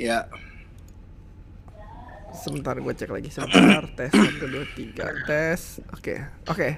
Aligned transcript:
Ya. 0.00 0.32
Sebentar 2.32 2.72
gue 2.80 2.88
cek 2.88 3.12
lagi 3.12 3.28
sebentar. 3.28 3.84
tes 4.00 4.08
satu 4.08 4.48
dua 4.48 4.64
tiga 4.72 5.12
tes. 5.28 5.84
Oke 5.92 6.24
oke. 6.48 6.68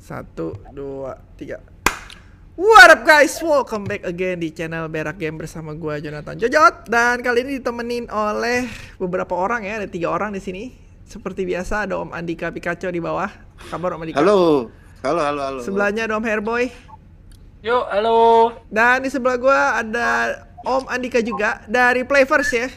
Satu 0.00 0.56
dua 0.72 1.20
tiga. 1.36 1.60
What 2.56 2.88
up 2.88 3.04
guys, 3.04 3.36
welcome 3.44 3.84
back 3.84 4.00
again 4.08 4.40
di 4.40 4.48
channel 4.48 4.88
Berak 4.88 5.20
Game 5.20 5.36
bersama 5.36 5.76
gue 5.76 6.00
Jonathan 6.00 6.40
Jojot 6.40 6.88
dan 6.88 7.20
kali 7.20 7.44
ini 7.44 7.60
ditemenin 7.60 8.08
oleh 8.08 8.64
beberapa 8.96 9.36
orang 9.36 9.68
ya, 9.68 9.84
ada 9.84 9.86
tiga 9.86 10.08
orang 10.08 10.32
di 10.32 10.40
sini. 10.40 10.72
Seperti 11.04 11.44
biasa 11.44 11.84
ada 11.84 12.00
Om 12.00 12.16
Andika 12.16 12.48
Pikachu 12.48 12.88
di 12.88 12.98
bawah. 13.04 13.28
Kabar 13.68 13.92
Om 14.00 14.08
Andika? 14.08 14.24
Halo. 14.24 14.72
Halo, 15.04 15.20
halo, 15.20 15.40
halo. 15.44 15.60
Sebelahnya 15.60 16.08
ada 16.08 16.16
Om 16.16 16.24
Hairboy 16.24 16.72
Yuk, 17.60 17.84
halo. 17.92 18.18
dan 18.72 19.04
di 19.04 19.12
sebelah 19.12 19.36
gue 19.36 19.58
ada 19.84 20.08
Om 20.66 20.90
Andika 20.90 21.22
juga 21.22 21.62
dari 21.70 22.02
Playverse 22.02 22.54
ya. 22.54 22.68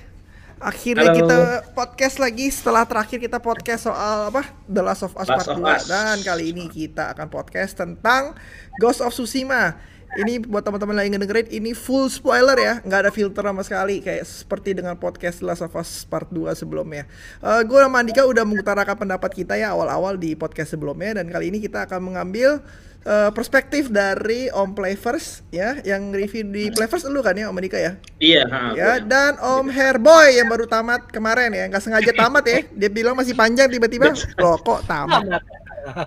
Akhirnya 0.61 1.09
Halo. 1.09 1.18
kita 1.25 1.38
podcast 1.73 2.21
lagi 2.21 2.45
setelah 2.54 2.85
terakhir 2.85 3.17
kita 3.17 3.41
podcast 3.41 3.90
soal 3.90 4.30
apa 4.30 4.45
The 4.70 4.81
Last 4.85 5.02
of 5.02 5.17
Us 5.17 5.26
Part 5.26 5.49
of 5.49 5.57
2 5.57 5.66
Us. 5.66 5.90
dan 5.90 6.21
kali 6.21 6.54
ini 6.54 6.70
kita 6.70 7.09
akan 7.17 7.34
podcast 7.34 7.73
tentang 7.81 8.38
Ghost 8.77 9.02
of 9.02 9.09
Tsushima. 9.09 9.73
Ini 10.11 10.43
buat 10.43 10.59
teman-teman 10.59 10.99
yang 11.07 11.15
ngedengerin 11.15 11.47
ini 11.55 11.71
full 11.71 12.11
spoiler 12.11 12.59
ya, 12.59 12.73
nggak 12.83 12.99
ada 13.07 13.11
filter 13.15 13.39
sama 13.47 13.63
sekali 13.63 14.03
kayak 14.03 14.27
seperti 14.27 14.75
dengan 14.75 14.99
podcast 14.99 15.39
The 15.39 15.47
Last 15.47 15.63
of 15.63 15.71
Us 15.71 16.03
Part 16.03 16.27
2 16.35 16.51
sebelumnya. 16.51 17.07
Eh 17.39 17.63
gue 17.63 17.79
sama 17.79 18.03
Andika 18.03 18.27
udah 18.27 18.43
mengutarakan 18.43 19.07
pendapat 19.07 19.31
kita 19.31 19.55
ya 19.55 19.71
awal-awal 19.71 20.20
di 20.20 20.35
podcast 20.35 20.75
sebelumnya 20.75 21.23
dan 21.23 21.31
kali 21.31 21.47
ini 21.47 21.63
kita 21.63 21.87
akan 21.87 22.11
mengambil 22.11 22.59
eh, 23.07 23.31
perspektif 23.31 23.87
dari 23.87 24.51
Om 24.51 24.75
Playverse 24.75 25.47
ya, 25.47 25.79
yang 25.87 26.12
review 26.12 26.43
di 26.43 26.67
Playverse 26.75 27.07
lu 27.07 27.23
kan 27.23 27.39
ya 27.39 27.48
Om 27.48 27.55
Andika 27.55 27.79
ya? 27.79 27.95
Iya, 28.20 28.43
ha, 28.51 28.75
Ya, 28.75 28.99
gue. 28.99 29.07
dan 29.07 29.39
Om 29.39 29.71
Hairboy 29.71 30.35
yang 30.35 30.51
baru 30.51 30.67
tamat 30.67 31.07
kemarin 31.07 31.55
ya, 31.55 31.71
nggak 31.71 31.87
sengaja 31.87 32.12
tamat 32.12 32.43
ya. 32.43 32.59
Dia 32.67 32.91
bilang 32.91 33.15
masih 33.15 33.31
panjang 33.31 33.71
tiba-tiba, 33.71 34.12
loh 34.43 34.59
kok 34.59 34.84
tamat 34.84 35.40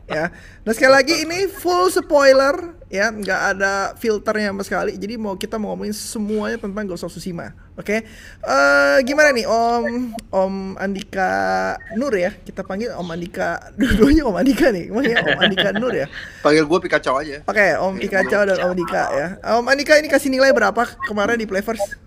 ya. 0.06 0.28
Nah 0.62 0.70
sekali 0.70 0.92
lagi 0.92 1.14
ini 1.24 1.50
full 1.50 1.90
spoiler 1.90 2.54
ya, 2.94 3.10
nggak 3.10 3.40
ada 3.58 3.72
filternya 3.98 4.54
sama 4.54 4.62
sekali. 4.62 4.94
Jadi 4.94 5.18
mau 5.18 5.34
kita 5.34 5.58
mau 5.58 5.74
ngomongin 5.74 5.90
semuanya 5.90 6.62
tentang 6.62 6.86
Ghost 6.86 7.02
of 7.02 7.10
Tsushima. 7.10 7.50
Oke, 7.74 8.06
Eh 8.46 8.98
gimana 9.02 9.34
nih 9.34 9.50
Om 9.50 10.14
Om 10.30 10.54
Andika 10.78 11.74
Nur 11.98 12.14
ya? 12.14 12.30
Kita 12.30 12.62
panggil 12.62 12.94
Om 12.94 13.10
Andika, 13.10 13.58
dua-duanya 13.78 14.22
Om 14.30 14.36
Andika 14.38 14.70
nih, 14.70 14.94
emang 14.94 15.02
ya 15.10 15.18
Om 15.26 15.40
Andika 15.42 15.68
Nur 15.74 15.90
ya. 15.90 16.06
Panggil 16.38 16.62
gue 16.62 16.78
Pikachu 16.86 17.12
aja. 17.18 17.42
Oke, 17.50 17.66
Om 17.74 17.98
Pikachu 17.98 18.38
dan 18.46 18.58
Om 18.62 18.70
Andika 18.78 19.02
ya. 19.10 19.26
Om 19.58 19.66
Andika 19.66 19.98
ini 19.98 20.06
kasih 20.06 20.30
nilai 20.30 20.54
berapa 20.54 20.86
kemarin 21.10 21.34
di 21.34 21.50
Playverse? 21.50 21.98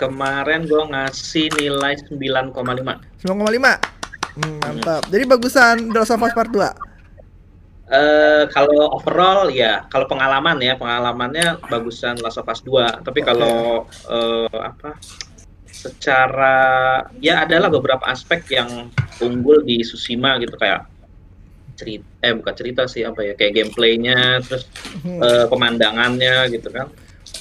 Kemarin 0.00 0.64
gue 0.64 0.82
ngasih 0.88 1.52
nilai 1.60 2.00
9,5. 2.08 2.56
9,5 2.56 4.00
hmm, 4.40 4.56
Mantap 4.64 5.02
Jadi 5.12 5.24
bagusan 5.28 5.92
Us 5.92 6.08
Part 6.16 6.48
2 6.48 6.89
Eh 7.90 8.44
kalau 8.48 8.94
overall 8.94 9.50
ya, 9.50 9.82
kalau 9.86 10.06
pengalaman 10.06 10.62
ya, 10.62 10.78
pengalamannya 10.78 11.58
bagusan 11.66 12.22
Last 12.22 12.38
of 12.38 12.46
Us 12.46 12.62
2. 12.62 13.02
Tapi 13.02 13.20
kalau 13.20 13.82
eh, 14.06 14.46
apa? 14.54 14.94
Secara 15.66 16.56
ya 17.18 17.42
adalah 17.42 17.66
beberapa 17.66 18.04
aspek 18.06 18.46
yang 18.52 18.92
unggul 19.18 19.64
di 19.64 19.80
Tsushima 19.80 20.38
gitu 20.38 20.54
kayak 20.54 20.86
cerita 21.72 22.04
eh 22.20 22.36
bukan 22.36 22.52
cerita 22.52 22.82
sih 22.84 23.00
apa 23.02 23.24
ya 23.24 23.32
kayak 23.32 23.52
gameplaynya 23.56 24.44
terus 24.44 24.68
Hmm. 25.00 25.16
eh, 25.18 25.46
pemandangannya 25.48 26.52
gitu 26.52 26.68
kan 26.68 26.92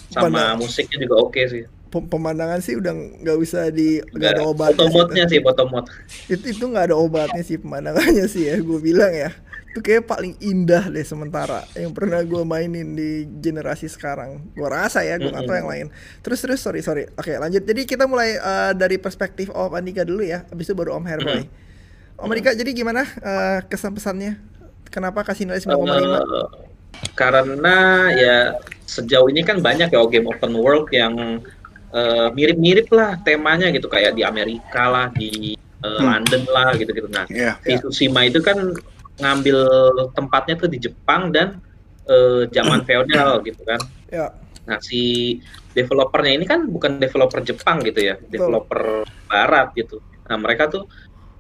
sama 0.08 0.32
Pemandang- 0.32 0.64
musiknya 0.64 0.98
juga 1.04 1.16
oke 1.20 1.42
sih 1.44 1.64
Pem- 1.90 2.08
Pemandangan 2.08 2.62
sih 2.62 2.80
udah 2.80 2.94
nggak 3.20 3.38
bisa 3.38 3.68
di 3.68 4.00
nggak 4.00 4.40
ada 4.40 4.44
obatnya 4.46 4.88
foto 4.88 5.12
sih. 5.12 5.28
sih 5.28 5.40
foto 5.42 5.64
mode 5.68 5.90
Itu 6.30 6.46
itu 6.48 6.64
nggak 6.64 6.86
ada 6.88 6.96
obatnya 6.96 7.44
sih 7.44 7.58
pemandangannya 7.58 8.26
sih 8.26 8.48
ya 8.48 8.56
Gue 8.62 8.80
bilang 8.80 9.12
ya 9.12 9.36
Itu 9.70 9.80
kayak 9.80 10.06
paling 10.06 10.34
indah 10.40 10.90
deh 10.90 11.02
sementara 11.02 11.62
Yang 11.74 11.94
pernah 11.94 12.18
gue 12.20 12.42
mainin 12.42 12.94
di 12.94 13.10
generasi 13.38 13.86
sekarang. 13.86 14.42
Gue 14.52 14.66
rasa 14.66 15.02
ya 15.02 15.16
gue 15.16 15.30
nggak 15.30 15.46
tahu 15.46 15.56
yang 15.56 15.70
lain. 15.70 15.88
Terus 16.20 16.42
terus 16.42 16.58
sorry 16.58 16.82
sorry. 16.82 17.06
Oke 17.14 17.34
lanjut. 17.34 17.62
Jadi 17.62 17.86
kita 17.86 18.04
mulai 18.04 18.34
eh, 18.34 18.72
dari 18.74 18.98
perspektif 18.98 19.50
Om 19.50 19.72
Andika 19.72 20.02
dulu 20.02 20.22
ya. 20.22 20.42
Abis 20.48 20.66
itu 20.66 20.74
baru 20.74 20.98
Om 20.98 21.06
Hairboy 21.06 21.46
Om 22.18 22.28
Andika 22.28 22.52
jadi 22.52 22.72
gimana 22.72 23.06
eh, 23.06 23.60
kesan-pesannya? 23.64 24.42
Kenapa 24.90 25.22
kasih 25.22 25.46
nilai 25.46 25.62
9,5 25.62 25.70
Eh, 25.86 26.48
karena 27.14 27.78
ya 28.12 28.38
sejauh 28.84 29.30
ini 29.30 29.46
kan 29.46 29.62
banyak 29.62 29.88
ya 29.88 30.02
game 30.04 30.26
open 30.26 30.52
world 30.52 30.90
yang 30.90 31.40
mirip-mirip 32.34 32.90
lah 32.90 33.18
temanya 33.22 33.70
gitu. 33.70 33.86
Kayak 33.86 34.14
di 34.14 34.22
Amerika 34.22 34.84
lah 34.86 35.08
di 35.12 35.54
eh, 35.56 35.70
Hmm. 35.80 36.04
London 36.04 36.44
lah 36.50 36.76
gitu-gitu. 36.76 37.08
Nah 37.08 37.24
Iya. 37.30 37.56
di 37.62 37.78
Tsushima 37.78 38.26
itu 38.26 38.42
kan 38.42 38.58
ngambil 39.20 39.60
tempatnya 40.16 40.56
tuh 40.56 40.70
di 40.72 40.80
Jepang 40.80 41.30
dan 41.30 41.60
eh, 42.08 42.48
zaman 42.50 42.84
feodal 42.88 43.44
gitu 43.44 43.62
kan. 43.68 43.80
Ya. 44.10 44.34
Nah 44.66 44.80
si 44.82 45.38
developernya 45.76 46.34
ini 46.42 46.46
kan 46.48 46.66
bukan 46.66 46.98
developer 46.98 47.40
Jepang 47.46 47.84
gitu 47.86 48.00
ya 48.02 48.16
developer 48.32 49.06
Barat 49.30 49.76
gitu. 49.78 50.02
Nah 50.26 50.38
mereka 50.40 50.72
tuh 50.72 50.88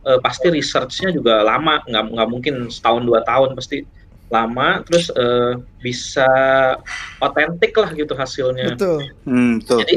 eh, 0.05 0.19
pasti 0.21 0.51
researchnya 0.51 1.09
juga 1.15 1.41
lama 1.41 1.81
nggak 1.87 2.03
nggak 2.13 2.29
mungkin 2.29 2.55
setahun 2.69 3.03
dua 3.07 3.25
tahun 3.25 3.57
pasti 3.57 3.83
lama 4.29 4.85
terus 4.85 5.09
eh, 5.17 5.57
bisa 5.81 6.29
otentik 7.17 7.73
lah 7.73 7.89
gitu 7.95 8.13
hasilnya. 8.13 8.77
Betul. 8.77 8.99
Hmm, 9.25 9.57
betul. 9.63 9.79
jadi 9.81 9.95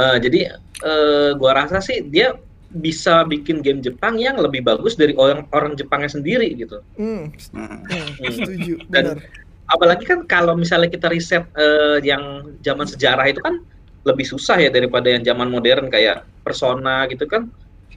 eh, 0.00 0.16
jadi 0.18 0.40
eh, 0.82 1.30
gua 1.38 1.52
rasa 1.54 1.78
sih 1.78 2.02
dia 2.02 2.34
bisa 2.70 3.26
bikin 3.26 3.60
game 3.60 3.82
Jepang 3.82 4.14
yang 4.14 4.38
lebih 4.38 4.62
bagus 4.62 4.94
dari 4.94 5.10
orang 5.14 5.42
orang 5.50 5.74
Jepangnya 5.74 6.10
sendiri 6.10 6.54
gitu. 6.54 6.78
Hmm, 6.94 7.34
Hmm. 7.50 7.82
hmm, 7.82 8.30
setuju. 8.30 8.74
Dan- 8.86 9.18
benar. 9.18 9.48
apalagi 9.66 10.02
kan 10.02 10.26
kalau 10.26 10.54
misalnya 10.54 10.90
kita 10.90 11.06
riset 11.06 11.46
eh, 11.54 12.02
yang 12.02 12.42
zaman 12.58 12.86
sejarah 12.86 13.26
itu 13.26 13.38
kan 13.38 13.62
lebih 14.02 14.26
susah 14.26 14.58
ya 14.58 14.66
daripada 14.66 15.06
yang 15.06 15.22
zaman 15.22 15.46
modern 15.46 15.86
kayak 15.86 16.26
Persona 16.42 17.06
gitu 17.06 17.26
kan 17.26 17.46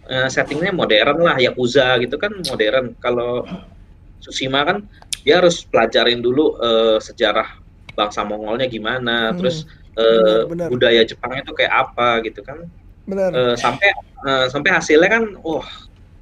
eh, 0.06 0.30
settingnya 0.30 0.70
modern 0.70 1.18
lah 1.18 1.38
Yakuza 1.38 1.98
gitu 1.98 2.18
kan 2.18 2.30
modern. 2.46 2.94
Kalau 2.98 3.46
Tsushima 4.22 4.62
kan 4.64 4.86
dia 5.26 5.42
harus 5.42 5.66
pelajarin 5.66 6.22
dulu 6.22 6.62
eh, 6.62 6.98
sejarah 6.98 7.58
bangsa 7.94 8.22
Mongolnya 8.22 8.70
gimana 8.70 9.30
Hmm, 9.32 9.38
terus 9.42 9.66
eh, 9.94 10.46
benar, 10.46 10.46
benar. 10.50 10.68
budaya 10.70 11.02
Jepangnya 11.02 11.42
itu 11.42 11.54
kayak 11.54 11.74
apa 11.74 12.22
gitu 12.22 12.42
kan 12.42 12.70
benar 13.04 13.30
Eh, 13.32 13.56
sampai 13.56 13.90
eh, 14.24 14.46
sampai 14.48 14.70
hasilnya 14.72 15.10
kan 15.10 15.24
wah 15.40 15.68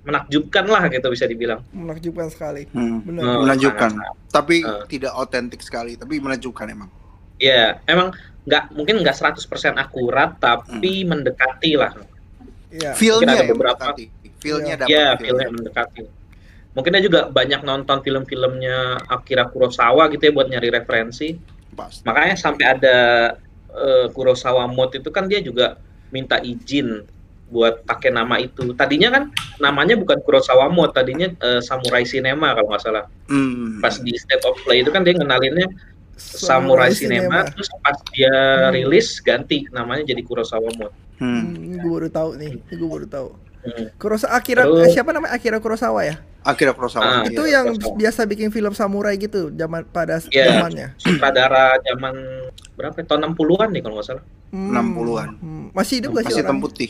menakjubkan 0.01 0.65
lah 0.65 0.89
gitu 0.89 1.07
bisa 1.07 1.29
dibilang 1.29 1.61
menakjubkan 1.69 2.25
sekali 2.27 2.65
Hmm. 2.73 3.05
benar 3.05 3.21
Eh, 3.23 3.37
Menakjubkan. 3.45 3.89
sangat- 3.93 4.17
Tapi 4.31 4.55
Eh. 4.59 4.83
tidak 4.87 5.11
otentik 5.13 5.59
sekali, 5.59 5.93
tapi 5.93 6.17
menakjubkan 6.17 6.65
emang. 6.65 6.89
Ya, 7.35 7.83
emang 7.83 8.15
nggak 8.41 8.71
mungkin 8.71 8.95
nggak 8.97 9.13
100% 9.13 9.75
akurat, 9.75 10.39
tapi 10.39 11.03
mendekati 11.03 11.75
lah. 11.75 11.91
Iya. 12.71 12.95
Feel-nya 12.95 13.35
ada 13.35 13.45
beberapa. 13.45 13.75
mendekati. 13.91 14.05
Feel-nya 14.39 14.73
Iya. 14.73 14.79
dapat. 14.79 14.89
Ya, 14.89 15.05
feel-nya. 15.11 15.19
filmnya 15.19 15.47
mendekati. 15.51 16.01
Mungkin 16.71 16.91
dia 16.95 17.03
juga 17.03 17.21
banyak 17.27 17.61
nonton 17.61 17.97
film-filmnya 17.99 18.77
Akira 19.05 19.43
Kurosawa 19.45 20.07
gitu 20.07 20.23
ya 20.23 20.31
buat 20.31 20.47
nyari 20.47 20.71
referensi. 20.71 21.35
Pasti. 21.69 22.01
Makanya 22.07 22.35
sampai 22.35 22.65
ada 22.65 22.97
eh, 23.69 24.07
Kurosawa 24.11 24.65
mode 24.65 24.97
itu 24.97 25.11
kan 25.11 25.27
dia 25.27 25.39
juga 25.39 25.75
minta 26.11 26.37
izin 26.43 27.07
buat 27.51 27.83
pakai 27.83 28.15
nama 28.15 28.39
itu. 28.39 28.71
Tadinya 28.71 29.11
kan 29.11 29.23
namanya 29.59 29.99
bukan 29.99 30.23
Kurosawa 30.23 30.71
mode, 30.71 30.95
tadinya 30.95 31.27
eh, 31.27 31.59
Samurai 31.59 32.07
Cinema 32.07 32.55
kalau 32.55 32.71
nggak 32.71 32.83
salah. 32.83 33.05
Hmm. 33.27 33.83
Pas 33.83 33.99
di 33.99 34.15
State 34.15 34.43
of 34.47 34.55
Play 34.63 34.83
itu 34.83 34.91
kan 34.91 35.03
dia 35.03 35.11
ngenalinnya 35.15 35.67
Samurai, 36.21 36.93
Cinema, 36.93 37.43
terus 37.49 37.67
pas 37.81 37.97
dia 38.13 38.29
Hmm. 38.29 38.77
rilis 38.77 39.17
ganti 39.25 39.65
namanya 39.73 40.05
jadi 40.05 40.21
Kurosawa 40.23 40.69
mode. 40.77 40.95
Hmm. 41.17 41.53
Hmm, 41.53 41.75
gue 41.81 41.91
baru 41.91 42.09
tahu 42.13 42.29
nih, 42.37 42.51
gue 42.71 42.89
baru 42.89 43.07
tahu. 43.09 43.27
Hmm. 43.61 43.93
Kurosawa 43.95 44.33
Akira 44.33 44.63
Terus- 44.63 44.81
eh, 44.81 44.89
siapa 44.91 45.09
namanya 45.11 45.31
Akira 45.31 45.57
Kurosawa 45.57 46.01
ya? 46.01 46.17
Akhirnya 46.41 46.73
Kurosawa. 46.73 47.05
Ah, 47.05 47.21
itu 47.23 47.37
iya. 47.43 47.61
yang 47.61 47.65
Kurosawa. 47.71 47.95
biasa 47.95 48.21
bikin 48.25 48.49
film 48.49 48.73
samurai 48.73 49.13
gitu 49.15 49.49
zaman 49.51 49.85
pada 49.85 50.17
Iya. 50.25 50.57
zamannya. 50.57 50.87
Sutradara 50.97 51.77
zaman 51.79 52.13
berapa? 52.73 52.97
Tahun 52.99 53.21
60-an 53.27 53.69
nih 53.69 53.81
kalau 53.81 53.95
nggak 53.95 54.07
salah. 54.07 54.23
Hmm, 54.49 54.73
60-an. 54.73 55.29
hmm. 55.37 55.65
Masih 55.71 56.01
hidup 56.01 56.09
gak 56.11 56.23
sih 56.23 56.33
Masih 56.33 56.41
hitam 56.41 56.57
putih. 56.57 56.89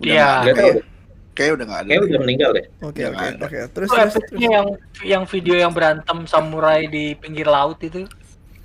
Iya. 0.00 0.26
nggak 0.42 0.42
Nggak 0.50 0.66
ya? 0.66 0.74
deh. 0.74 0.84
Kayaknya 1.30 1.54
udah 1.54 1.64
nggak 1.64 1.78
ada. 1.78 1.86
Kayaknya 1.86 2.04
udah 2.04 2.20
meninggal 2.20 2.50
deh. 2.50 2.64
Oke 2.80 3.02
oke 3.04 3.14
nggak 3.14 3.42
oke. 3.44 3.58
Terus 3.68 3.88
Itu 3.88 3.94
terus. 3.96 4.12
terus. 4.16 4.40
yang 4.40 4.66
yang 5.04 5.22
video 5.24 5.54
yang 5.56 5.70
berantem 5.70 6.18
samurai 6.24 6.86
di 6.86 7.14
pinggir 7.14 7.46
laut 7.46 7.78
itu. 7.80 8.02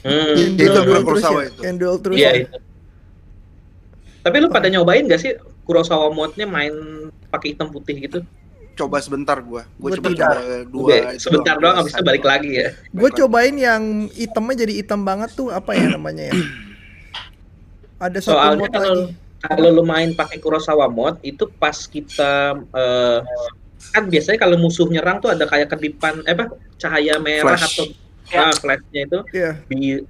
Hmm. 0.01 0.33
Yang 0.33 0.65
Itu 0.65 0.80
duel- 0.81 1.03
Kurosawa 1.03 1.39
ya? 1.39 1.47
itu. 1.47 1.59
Yang 1.62 1.75
duel 1.77 1.97
terus. 2.00 2.18
Iya 2.18 2.30
ya? 2.31 2.41
itu. 2.44 2.57
Tapi 4.19 4.36
lu 4.38 4.47
pada 4.47 4.68
nyobain 4.68 5.06
gak 5.06 5.18
sih 5.18 5.31
Kurosawa 5.69 6.10
mode-nya 6.10 6.50
main 6.50 6.74
pakai 7.30 7.54
hitam 7.54 7.69
putih 7.69 7.94
gitu? 8.01 8.19
Coba 8.74 8.98
sebentar 8.98 9.38
gua. 9.38 9.69
Gua 9.77 9.94
Gua 9.94 9.98
coba 10.01 10.10
dua. 10.66 11.13
Itu 11.13 11.21
sebentar 11.21 11.56
doang 11.56 11.77
habis 11.77 11.94
itu 11.94 12.01
balik 12.01 12.25
lagi 12.25 12.51
ya. 12.57 12.74
Gue 12.89 13.13
cobain 13.13 13.54
yang 13.54 13.83
hitamnya 14.10 14.66
jadi 14.66 14.74
hitam 14.81 15.06
banget 15.06 15.30
tuh 15.31 15.54
apa 15.54 15.77
ya 15.77 15.94
namanya 15.94 16.33
ya? 16.33 16.36
Ada 18.00 18.18
satu 18.18 18.33
Soalnya 18.33 18.66
mod 18.66 18.74
kalau 18.74 18.94
lagi. 19.06 19.13
kalau 19.39 19.69
lu 19.69 19.83
main 19.83 20.10
pakai 20.12 20.38
Kurosawa 20.39 20.88
mod 20.88 21.19
itu 21.21 21.45
pas 21.54 21.75
kita 21.75 22.56
eh, 22.56 23.19
kan 23.92 24.04
biasanya 24.07 24.39
kalau 24.39 24.56
musuh 24.57 24.88
nyerang 24.88 25.19
tuh 25.19 25.31
ada 25.31 25.44
kayak 25.44 25.72
kedipan 25.72 26.19
eh 26.24 26.33
apa 26.33 26.51
cahaya 26.75 27.15
merah 27.19 27.56
Flash. 27.56 27.77
atau 27.77 27.86
Ya. 28.30 28.45
ah, 28.45 28.54
flashnya 28.54 29.01
itu 29.10 29.19
Iya. 29.33 29.51
di 29.65 30.06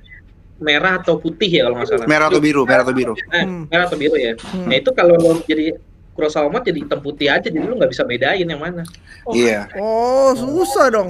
merah 0.59 0.99
atau 0.99 1.15
putih 1.15 1.47
ya 1.47 1.65
kalau 1.67 1.75
nggak 1.79 1.87
salah. 1.89 2.07
Merah 2.07 2.25
atau 2.27 2.41
biru, 2.43 2.61
merah 2.63 2.83
atau 2.83 2.95
biru. 2.95 3.13
Eh, 3.31 3.43
Hmm. 3.43 3.63
merah 3.67 3.85
atau 3.87 3.97
biru 3.97 4.15
ya. 4.15 4.35
Hmm. 4.37 4.67
Nah 4.67 4.75
itu 4.75 4.89
kalau 4.91 5.15
lo 5.15 5.39
jadi 5.43 5.75
Kurosawa 6.11 6.51
mod 6.51 6.67
jadi 6.67 6.83
hitam 6.83 6.99
putih 6.99 7.31
aja 7.31 7.47
jadi 7.47 7.63
lu 7.63 7.79
nggak 7.79 7.95
bisa 7.95 8.03
bedain 8.03 8.43
yang 8.43 8.59
mana. 8.59 8.83
Iya. 9.31 9.71
Oh, 9.79 10.35
susah 10.35 10.91
dong. 10.91 11.09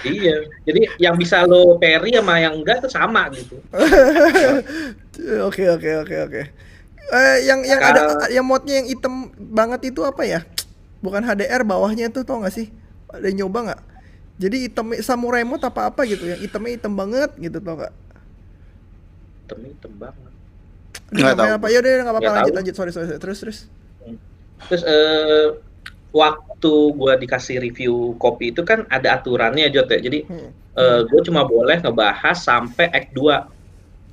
Iya. 0.00 0.40
Jadi 0.64 0.80
yang 0.96 1.20
bisa 1.20 1.44
lo 1.44 1.76
parry 1.76 2.16
sama 2.16 2.40
yang 2.40 2.56
enggak 2.56 2.80
tuh 2.80 2.88
sama 2.88 3.28
gitu. 3.32 3.60
Oke 5.48 5.64
oke 5.68 5.90
oke 6.04 6.16
oke. 6.28 6.42
Eh 7.06 7.36
yang 7.44 7.60
yang 7.64 7.80
ada 7.80 8.28
yang 8.28 8.44
modnya 8.44 8.80
yang 8.82 8.88
hitam 8.88 9.32
banget 9.36 9.92
itu 9.92 10.04
apa 10.04 10.24
ya? 10.24 10.44
Bukan 11.00 11.20
HDR 11.20 11.64
bawahnya 11.64 12.08
tuh 12.12 12.24
tau 12.24 12.40
gak 12.40 12.52
sih? 12.52 12.68
Ada 13.08 13.32
nyoba 13.32 13.72
nggak? 13.72 13.82
Jadi 14.36 14.56
hitam 14.68 14.92
samurai 15.00 15.44
mode 15.44 15.64
apa 15.64 15.88
apa 15.88 16.04
gitu 16.04 16.28
yang 16.28 16.40
hitamnya 16.40 16.76
hitam 16.76 16.92
banget 16.92 17.30
gitu 17.36 17.56
tau 17.60 17.80
gak? 17.80 17.94
Hitam 19.46 19.58
hitam 19.62 19.92
banget. 19.94 20.32
Nggak 21.06 21.34
tahu. 21.34 21.46
apa? 21.54 21.66
Ya 21.70 21.78
udah 21.78 21.90
nggak 21.92 22.02
apa-apa 22.04 22.18
Nggak 22.20 22.34
lanjut 22.34 22.50
tahu. 22.50 22.58
lanjut 22.58 22.74
sorry 22.74 22.90
sorry 22.90 23.06
sorry. 23.06 23.20
terus 23.22 23.38
terus. 23.38 23.58
Terus 24.66 24.82
eh, 24.82 25.46
waktu 26.10 26.72
gua 26.92 27.14
dikasih 27.14 27.60
review 27.60 27.94
kopi 28.16 28.50
itu 28.50 28.60
kan 28.60 28.82
ada 28.88 29.14
aturannya 29.14 29.70
Jot 29.70 29.86
ya. 29.86 30.00
Jadi 30.00 30.26
Hmm. 30.26 30.50
eh, 30.74 31.00
gue 31.04 31.20
cuma 31.22 31.44
boleh 31.44 31.78
ngebahas 31.78 32.34
sampai 32.34 32.90
Act 32.90 33.14
2. 33.14 33.46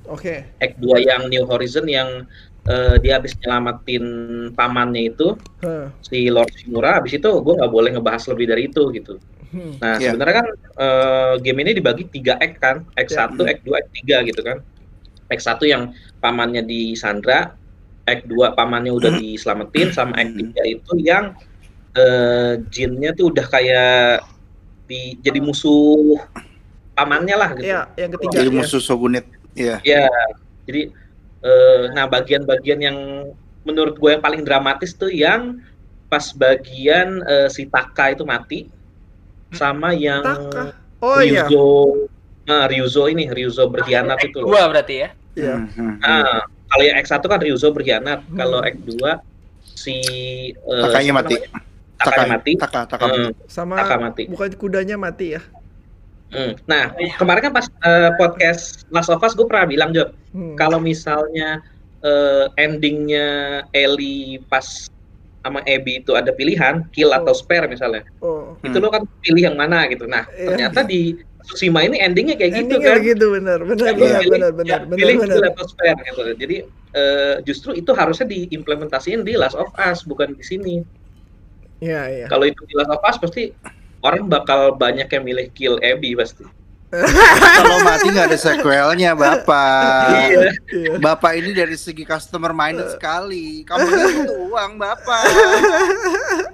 Oke. 0.06 0.46
Act 0.56 0.76
2 0.78 1.00
yang 1.00 1.26
New 1.26 1.44
Horizon 1.44 1.84
yang 1.84 2.30
eh, 2.64 2.96
dia 2.96 3.18
habis 3.18 3.36
nyelamatin 3.36 4.04
pamannya 4.52 5.10
itu 5.10 5.36
Huh. 5.60 5.92
si 6.00 6.28
Lord 6.28 6.48
Shimura 6.54 6.96
habis 6.96 7.12
itu 7.12 7.28
gue 7.28 7.54
nggak 7.54 7.68
boleh 7.68 7.90
ngebahas 7.92 8.24
lebih 8.30 8.46
dari 8.48 8.68
itu 8.68 8.88
gitu. 8.90 9.20
Hmm. 9.50 9.76
Nah, 9.78 9.96
Iya. 9.96 10.12
sebenarnya 10.12 10.36
kan 10.40 10.46
eh, 10.78 11.32
game 11.40 11.58
ini 11.60 11.72
dibagi 11.74 12.04
3 12.06 12.38
act 12.38 12.56
kan, 12.58 12.76
act 12.94 13.10
Iya. 13.10 13.28
1, 13.28 13.44
act 13.44 13.60
2, 13.62 13.74
act 13.74 13.90
3 13.92 14.16
gitu 14.22 14.40
kan. 14.40 14.58
Act 15.30 15.42
1 15.44 15.64
yang 15.64 15.82
pamannya 16.20 16.62
di 16.64 16.92
Sandra, 16.96 17.52
act 18.04 18.24
2 18.28 18.52
pamannya 18.52 18.92
udah 18.92 19.12
diselamatin 19.16 19.88
sama 19.92 20.12
act 20.20 20.36
3 20.36 20.74
itu 20.76 20.92
yang 21.00 21.32
eh 21.94 22.58
jinnya 22.74 23.14
tuh 23.14 23.30
udah 23.30 23.46
kayak 23.46 24.26
di 24.84 25.16
jadi 25.22 25.40
musuh 25.40 26.20
pamannya 26.92 27.36
lah 27.36 27.50
gitu. 27.56 27.66
Iya, 27.66 27.82
yang 27.96 28.10
ketiga. 28.12 28.36
Jadi 28.42 28.50
ya. 28.50 28.56
musuh 28.60 28.80
Shogunate. 28.82 29.28
Iya. 29.54 29.76
Ya, 29.86 30.06
jadi 30.66 30.82
eh, 31.44 31.82
nah 31.94 32.04
bagian-bagian 32.10 32.80
yang 32.82 32.98
menurut 33.64 33.96
gue 33.96 34.10
yang 34.12 34.22
paling 34.22 34.42
dramatis 34.44 34.92
tuh 34.92 35.08
yang 35.08 35.62
pas 36.10 36.34
bagian 36.36 37.22
eh, 37.24 37.48
si 37.48 37.66
Taka 37.70 38.12
itu 38.12 38.26
mati 38.26 38.68
sama 39.54 39.94
yang 39.94 40.22
Taka. 40.22 40.76
Oh 41.00 41.20
iya. 41.20 41.46
Nah, 42.44 42.68
Ryuzo 42.68 43.08
ini 43.08 43.24
Ryuzo 43.26 43.68
berkhianat 43.68 44.20
itu 44.20 44.40
loh. 44.40 44.52
Dua 44.52 44.68
berarti 44.68 44.94
ya. 45.00 45.08
Iya. 45.34 45.54
Hmm, 45.56 45.68
hmm, 45.68 45.80
hmm. 45.80 45.94
Nah, 45.98 46.40
kalau 46.68 46.82
yang 46.84 46.96
X1 46.98 47.22
kan 47.22 47.40
Ryuzo 47.40 47.68
berkhianat, 47.70 48.18
Hmm. 48.22 48.36
kalau 48.36 48.58
X2 48.60 48.92
si 49.64 49.96
eh, 50.52 50.82
Takanya 50.84 51.12
mati. 51.16 51.36
Takanya 51.96 52.30
mati. 52.36 52.52
Taka, 52.56 52.80
Taka 52.84 53.04
Hmm. 53.08 53.30
Sama 53.48 53.74
Taka 53.80 53.96
mati. 53.96 54.22
bukan 54.28 54.50
kudanya 54.54 54.96
mati 54.96 55.34
ya. 55.34 55.42
Hmm. 56.28 56.52
Nah, 56.66 56.90
kemarin 57.14 57.40
kan 57.42 57.52
pas 57.54 57.66
eh, 57.70 58.10
podcast 58.14 58.84
Last 58.90 59.08
of 59.08 59.22
Us 59.22 59.32
gue 59.32 59.46
pernah 59.46 59.64
bilang 59.64 59.90
Jod, 59.90 60.12
Hmm. 60.30 60.54
kalau 60.54 60.78
misalnya 60.78 61.62
eh, 62.00 62.44
endingnya 62.60 63.26
Ellie 63.72 64.36
pas 64.44 64.92
sama 65.40 65.64
Abby 65.64 66.00
itu 66.00 66.12
ada 66.12 66.28
pilihan 66.30 66.84
kill 66.90 67.08
atau 67.08 67.32
spare 67.32 67.64
misalnya, 67.64 68.04
Oh. 68.20 68.56
itu 68.60 68.76
lo 68.76 68.88
kan 68.88 69.04
pilih 69.20 69.48
yang 69.48 69.56
mana 69.56 69.88
gitu. 69.88 70.04
Nah, 70.04 70.24
Iya. 70.30 70.48
ternyata 70.48 70.84
di 70.84 71.16
Tsushima 71.44 71.84
ini 71.84 72.00
endingnya 72.00 72.40
kayak 72.40 72.52
gitu 72.56 72.64
Endingnya 72.80 72.88
kan. 72.88 73.00
begitu 73.04 73.26
benar, 73.28 73.58
benar, 73.60 73.92
benar, 73.92 73.92
pilih- 73.94 74.32
benar, 74.32 74.50
benar, 74.56 74.80
benar, 74.88 74.96
pilih 74.96 75.14
benar. 75.20 75.66
spare 75.68 76.00
gitu. 76.08 76.20
Jadi 76.40 76.56
eh, 76.94 77.34
justru 77.44 77.70
itu 77.76 77.90
harusnya 77.92 78.24
diimplementasiin 78.24 79.20
di 79.20 79.36
Last 79.36 79.54
of 79.60 79.68
Us 79.76 80.08
bukan 80.08 80.32
di 80.32 80.40
sini. 80.40 80.74
Iya, 81.84 82.02
iya. 82.08 82.26
Kalau 82.32 82.48
itu 82.48 82.64
di 82.64 82.74
Last 82.80 82.96
of 82.96 83.04
Us 83.04 83.16
pasti 83.20 83.52
orang 84.00 84.24
bakal 84.28 84.72
banyak 84.72 85.04
yang 85.04 85.22
milih 85.24 85.46
kill 85.52 85.76
Abby 85.84 86.16
pasti. 86.16 86.48
Kalau 87.54 87.76
mati 87.80 88.06
nggak 88.06 88.26
ada 88.26 88.38
sequelnya, 88.38 89.10
Bapak. 89.12 90.06
Iya. 90.24 90.50
Iya. 90.68 90.92
Bapak 90.98 91.32
ini 91.34 91.50
dari 91.50 91.74
segi 91.74 92.02
customer 92.02 92.50
minded 92.50 92.90
sekali. 92.90 93.62
Kamu 93.62 93.82
butuh 93.82 94.14
uang, 94.48 94.72
Bapak. 94.76 95.22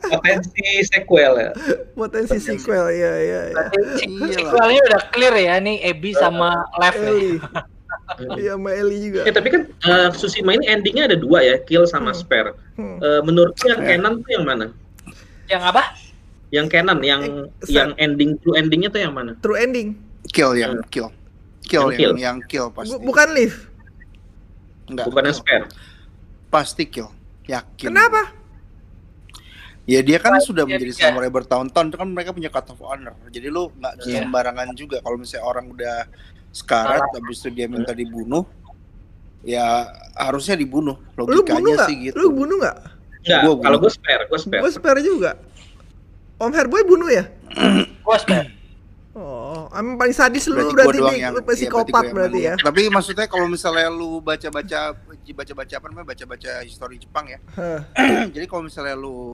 Potensi 0.03 0.63
sequel 0.87 1.33
ya. 1.39 1.51
Potensi 1.93 2.37
sequel, 2.39 2.91
iya, 2.91 3.13
iya, 3.17 3.41
iya. 3.49 3.63
Si- 3.95 4.09
Iya 4.09 4.19
lah. 4.21 4.33
sequelnya 4.35 4.81
udah 4.87 5.01
clear 5.11 5.35
ya 5.35 5.55
nih 5.59 5.77
Abby 5.85 6.11
sama 6.13 6.51
Lev 6.77 6.97
nih. 6.97 7.07
Ellie. 7.07 7.39
Iya, 8.11 8.59
sama 8.59 8.75
Ellie 8.75 9.01
juga. 9.07 9.23
Ya 9.23 9.31
tapi 9.31 9.49
kan 9.49 9.63
eh, 9.71 10.09
Tsushima 10.11 10.51
ini 10.53 10.67
endingnya 10.67 11.07
ada 11.07 11.15
dua 11.15 11.47
ya, 11.47 11.63
kill 11.63 11.87
sama 11.87 12.11
Hmm. 12.11 12.19
spare. 12.19 12.51
Hmm. 12.75 12.99
Eh, 12.99 13.21
menurut 13.23 13.55
lu 13.55 13.67
yang 13.71 13.83
Ya. 13.83 13.89
canon 13.95 14.13
tuh 14.19 14.31
yang 14.35 14.45
mana? 14.45 14.67
Yang 15.47 15.63
apa? 15.63 15.83
Yang 16.51 16.67
canon, 16.69 16.99
yang 17.01 17.23
Eh, 17.23 17.71
yang 17.71 17.95
ending 17.97 18.35
true 18.43 18.59
endingnya 18.59 18.91
tuh 18.91 18.99
yang 18.99 19.15
mana? 19.15 19.39
True 19.39 19.55
ending. 19.55 19.95
Kill 20.27 20.53
yang 20.55 20.77
kill. 20.89 21.09
Kill 21.63 21.89
Yang 21.89 21.97
kill. 21.97 22.13
yang 22.13 22.19
yang 22.19 22.39
kill 22.45 22.67
pasti. 22.69 22.93
Bu- 22.93 23.09
bukan 23.09 23.29
live. 23.33 23.57
Enggak. 24.87 25.07
Bukan 25.09 25.23
yang 25.23 25.33
kill. 25.33 25.41
spare. 25.41 25.65
Pasti 26.49 26.83
kill. 26.85 27.09
Yakin. 27.47 27.89
Kenapa? 27.89 28.37
Ya 29.89 29.99
dia 30.01 30.19
kan 30.19 30.39
sudah 30.39 30.63
iya, 30.65 30.77
menjadi 30.77 30.93
samurai 30.95 31.27
bertahun-tahun 31.27 31.91
kan 31.91 32.07
mereka 32.07 32.31
punya 32.31 32.47
cut 32.47 32.69
of 32.69 32.79
honor. 32.81 33.17
Jadi 33.27 33.49
lu 33.49 33.73
nggak 33.73 33.99
bisa 33.99 34.09
Iya. 34.09 34.19
sembarangan 34.23 34.69
juga 34.73 35.03
kalau 35.03 35.17
misalnya 35.19 35.43
orang 35.43 35.67
udah 35.67 35.97
sekarat 36.51 37.03
habis 37.11 37.39
itu 37.41 37.51
dia 37.51 37.67
minta 37.67 37.91
dibunuh 37.91 38.47
ya 39.43 39.89
harusnya 40.15 40.55
dibunuh. 40.55 40.95
Lu 41.17 41.27
Logikanya 41.27 41.59
bunuh 41.59 41.75
nggak? 41.75 41.89
sih 41.89 41.97
gitu. 42.07 42.15
Lu 42.15 42.29
bunuh 42.31 42.57
nggak? 42.61 42.77
Enggak, 43.21 43.41
Gua 43.41 43.55
kalau 43.57 43.79
bunuh. 43.79 43.79
gue 43.81 43.91
spare, 43.91 44.23
gue 44.27 44.39
spare. 44.39 44.61
Gue 44.63 44.71
spare 44.71 45.01
juga. 45.03 45.31
Om 46.39 46.53
Herboy 46.55 46.83
bunuh 46.85 47.09
ya? 47.11 47.25
Gua 48.07 48.17
spare. 48.17 48.47
Am 49.71 49.95
paling 49.95 50.15
sadis 50.15 50.51
lu 50.51 50.59
Berarti 50.59 50.75
berarti, 50.75 50.99
nih, 50.99 51.17
yang 51.23 51.33
lu 51.35 51.41
iya, 51.41 51.49
psikopat 51.55 51.91
gua 51.91 52.03
yang 52.07 52.15
berarti 52.15 52.41
ya. 52.43 52.55
Tapi 52.59 52.81
maksudnya 52.91 53.27
kalau 53.31 53.47
misalnya 53.47 53.87
lu 53.89 54.19
baca-baca 54.19 54.81
baca-baca 55.31 55.75
apa 55.79 55.87
namanya 55.89 56.07
baca-baca 56.11 56.51
histori 56.67 56.99
Jepang 56.99 57.27
ya. 57.31 57.39
Jadi 58.35 58.47
kalau 58.51 58.67
misalnya 58.67 58.99
lu 58.99 59.33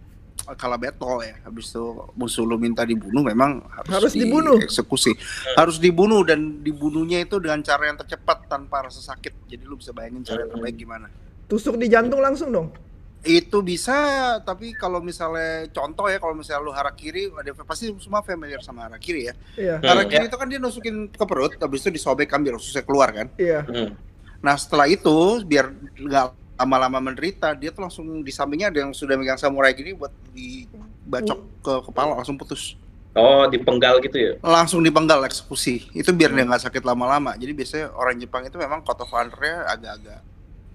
kalah 0.54 0.78
battle 0.78 1.26
ya, 1.26 1.34
habis 1.42 1.74
itu 1.74 1.82
musuh 2.14 2.46
lu 2.46 2.54
minta 2.54 2.86
dibunuh 2.86 3.24
memang 3.26 3.66
harus, 3.66 3.90
Harus 3.90 4.12
dibunuh. 4.14 4.62
dieksekusi. 4.62 5.16
Harus 5.58 5.82
dibunuh 5.82 6.22
dan 6.22 6.62
dibunuhnya 6.62 7.18
itu 7.24 7.42
dengan 7.42 7.64
cara 7.66 7.90
yang 7.90 7.98
tercepat 7.98 8.46
tanpa 8.46 8.86
rasa 8.86 9.02
sakit. 9.02 9.50
Jadi 9.50 9.62
lu 9.66 9.74
bisa 9.80 9.90
bayangin 9.90 10.22
cara 10.22 10.46
yang 10.46 10.52
terbaik 10.54 10.76
gimana. 10.78 11.10
Tusuk 11.50 11.74
di 11.80 11.90
jantung 11.90 12.22
langsung 12.22 12.54
dong. 12.54 12.85
Itu 13.26 13.58
bisa, 13.60 13.98
tapi 14.46 14.70
kalau 14.72 15.02
misalnya 15.02 15.66
contoh 15.74 16.06
ya, 16.06 16.22
kalau 16.22 16.38
misalnya 16.38 16.62
lu 16.62 16.70
harakiri, 16.70 17.26
ada 17.34 17.50
pasti 17.66 17.90
semua 17.98 18.22
familiar 18.22 18.62
sama 18.62 18.86
harakiri 18.86 19.26
ya. 19.26 19.34
Iya, 19.58 19.74
Hmm, 19.82 19.88
Harakiri 19.90 20.24
itu 20.30 20.36
kan 20.38 20.46
dia 20.46 20.62
nusukin 20.62 21.10
ke 21.10 21.24
perut, 21.26 21.58
habis 21.58 21.82
itu 21.82 21.90
disobek 21.90 22.30
ambil 22.30 22.54
ususnya 22.56 22.86
keluar 22.86 23.10
kan. 23.10 23.26
iya. 23.36 23.66
Hmm. 23.66 23.98
Nah 24.38 24.54
setelah 24.54 24.86
itu 24.86 25.42
biar 25.42 25.74
nggak 25.98 26.26
lama-lama 26.56 27.02
menderita, 27.02 27.50
dia 27.52 27.74
tuh 27.74 27.82
langsung 27.82 28.06
di 28.22 28.30
sampingnya 28.30 28.70
ada 28.70 28.78
yang 28.86 28.94
sudah 28.94 29.18
megang 29.18 29.36
samurai 29.36 29.74
gini 29.74 29.92
buat 29.92 30.14
dibacok 30.32 31.38
ke 31.66 31.72
kepala 31.90 32.14
langsung 32.16 32.38
putus, 32.38 32.78
Oh, 33.16 33.48
dipenggal 33.48 33.96
gitu 34.04 34.16
ya? 34.20 34.32
langsung 34.44 34.84
dipenggal 34.84 35.24
eksekusi. 35.24 35.88
Itu 35.96 36.12
biar 36.12 36.36
dia 36.36 36.44
nggak 36.44 36.68
sakit 36.68 36.84
lama-lama. 36.84 37.32
Jadi 37.34 37.52
biasanya 37.56 37.86
orang 37.96 38.20
Jepang 38.20 38.44
itu 38.44 38.54
memang 38.60 38.84
honor-nya 38.84 39.64
agak-agak 39.66 40.20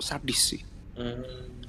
sadis 0.01 0.41
sih. 0.41 0.61
Hmm. 0.97 1.60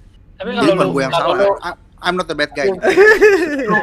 Tapi 0.43 0.49
Jadi 0.51 0.59
kalau 0.59 0.75
bukan 0.75 0.89
gue 0.91 1.03
yang 1.03 1.13
kalau 1.13 1.33
salah. 1.33 1.47
lu, 1.47 1.71
I'm 2.03 2.15
not 2.19 2.27
the 2.27 2.35
bad 2.35 2.51
guy. 2.51 2.67
lu 2.67 3.79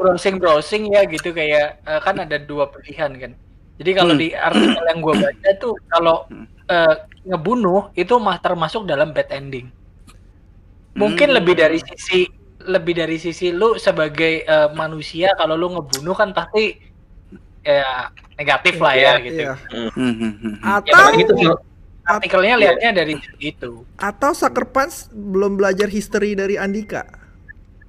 browsing 0.00 0.36
browsing 0.40 0.82
ya 0.88 1.04
gitu 1.04 1.30
kayak 1.30 1.84
eh, 1.84 2.00
kan 2.00 2.16
ada 2.16 2.40
dua 2.40 2.64
pilihan 2.66 3.12
kan. 3.12 3.32
Jadi 3.76 3.90
kalau 3.92 4.14
Hmm. 4.14 4.22
di 4.22 4.28
artikel 4.32 4.84
yang 4.84 5.00
gua 5.00 5.14
baca 5.14 5.50
tuh 5.58 5.76
kalau 5.86 6.24
Hmm. 6.26 6.48
eh, 6.66 6.94
ngebunuh 7.22 7.92
itu 7.92 8.14
mah 8.16 8.38
termasuk 8.38 8.82
dalam 8.82 9.12
bad 9.12 9.28
ending. 9.28 9.68
Mungkin 10.92 11.28
Hmm. 11.28 11.36
lebih 11.36 11.54
dari 11.54 11.76
sisi 11.78 12.24
lebih 12.62 12.94
dari 12.94 13.18
sisi 13.18 13.50
lu 13.50 13.76
sebagai 13.76 14.44
eh, 14.44 14.68
manusia 14.72 15.36
kalau 15.36 15.52
lu 15.52 15.76
ngebunuh 15.76 16.14
kan 16.14 16.32
pasti 16.32 16.78
ya 17.60 18.08
negatif 18.34 18.74
lah 18.76 18.94
ya 18.94 19.12
Iya, 19.12 19.14
gitu. 19.20 19.42
iya. 19.44 19.54
Hmm, 19.92 20.14
hmm, 20.14 20.32
hmm. 20.40 20.54
Ya 20.56 20.72
Atau 20.80 20.94
paling 20.96 21.20
gitu. 21.20 21.34
Artikelnya 22.02 22.54
lihatnya 22.56 22.90
dari 22.92 23.14
situ. 23.36 23.86
atau 23.94 24.30
Sucker 24.32 24.66
Punch 24.66 25.06
belum 25.08 25.54
belajar 25.54 25.86
history 25.86 26.34
dari 26.34 26.56
Andika. 26.56 27.06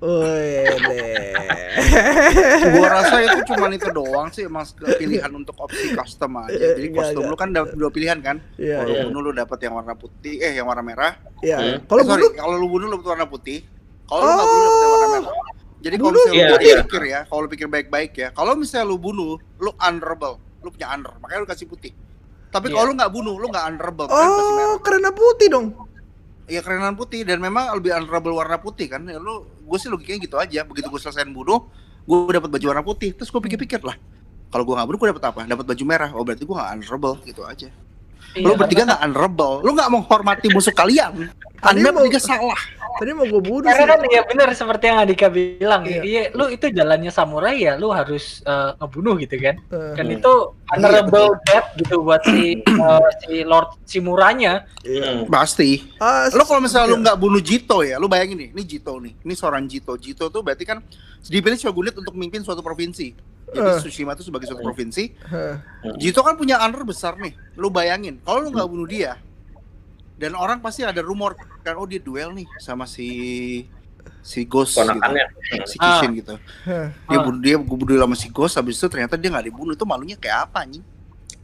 Wede. 0.03 1.31
gua 2.75 2.87
rasa 2.91 3.23
itu 3.23 3.39
cuma 3.47 3.71
itu 3.71 3.87
doang 3.89 4.27
sih 4.29 4.43
mas 4.45 4.75
pilihan 4.75 5.31
untuk 5.39 5.55
opsi 5.57 5.95
custom 5.95 6.37
aja 6.39 6.75
jadi 6.75 6.91
Enggak, 6.91 7.07
kostum 7.07 7.23
enggak. 7.23 7.31
lu 7.31 7.37
kan 7.37 7.49
dapat 7.51 7.71
dua 7.73 7.87
pilihan 7.87 8.19
kan 8.19 8.37
Iya, 8.55 8.77
kalau 8.77 8.91
iya. 8.91 8.99
lu 8.99 9.07
bunuh 9.09 9.21
lu 9.21 9.31
dapat 9.33 9.57
yang 9.59 9.73
warna 9.73 9.95
putih 9.95 10.33
eh 10.39 10.51
yang 10.53 10.67
warna 10.67 10.83
merah 10.83 11.15
Iya. 11.39 11.57
Hmm. 11.57 11.77
Kalau 11.87 12.01
Eh, 12.01 12.05
sorry, 12.05 12.19
bunuh 12.19 12.31
kalau 12.35 12.55
lu 12.59 12.67
bunuh 12.67 12.85
lu 12.85 12.93
dapat 12.93 13.07
warna 13.09 13.25
putih 13.25 13.57
kalau 14.03 14.21
lu 14.21 14.29
nggak 14.29 14.43
bunuh 14.45 14.59
lu 14.59 14.75
dapat 14.75 14.91
warna 14.91 15.07
merah 15.09 15.31
jadi 15.79 15.95
kalau 15.95 16.11
misalnya 16.11 16.35
Iya, 16.35 16.43
lu 16.43 16.57
iya. 16.59 16.75
pikir 16.83 17.01
ya 17.05 17.19
kalau 17.23 17.39
lu 17.39 17.49
pikir 17.49 17.67
baik-baik 17.67 18.11
ya 18.13 18.27
kalau 18.31 18.51
misalnya 18.53 18.85
lu 18.85 18.97
bunuh 18.97 19.33
lu 19.57 19.71
honorable 19.77 20.35
lu 20.59 20.67
punya 20.67 20.87
honor 20.89 21.15
makanya 21.17 21.39
lu 21.39 21.47
kasih 21.47 21.63
putih 21.65 21.95
tapi 22.53 22.69
Iya. 22.69 22.77
kalau 22.77 22.85
lu 22.85 22.93
nggak 22.93 23.11
bunuh 23.11 23.35
lu 23.41 23.47
nggak 23.49 23.65
honorable 23.73 24.05
merah 24.05 24.29
Oh, 24.29 24.77
karena 24.79 25.09
putih 25.09 25.47
dong. 25.49 25.67
Iya 26.43 26.59
kerenan 26.59 26.93
putih 26.93 27.23
dan 27.23 27.39
memang 27.39 27.71
lebih 27.79 27.95
honorable 27.95 28.35
warna 28.37 28.59
putih 28.61 28.91
kan. 28.91 29.01
Ya 29.09 29.17
lu 29.17 29.47
gue 29.47 29.77
sih 29.79 29.89
logikanya 29.89 30.19
gitu 30.21 30.35
aja. 30.37 30.61
Begitu 30.61 30.91
gue 30.91 31.01
selesaiin 31.01 31.31
bunuh, 31.31 31.65
gue 32.03 32.17
dapat 32.29 32.51
baju 32.51 32.65
warna 32.67 32.83
putih. 32.83 33.15
Terus 33.15 33.31
gue 33.31 33.41
pikir-pikir 33.41 33.81
lah. 33.81 33.95
Kalau 34.51 34.61
gue 34.67 34.75
nggak 34.75 34.85
bunuh, 34.85 34.99
gue 35.01 35.09
dapat 35.17 35.25
apa? 35.33 35.41
Dapat 35.49 35.65
baju 35.65 35.83
merah. 35.87 36.09
Oh 36.13 36.21
berarti 36.21 36.43
gue 36.45 36.53
nggak 36.53 36.69
honorable 36.77 37.15
gitu 37.25 37.41
aja. 37.47 37.71
Iya, 38.33 38.45
lu 38.45 38.53
bertiga 38.53 38.81
nggak 38.85 39.01
honorable. 39.01 39.55
Lu 39.61 39.71
nggak 39.71 39.89
menghormati 39.89 40.47
musuh 40.49 40.71
kalian. 40.71 41.29
Anda 41.61 41.89
mau- 41.89 42.01
bertiga 42.01 42.19
salah. 42.19 42.57
Tadi 42.93 43.09
mau 43.09 43.25
gue 43.25 43.41
bunuh 43.41 43.65
Karena 43.65 43.97
sih. 43.97 44.05
kan 44.05 44.05
ya 44.05 44.21
benar 44.21 44.49
seperti 44.53 44.85
yang 44.85 45.01
Andika 45.01 45.25
bilang, 45.25 45.81
Iya. 45.81 46.01
iya. 46.05 46.23
lu 46.29 46.45
itu 46.45 46.69
jalannya 46.69 47.09
samurai 47.09 47.57
ya, 47.57 47.73
lu 47.73 47.89
harus 47.89 48.45
eh, 48.45 48.69
ngebunuh 48.77 49.17
gitu 49.17 49.33
kan. 49.41 49.57
Eh, 49.57 49.93
Dan 49.97 50.13
itu 50.13 50.33
honorable 50.69 51.33
betul. 51.33 51.41
death 51.49 51.67
gitu 51.73 51.95
buat 52.01 52.21
si 52.21 52.61
eh, 52.85 53.09
si 53.19 53.41
Lord 53.41 53.81
Simuranya. 53.83 54.69
Hmm. 54.85 54.85
Iya. 54.85 55.11
Pasti. 55.25 55.81
Ah, 55.97 56.29
Lu 56.29 56.45
kalau 56.45 56.61
misalnya 56.61 56.87
lu 56.87 57.01
iya. 57.01 57.03
nggak 57.09 57.17
bunuh 57.17 57.41
Jito 57.41 57.81
ya, 57.81 57.97
lu 57.97 58.05
bayangin 58.05 58.37
nih, 58.37 58.49
ini 58.51 58.61
Jito 58.63 58.93
nih, 58.95 59.13
ini 59.17 59.33
seorang 59.33 59.65
Jito. 59.65 59.97
Jito 59.97 60.29
tuh 60.29 60.41
berarti 60.41 60.61
kan 60.61 60.77
dipilih 61.23 61.57
shogunate 61.57 61.97
untuk 61.97 62.13
memimpin 62.13 62.45
suatu 62.45 62.61
provinsi. 62.61 63.09
Jadi 63.45 63.59
Eh. 63.65 63.77
Tsushima 63.77 64.11
itu 64.11 64.23
sebagai 64.23 64.45
suatu 64.45 64.61
provinsi, 64.61 65.11
Heh. 65.11 65.55
Jito 65.95 66.19
kan 66.19 66.33
punya 66.33 66.57
honor 66.57 66.83
besar 66.83 67.15
nih. 67.15 67.35
Lu 67.53 67.67
bayangin, 67.67 68.17
kalau 68.19 68.39
lu 68.39 68.49
nggak 68.49 68.65
bunuh 68.65 68.85
dia, 68.85 69.19
dan 70.15 70.33
orang 70.33 70.57
pasti 70.57 70.81
ada 70.81 70.99
rumor 70.99 71.35
kan, 71.59 71.75
oh 71.75 71.83
dia 71.83 71.97
duel 71.97 72.31
nih 72.31 72.47
sama 72.57 72.85
si 72.85 73.09
si 74.19 74.43
Ghost 74.43 74.73
gitu, 74.73 74.83
Ponakannya. 74.83 75.25
si 75.63 75.75
Kishin 75.75 76.11
gitu. 76.15 76.35
Heh. 76.63 76.87
Dia 77.07 77.17
Ah. 77.17 77.23
bunuh 77.23 77.39
dia 77.39 77.55
gue 77.55 77.77
bunuh 77.77 77.95
sama 77.95 78.15
si 78.15 78.27
Ghost, 78.27 78.55
habis 78.55 78.75
itu 78.75 78.87
ternyata 78.87 79.15
dia 79.15 79.27
nggak 79.27 79.45
dibunuh. 79.45 79.71
Itu 79.71 79.83
malunya 79.83 80.15
kayak 80.15 80.49
apa 80.49 80.63
nih? 80.63 80.81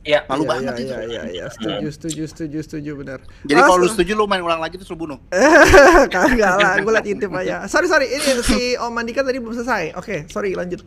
Iya. 0.01 0.23
Malu 0.25 0.43
Iya, 0.43 0.49
banget 0.49 0.71
iya, 0.71 0.79
itu. 0.79 0.89
Iya, 0.89 1.03
iya, 1.05 1.21
iya. 1.29 1.45
Setuju, 1.49 1.87
setuju, 1.91 2.23
setuju, 2.25 2.57
setuju, 2.63 2.91
benar. 2.95 3.19
Jadi 3.43 3.59
Ah, 3.59 3.65
kalau 3.67 3.77
lu 3.77 3.85
se- 3.85 3.93
setuju 3.93 4.11
lu 4.15 4.25
main 4.25 4.39
ulang 4.39 4.57
lagi 4.57 4.79
terus 4.79 4.87
lu 4.87 4.97
bunuh. 4.97 5.19
Kagak 6.09 6.53
lah, 6.55 6.73
gue 6.79 6.89
liat 6.89 7.05
intip 7.05 7.29
aja. 7.29 7.67
Sorry, 7.67 7.85
sorry, 7.85 8.07
ini 8.07 8.39
si 8.41 8.59
Om 8.75 8.95
Andika 8.95 9.21
tadi 9.21 9.37
belum 9.37 9.53
selesai. 9.53 9.93
Oke, 9.93 10.23
sorry, 10.27 10.55
lanjut. 10.55 10.79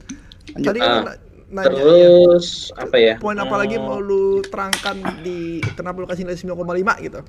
Lanjut. 0.50 0.66
Tadi 0.66 0.80
na- 0.80 1.18
nanya 1.52 1.70
ya. 1.72 2.08
Terus 2.11 2.72
apa 2.75 2.96
ya? 2.99 3.14
Poin 3.20 3.38
apa 3.38 3.54
lagi 3.61 3.76
mau 3.76 4.00
lu 4.00 4.40
terangkan 4.42 4.96
di 5.20 5.61
kenapa 5.76 6.00
lu 6.00 6.08
kasih 6.08 6.25
nilai 6.26 6.38
9,5 6.38 6.96
gitu? 6.99 7.20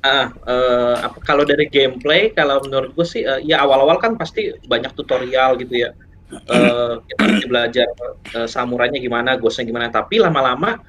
Ah, 0.00 0.32
eh, 0.48 0.96
apa 1.04 1.20
kalau 1.20 1.44
dari 1.44 1.68
gameplay, 1.68 2.32
kalau 2.32 2.64
menurut 2.64 2.96
gue 2.96 3.04
sih, 3.04 3.20
eh, 3.20 3.44
ya 3.44 3.60
awal-awal 3.60 4.00
kan 4.00 4.16
pasti 4.16 4.48
banyak 4.64 4.96
tutorial 4.96 5.60
gitu 5.60 5.76
ya. 5.76 5.92
Eh, 6.32 6.94
kita 7.04 7.46
belajar 7.50 7.88
eh, 8.32 8.48
samurainya 8.48 8.96
gimana, 8.96 9.36
ghostnya 9.36 9.68
gimana. 9.68 9.92
Tapi 9.92 10.16
lama-lama, 10.24 10.80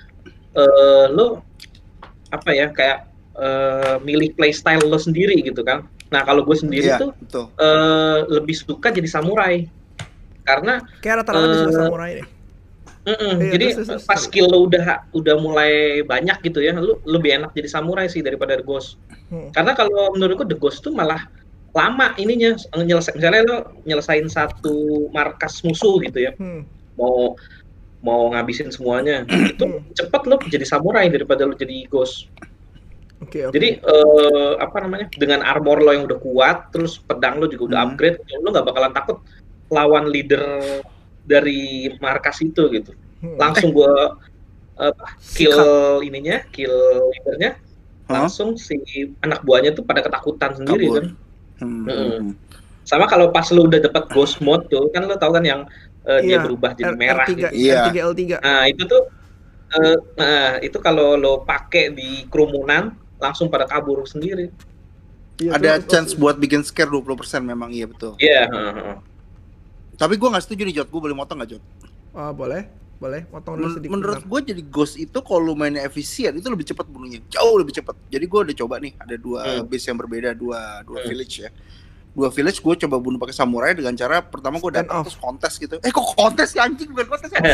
eh, 0.55 1.05
lo 1.11 1.43
apa 2.31 2.49
ya 2.55 2.71
kayak 2.71 2.99
eh, 3.35 3.95
milih 3.99 4.31
playstyle 4.35 4.87
lo 4.87 4.95
sendiri 4.95 5.43
gitu 5.43 5.59
kan. 5.59 5.83
Nah 6.07 6.23
kalau 6.23 6.43
gue 6.47 6.55
sendiri 6.55 6.87
Iya, 6.91 6.99
tuh 6.99 7.11
betul. 7.19 7.45
eh, 7.59 8.19
lebih 8.31 8.55
suka 8.55 8.95
jadi 8.95 9.07
samurai, 9.11 9.67
karena 10.43 10.74
Kayak 11.00 11.15
rata-rata 11.25 11.45
Eh, 11.48 11.74
samurai 11.74 12.12
deh. 12.21 12.27
Mm-mm, 13.01 13.41
Iya, 13.41 13.51
jadi 13.57 13.65
terus, 13.74 13.88
terus, 13.89 14.03
pas 14.05 14.13
terus. 14.21 14.29
skill 14.29 14.45
lo 14.45 14.69
udah 14.69 15.10
udah 15.17 15.36
mulai 15.41 16.05
banyak 16.05 16.38
gitu 16.45 16.62
ya, 16.62 16.77
lu 16.77 17.01
lebih 17.10 17.33
enak 17.33 17.50
jadi 17.57 17.65
samurai 17.65 18.05
sih 18.05 18.21
daripada 18.21 18.53
the 18.53 18.62
ghost. 18.62 19.01
Hmm. 19.33 19.50
Karena 19.57 19.74
kalau 19.74 20.13
menurutku 20.13 20.45
the 20.45 20.53
ghost 20.53 20.86
tuh 20.86 20.93
malah 20.93 21.25
lama 21.74 22.13
ininya 22.21 22.53
nyelesai 22.77 23.17
misalnya 23.17 23.41
lo 23.48 23.57
nyelesain 23.89 24.27
satu 24.29 25.07
markas 25.10 25.65
musuh 25.65 25.98
gitu 26.05 26.29
ya, 26.29 26.38
Hmm. 26.38 26.62
mau 26.93 27.33
mau 28.05 28.29
ngabisin 28.33 28.69
semuanya, 28.69 29.25
itu 29.25 29.65
Hmm. 29.65 29.81
cepet 29.98 30.21
lo 30.29 30.38
jadi 30.45 30.65
samurai 30.65 31.10
daripada 31.10 31.50
lo 31.50 31.57
jadi 31.57 31.89
ghost. 31.89 32.29
Oke, 33.21 33.50
oke. 33.50 33.53
Jadi 33.53 33.81
eh, 33.81 34.53
apa 34.62 34.77
namanya 34.77 35.10
dengan 35.17 35.41
armor 35.41 35.81
lo 35.81 35.89
yang 35.89 36.05
udah 36.05 36.17
kuat, 36.17 36.69
terus 36.69 37.01
pedang 37.01 37.41
lo 37.41 37.50
juga 37.50 37.74
udah 37.74 37.79
Hmm. 37.81 37.88
upgrade, 37.93 38.17
lo 38.41 38.50
nggak 38.50 38.65
bakalan 38.69 38.93
takut 38.93 39.17
lawan 39.71 40.11
leader 40.11 40.43
dari 41.23 41.87
markas 42.03 42.43
itu 42.43 42.67
gitu 42.69 42.91
Hmm. 43.21 43.37
langsung 43.37 43.69
gua 43.69 44.17
uh, 44.81 44.95
kill 45.37 45.53
Sikat. 45.53 46.09
ininya, 46.09 46.41
kill 46.49 46.73
leadernya, 47.13 47.53
Hah? 48.09 48.25
langsung 48.25 48.57
si 48.57 48.81
anak 49.21 49.45
buahnya 49.45 49.77
tuh 49.77 49.85
pada 49.85 50.01
ketakutan 50.01 50.57
sendiri 50.57 50.89
Kabur. 50.89 50.95
kan. 50.97 51.05
Hmm. 51.61 51.85
Mm-mm. 51.85 52.33
Sama 52.81 53.05
kalau 53.05 53.29
pas 53.29 53.45
lu 53.53 53.69
udah 53.69 53.77
dapat 53.77 54.09
ghost 54.09 54.41
mode 54.41 54.65
tuh, 54.73 54.89
kan 54.89 55.05
lu 55.05 55.13
tahu 55.21 55.37
kan 55.37 55.45
yang 55.45 55.61
uh, 56.09 56.17
dia 56.17 56.41
Iya, 56.41 56.49
berubah 56.49 56.73
jadi 56.73 56.91
R- 56.91 56.97
merah 56.97 57.25
R3, 57.29 57.29
gitu. 57.29 57.45
Iya. 57.53 57.81
R3, 57.85 57.89
L3. 58.09 58.21
Nah, 58.41 58.63
itu 58.65 58.83
tuh 58.89 59.03
uh, 59.77 59.97
nah, 60.17 60.57
itu 60.65 60.77
kalau 60.81 61.13
lo 61.13 61.45
pakai 61.45 61.93
di 61.93 62.25
kerumunan 62.25 62.97
langsung 63.21 63.53
pada 63.53 63.69
kabur 63.69 64.01
sendiri. 64.09 64.49
Iya, 65.37 65.61
Ada 65.61 65.71
chance 65.85 66.17
buat 66.17 66.41
bikin 66.41 66.65
scare 66.65 66.89
20% 66.89 67.05
memang 67.45 67.69
iya 67.69 67.85
betul. 67.85 68.17
Iya, 68.17 68.49
heeh. 68.49 68.95
Tapi 69.95 70.15
gua 70.15 70.31
nggak 70.31 70.43
setuju 70.43 70.63
nih 70.63 70.74
Jot, 70.77 70.88
gua 70.88 71.01
boleh 71.01 71.13
motong 71.13 71.38
nggak 71.38 71.50
Jot? 71.51 71.62
Oh, 72.12 72.31
boleh. 72.31 72.63
Boleh, 72.98 73.25
potong 73.25 73.57
dulu 73.57 73.65
Men- 73.65 73.74
sedikit. 73.74 73.91
menurut 73.98 74.21
gue 74.21 74.39
jadi 74.45 74.62
ghost 74.63 74.95
itu 74.95 75.19
kalau 75.19 75.41
lu 75.41 75.55
mainnya 75.55 75.81
efisien 75.81 76.31
itu 76.31 76.45
lebih 76.45 76.63
cepat 76.63 76.86
bunuhnya 76.86 77.17
jauh 77.33 77.57
lebih 77.57 77.74
cepat 77.74 77.98
jadi 78.05 78.21
gue 78.21 78.39
udah 78.45 78.55
coba 78.55 78.77
nih 78.77 78.93
ada 78.93 79.17
dua 79.17 79.41
Hmm. 79.41 79.65
base 79.65 79.89
yang 79.89 79.98
berbeda 79.98 80.29
dua 80.31 80.86
dua 80.86 81.01
Hmm. 81.01 81.10
village 81.10 81.41
ya 81.41 81.50
dua 82.13 82.29
village 82.29 82.62
gue 82.62 82.75
coba 82.77 83.00
bunuh 83.00 83.17
pakai 83.17 83.33
samurai 83.33 83.74
dengan 83.74 83.95
cara 83.95 84.21
pertama 84.21 84.60
gue 84.62 84.69
datang 84.75 85.01
terus 85.01 85.17
kontes 85.17 85.57
gitu 85.57 85.81
eh 85.81 85.89
kok 85.89 86.05
kontes 86.13 86.53
ya 86.53 86.62
anjing 86.62 86.93
bukan 86.93 87.07
kontes 87.10 87.31
ya 87.33 87.41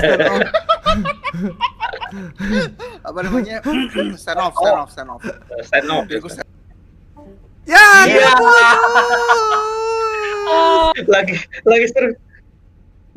apa 3.07 3.19
namanya 3.21 3.63
stand 4.19 4.37
off 4.37 4.51
stand 4.51 4.75
off 4.75 4.89
stand 4.91 5.09
off 5.09 5.21
Stand 5.63 5.87
off. 5.87 6.03
Jadi 6.07 6.19
gua 6.19 6.31
stand- 6.33 6.51
Ya, 7.63 7.83
Iya. 8.03 8.31
gitu. 8.31 8.43
lagi 11.09 11.35
lagi 11.63 11.87
seru. 11.87 12.11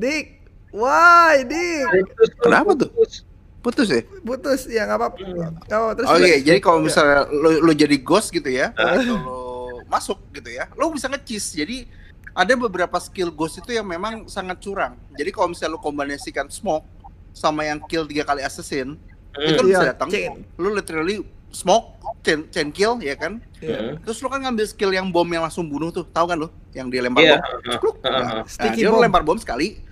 Dik, 0.00 0.26
why, 0.72 1.44
Dik? 1.44 1.84
Putus, 2.08 2.28
Kenapa 2.40 2.70
tuh? 2.72 2.88
putus. 2.90 3.14
putus 3.60 3.86
ya 3.86 4.00
Putus, 4.24 4.60
ya 4.66 4.82
nggak 4.88 4.96
apa-apa. 4.96 5.16
Oh, 5.76 5.92
terus 5.92 6.08
oke 6.08 6.16
terus. 6.24 6.40
jadi 6.40 6.58
kalau 6.58 6.80
Ya. 6.80 6.84
misalnya 6.88 7.18
lo, 7.28 7.50
lo 7.60 7.72
jadi 7.74 7.96
ghost 8.00 8.32
gitu 8.32 8.48
ya 8.48 8.72
lo 9.04 9.20
masuk 9.84 10.16
gitu 10.32 10.48
ya 10.48 10.64
lo 10.72 10.88
bisa 10.88 11.04
nge-cheese 11.06 11.60
jadi 11.60 11.76
ada 12.32 12.56
beberapa 12.56 12.96
skill 12.96 13.28
ghost 13.28 13.60
itu 13.60 13.76
yang 13.76 13.84
memang 13.84 14.24
sangat 14.24 14.56
curang 14.58 14.96
jadi 15.12 15.28
kalau 15.28 15.52
misalnya 15.52 15.76
lo 15.76 15.78
kombinasikan 15.78 16.48
smoke 16.48 16.88
sama 17.30 17.68
yang 17.68 17.76
kill 17.84 18.08
tiga 18.08 18.24
kali 18.24 18.40
assassin 18.40 18.96
itu 19.36 19.52
Hmm. 19.52 19.54
lo 19.54 19.62
bisa 19.68 19.84
Iya, 19.84 19.92
datang 19.92 20.08
chain. 20.08 20.32
lo 20.56 20.68
literally 20.70 21.20
smoke 21.50 21.86
chain, 22.20 22.48
chain 22.48 22.72
kill 22.72 22.96
ya 22.98 23.12
kan 23.12 23.44
Iya. 23.60 23.76
Hmm. 23.76 23.94
terus 24.00 24.18
lo 24.18 24.32
kan 24.32 24.40
ngambil 24.40 24.64
skill 24.64 24.88
yang 24.88 25.12
bom 25.12 25.28
yang 25.28 25.44
langsung 25.44 25.68
bunuh 25.68 25.92
tuh 25.92 26.08
tahu 26.08 26.24
kan 26.26 26.40
lo 26.40 26.48
yang 26.72 26.88
dia 26.88 27.04
lempar 27.04 27.20
Iya, 27.20 27.36
bom 27.36 27.44
heeh, 27.44 27.72
Cekluk. 27.76 27.96
heeh, 28.00 28.08
Nah, 28.16 28.32
nah, 28.40 28.44
Sticky 28.48 28.88
lo 28.88 28.96
bomb. 28.96 29.04
lempar 29.04 29.20
bom 29.20 29.36
sekali 29.36 29.84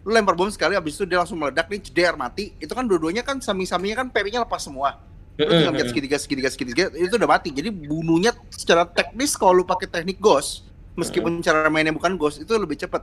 lo 0.00 0.10
lempar 0.10 0.32
bom 0.32 0.48
sekali 0.48 0.72
habis 0.72 0.96
itu 0.96 1.04
dia 1.04 1.20
langsung 1.20 1.36
meledak 1.36 1.68
nih 1.68 1.80
jeder 1.84 2.16
mati 2.16 2.56
itu 2.56 2.72
kan 2.72 2.88
dua-duanya 2.88 3.20
kan 3.20 3.36
samping-sampingnya 3.36 4.00
kan 4.00 4.08
PP-nya 4.08 4.40
lepas 4.42 4.64
semua 4.64 4.96
lu 5.36 5.48
tinggal 5.48 5.72
lihat 5.72 5.88
segitiga 5.88 6.16
segitiga 6.20 6.48
segitiga 6.52 6.84
itu 6.92 7.16
udah 7.16 7.28
mati 7.28 7.48
jadi 7.48 7.68
bunuhnya 7.72 8.32
secara 8.52 8.84
teknis 8.84 9.36
kalau 9.36 9.60
lu 9.60 9.64
pakai 9.64 9.88
teknik 9.88 10.20
ghost 10.20 10.68
meskipun 10.96 11.40
cara 11.40 11.68
mainnya 11.68 11.92
bukan 11.92 12.16
ghost 12.16 12.40
itu 12.40 12.52
lebih 12.56 12.76
cepet 12.76 13.00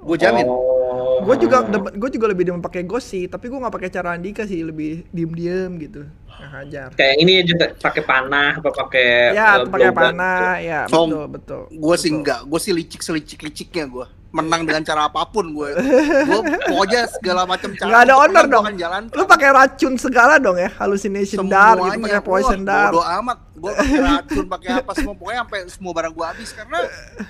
gue 0.00 0.16
jamin 0.16 0.48
Oh. 0.90 1.22
Gue 1.22 1.36
juga 1.36 1.62
gue 1.92 2.10
juga 2.10 2.26
lebih 2.32 2.48
demen 2.48 2.64
pakai 2.64 2.82
ghost 2.82 3.12
sih, 3.12 3.28
tapi 3.28 3.46
gue 3.46 3.54
nggak 3.54 3.70
pakai 3.70 3.90
cara 3.92 4.16
Andika 4.16 4.42
sih, 4.42 4.64
lebih 4.64 5.04
diem-diem 5.12 5.70
gitu. 5.78 6.02
Nggak 6.26 6.50
hajar. 6.50 6.88
kayak 6.96 7.16
ini 7.20 7.32
juga 7.44 7.64
pakai 7.76 8.02
panah 8.02 8.56
apa 8.58 8.70
pakai 8.72 9.36
Ya, 9.36 9.60
eh, 9.60 9.68
pakai 9.68 9.92
panah, 9.92 10.56
ya 10.58 10.80
Song. 10.88 11.12
betul 11.12 11.24
betul. 11.30 11.62
gue 11.70 11.96
sih 12.00 12.10
enggak 12.10 12.40
gue 12.48 12.58
sih 12.58 12.72
licik 12.72 13.00
selicik 13.04 13.38
liciknya 13.44 13.84
gue 13.86 14.06
menang 14.30 14.62
dengan 14.62 14.78
cara 14.80 15.06
apa 15.06 15.26
pun 15.26 15.42
gue 15.50 15.74
gue 15.74 16.40
pokoknya 16.64 17.02
segala 17.10 17.42
macam 17.44 17.74
cara 17.74 17.90
Nggak 17.90 18.02
ada 18.02 18.14
honor 18.14 18.44
dong. 18.46 18.64
jalan 18.74 19.02
Lu 19.10 19.24
pakai 19.24 19.50
racun 19.50 19.94
segala 19.96 20.38
dong 20.38 20.54
ya, 20.54 20.70
hallucination 20.76 21.44
dart 21.44 21.82
gitu, 21.84 21.98
pakai 22.00 22.20
poison 22.20 22.62
dart. 22.62 22.94
bodo 22.94 23.02
amat 23.02 23.38
gue 23.52 23.72
pakai 23.72 23.98
racun 24.00 24.44
pakai 24.46 24.70
apa 24.76 24.92
semua 24.94 25.14
pokoknya 25.14 25.40
sampai 25.42 25.60
semua 25.66 25.92
barang 25.92 26.12
gue 26.12 26.26
habis 26.26 26.50
karena 26.50 26.78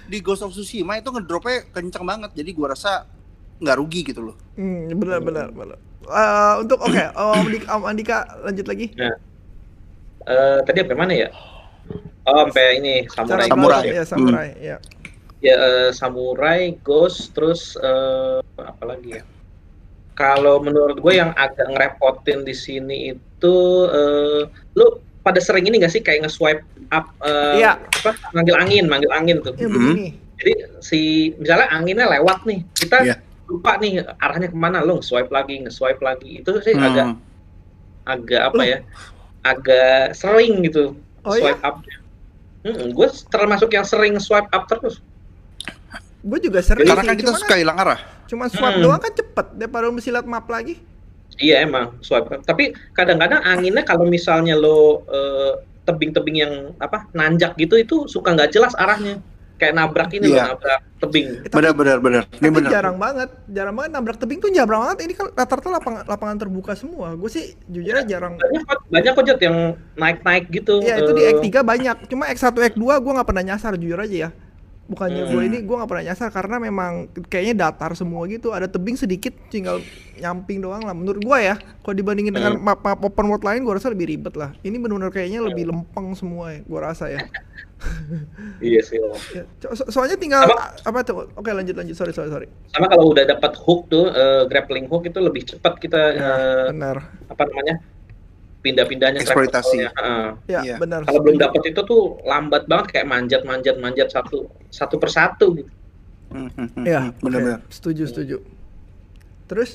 di 0.05 0.19
Ghost 0.19 0.43
of 0.43 0.53
Tsushima 0.53 0.95
itu 0.95 1.09
ngedropnya 1.09 1.69
kenceng 1.71 2.05
banget 2.05 2.31
jadi 2.33 2.51
gue 2.51 2.67
rasa 2.69 3.09
nggak 3.57 3.77
rugi 3.77 4.01
gitu 4.05 4.21
loh 4.23 4.37
Hmm, 4.55 4.93
benar 4.93 5.19
benar 5.19 5.49
benar. 5.49 5.81
Eh, 6.03 6.55
untuk 6.59 6.81
oke, 6.81 7.01
Om 7.17 7.45
Andika, 7.45 7.69
Om 7.73 7.85
Andika 7.87 8.19
lanjut 8.43 8.67
lagi. 8.67 8.93
Eh, 8.93 10.59
tadi 10.63 10.79
sampai 10.79 10.97
mana 10.99 11.13
ya 11.17 11.29
oh 12.23 12.45
sampai 12.45 12.77
ini 12.77 12.95
samurai 13.09 13.41
Cara 13.41 13.49
Samurai. 13.49 13.83
ya 13.89 14.03
samurai, 14.05 14.49
ya. 14.55 14.77
Ya 15.41 15.57
eh, 15.57 15.91
samurai, 15.97 16.77
ghost, 16.85 17.33
terus 17.33 17.73
eh, 17.81 18.39
apa 18.61 18.85
lagi 18.85 19.17
ya? 19.17 19.23
Kalau 20.13 20.61
menurut 20.61 21.01
gue 21.01 21.17
yang 21.17 21.33
agak 21.33 21.65
ngerepotin 21.65 22.45
di 22.45 22.53
sini 22.53 23.17
itu 23.17 23.57
eh, 23.89 24.45
lu 24.77 24.87
pada 25.25 25.41
sering 25.41 25.65
ini 25.65 25.81
gak 25.81 25.93
sih 25.93 26.05
kayak 26.05 26.29
nge-swipe 26.29 26.61
up 26.93 27.09
eh, 27.25 27.65
Iya. 27.65 27.81
apa 27.81 28.13
manggil 28.37 28.57
angin, 28.61 28.85
manggil 28.85 29.09
angin 29.17 29.41
tuh. 29.41 29.57
Ya 29.57 29.65
Mhm. 29.65 29.73
begini. 29.73 30.07
Jadi 30.41 30.53
si 30.85 31.01
misalnya 31.41 31.69
anginnya 31.73 32.07
lewat 32.21 32.45
nih, 32.45 32.61
kita 32.77 32.99
Iya. 33.01 33.17
lupa 33.49 33.81
nih 33.81 34.05
arahnya 34.21 34.49
ke 34.53 34.57
mana, 34.61 34.85
lo 34.85 35.01
nge-swipe 35.01 35.33
lagi, 35.33 35.57
nge-swipe 35.65 36.05
lagi. 36.05 36.45
Itu 36.45 36.61
sih 36.61 36.77
Hmm. 36.77 36.85
agak 36.85 37.07
agak 38.05 38.43
apa 38.53 38.63
ya? 38.69 38.79
Agak 39.41 40.13
sering 40.13 40.61
gitu 40.69 41.01
Oh, 41.25 41.33
iya? 41.33 41.57
swipe 41.57 41.65
up. 41.65 41.81
Hmm, 42.61 42.93
gue 42.93 43.09
termasuk 43.33 43.73
yang 43.73 43.89
sering 43.89 44.21
swipe 44.21 44.53
up 44.53 44.69
terus. 44.69 45.01
Gue 46.21 46.39
juga 46.39 46.61
sering 46.61 46.85
Karena 46.85 47.01
kan 47.03 47.17
kita 47.17 47.33
cuman 47.33 47.41
suka 47.41 47.55
hilang 47.57 47.79
arah. 47.81 48.01
Cuma 48.29 48.45
swipe 48.47 48.77
Hmm. 48.77 48.85
doang 48.85 49.01
kan 49.01 49.13
cepet 49.13 49.47
daripada 49.57 49.89
lihat 49.89 50.27
map 50.29 50.47
lagi. 50.47 50.77
Iya 51.41 51.65
emang 51.65 51.97
up. 51.97 52.25
Tapi 52.45 52.77
kadang-kadang 52.93 53.41
anginnya 53.41 53.81
kalau 53.83 54.05
misalnya 54.05 54.53
lo 54.55 55.03
eh, 55.09 55.53
tebing-tebing 55.89 56.37
yang 56.37 56.55
apa 56.77 57.09
nanjak 57.11 57.57
gitu 57.57 57.81
itu 57.81 57.97
suka 58.07 58.37
nggak 58.37 58.53
jelas 58.53 58.77
arahnya. 58.77 59.19
Kayak 59.57 59.77
nabrak 59.77 60.09
ini 60.17 60.33
Iya. 60.33 60.37
loh, 60.41 60.57
nabrak 60.57 60.81
tebing. 61.01 61.27
Eh, 61.45 61.49
tapi- 61.49 61.57
Benar 61.61 61.73
benar 61.77 61.99
benar. 62.01 62.23
Ini 62.33 62.41
Tapi 62.41 62.57
benar. 62.57 62.71
jarang 62.73 62.97
banget, 62.97 63.29
jarang 63.45 63.75
banget 63.77 63.91
nabrak 63.93 64.17
tebing 64.17 64.39
tuh 64.41 64.49
jarang 64.49 64.81
banget. 64.85 64.99
Ini 65.05 65.13
kan 65.13 65.27
rata-rata 65.37 65.69
lapangan, 65.69 66.03
lapangan 66.09 66.37
terbuka 66.41 66.73
semua. 66.73 67.13
Gue 67.13 67.29
sih 67.29 67.45
jujur 67.69 67.93
aja 67.93 68.09
jarang. 68.09 68.41
Banyak 68.41 68.63
kok, 68.65 68.79
banyak 68.89 69.13
kok 69.13 69.25
Jod, 69.29 69.41
yang 69.41 69.57
naik-naik 70.01 70.45
gitu. 70.49 70.81
Iya 70.81 71.05
itu 71.05 71.13
di 71.13 71.23
eh, 71.25 71.31
Act 71.33 71.41
3 71.45 71.61
banyak. 71.61 71.97
Cuma 72.09 72.25
Act 72.29 72.41
1 72.41 72.57
Act 72.61 72.77
2 72.81 73.01
gue 73.01 73.13
nggak 73.13 73.29
pernah 73.29 73.45
nyasar 73.45 73.77
jujur 73.77 74.01
aja 74.01 74.17
ya. 74.29 74.31
Bukannya 74.91 75.23
gue 75.25 75.39
Hmm. 75.39 75.47
ini 75.47 75.59
gue 75.61 75.71
nggak 75.73 75.87
pernah 75.87 76.05
nyasar 76.05 76.29
karena 76.29 76.57
memang 76.59 76.93
kayaknya 77.25 77.55
datar 77.65 77.95
semua 77.95 78.27
gitu. 78.27 78.51
Ada 78.51 78.67
tebing 78.67 78.95
sedikit 78.95 79.31
tinggal 79.47 79.79
nyamping 80.17 80.59
doang 80.59 80.83
lah. 80.83 80.91
Menurut 80.91 81.23
gue 81.23 81.39
ya. 81.41 81.55
Kalau 81.81 81.95
dibandingin 81.95 82.35
dengan 82.35 82.59
Hmm. 82.59 82.67
map, 82.67 82.83
map 82.83 82.99
open 83.01 83.27
world 83.27 83.41
lain 83.41 83.63
gue 83.63 83.71
rasa 83.71 83.89
lebih 83.89 84.11
ribet 84.11 84.35
lah. 84.35 84.51
Ini 84.61 84.77
benar-benar 84.77 85.09
kayaknya 85.09 85.41
lebih 85.41 85.71
lempeng 85.71 86.11
semua 86.13 86.51
ya. 86.51 86.61
Gue 86.61 86.81
rasa 86.81 87.07
ya. 87.07 87.23
Iya 88.61 88.81
sih. 88.83 89.01
Ya, 89.33 89.49
so- 89.59 89.73
so- 89.75 89.89
soalnya 89.91 90.13
tinggal 90.15 90.45
Apa? 90.45 90.77
apa 90.85 91.01
tuh? 91.01 91.33
Oke 91.33 91.49
lanjut 91.49 91.73
lanjut. 91.73 91.95
Sorry 91.95 92.13
sorry 92.13 92.29
sorry. 92.29 92.45
Sama 92.69 92.85
kalau 92.87 93.09
udah 93.09 93.25
dapat 93.25 93.57
hook 93.57 93.89
tuh, 93.89 94.05
eh, 94.07 94.45
grappling 94.45 94.85
hook 94.85 95.07
itu 95.07 95.17
lebih 95.17 95.47
cepat 95.47 95.79
kita 95.79 95.97
Ya, 96.11 96.21
eh, 96.21 96.65
benar. 96.69 97.09
apa 97.25 97.43
namanya 97.47 97.81
pindah-pindahnya 98.61 99.21
Eksploitasi. 99.21 99.77
travelnya. 99.81 99.91
Heeh. 99.97 100.29
Ya 100.47 100.61
Iya. 100.63 100.77
benar. 100.77 101.01
Kalau 101.03 101.21
belum 101.21 101.37
dapat 101.37 101.63
itu 101.67 101.81
tuh 101.81 102.03
lambat 102.23 102.65
banget 102.65 102.87
kayak 102.93 103.07
manjat-manjat 103.09 103.77
manjat 103.77 104.09
satu 104.09 104.49
satu 104.69 104.97
persatu 104.97 105.57
gitu. 105.57 105.73
Hmm, 106.31 106.47
hmm, 106.53 106.69
hmm, 106.75 106.85
Ya, 106.85 107.01
hmm, 107.03 107.19
benar 107.19 107.39
oke. 107.39 107.47
benar. 107.49 107.61
Setuju, 107.69 108.03
setuju. 108.07 108.37
Terus? 109.47 109.71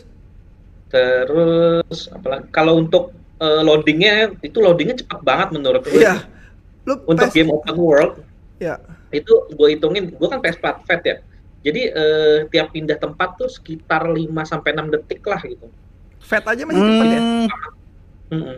Terus 0.87 1.99
apalagi 2.07 2.47
kalau 2.49 2.77
untuk 2.77 3.11
eh, 3.35 3.61
loadingnya 3.61 4.13
itu 4.39 4.57
loadingnya 4.57 4.95
cepat 4.97 5.19
banget 5.21 5.47
menurut 5.51 5.83
gue. 5.83 5.99
Iya. 5.99 6.23
Lu 6.85 7.01
Untuk 7.03 7.27
PS 7.27 7.35
game 7.35 7.49
open 7.49 7.75
world 7.75 8.13
Ya. 8.55 8.79
itu 9.11 9.27
gue 9.51 9.67
hitungin, 9.67 10.13
gue 10.13 10.27
kan 10.29 10.39
PS4 10.39 10.85
Fat 10.85 11.01
ya. 11.03 11.19
Jadi 11.59 11.81
eh, 11.89 12.37
tiap 12.47 12.71
pindah 12.71 12.95
tempat 12.95 13.35
tuh 13.35 13.49
sekitar 13.49 14.05
5 14.05 14.15
sampai 14.45 14.69
6 14.71 14.87
detik 14.87 15.25
lah 15.25 15.41
gitu. 15.41 15.67
Fat 16.21 16.45
aja 16.45 16.63
masih 16.63 16.79
ya? 16.79 17.19
Hmm, 17.19 17.47
Mm-mm. 18.31 18.57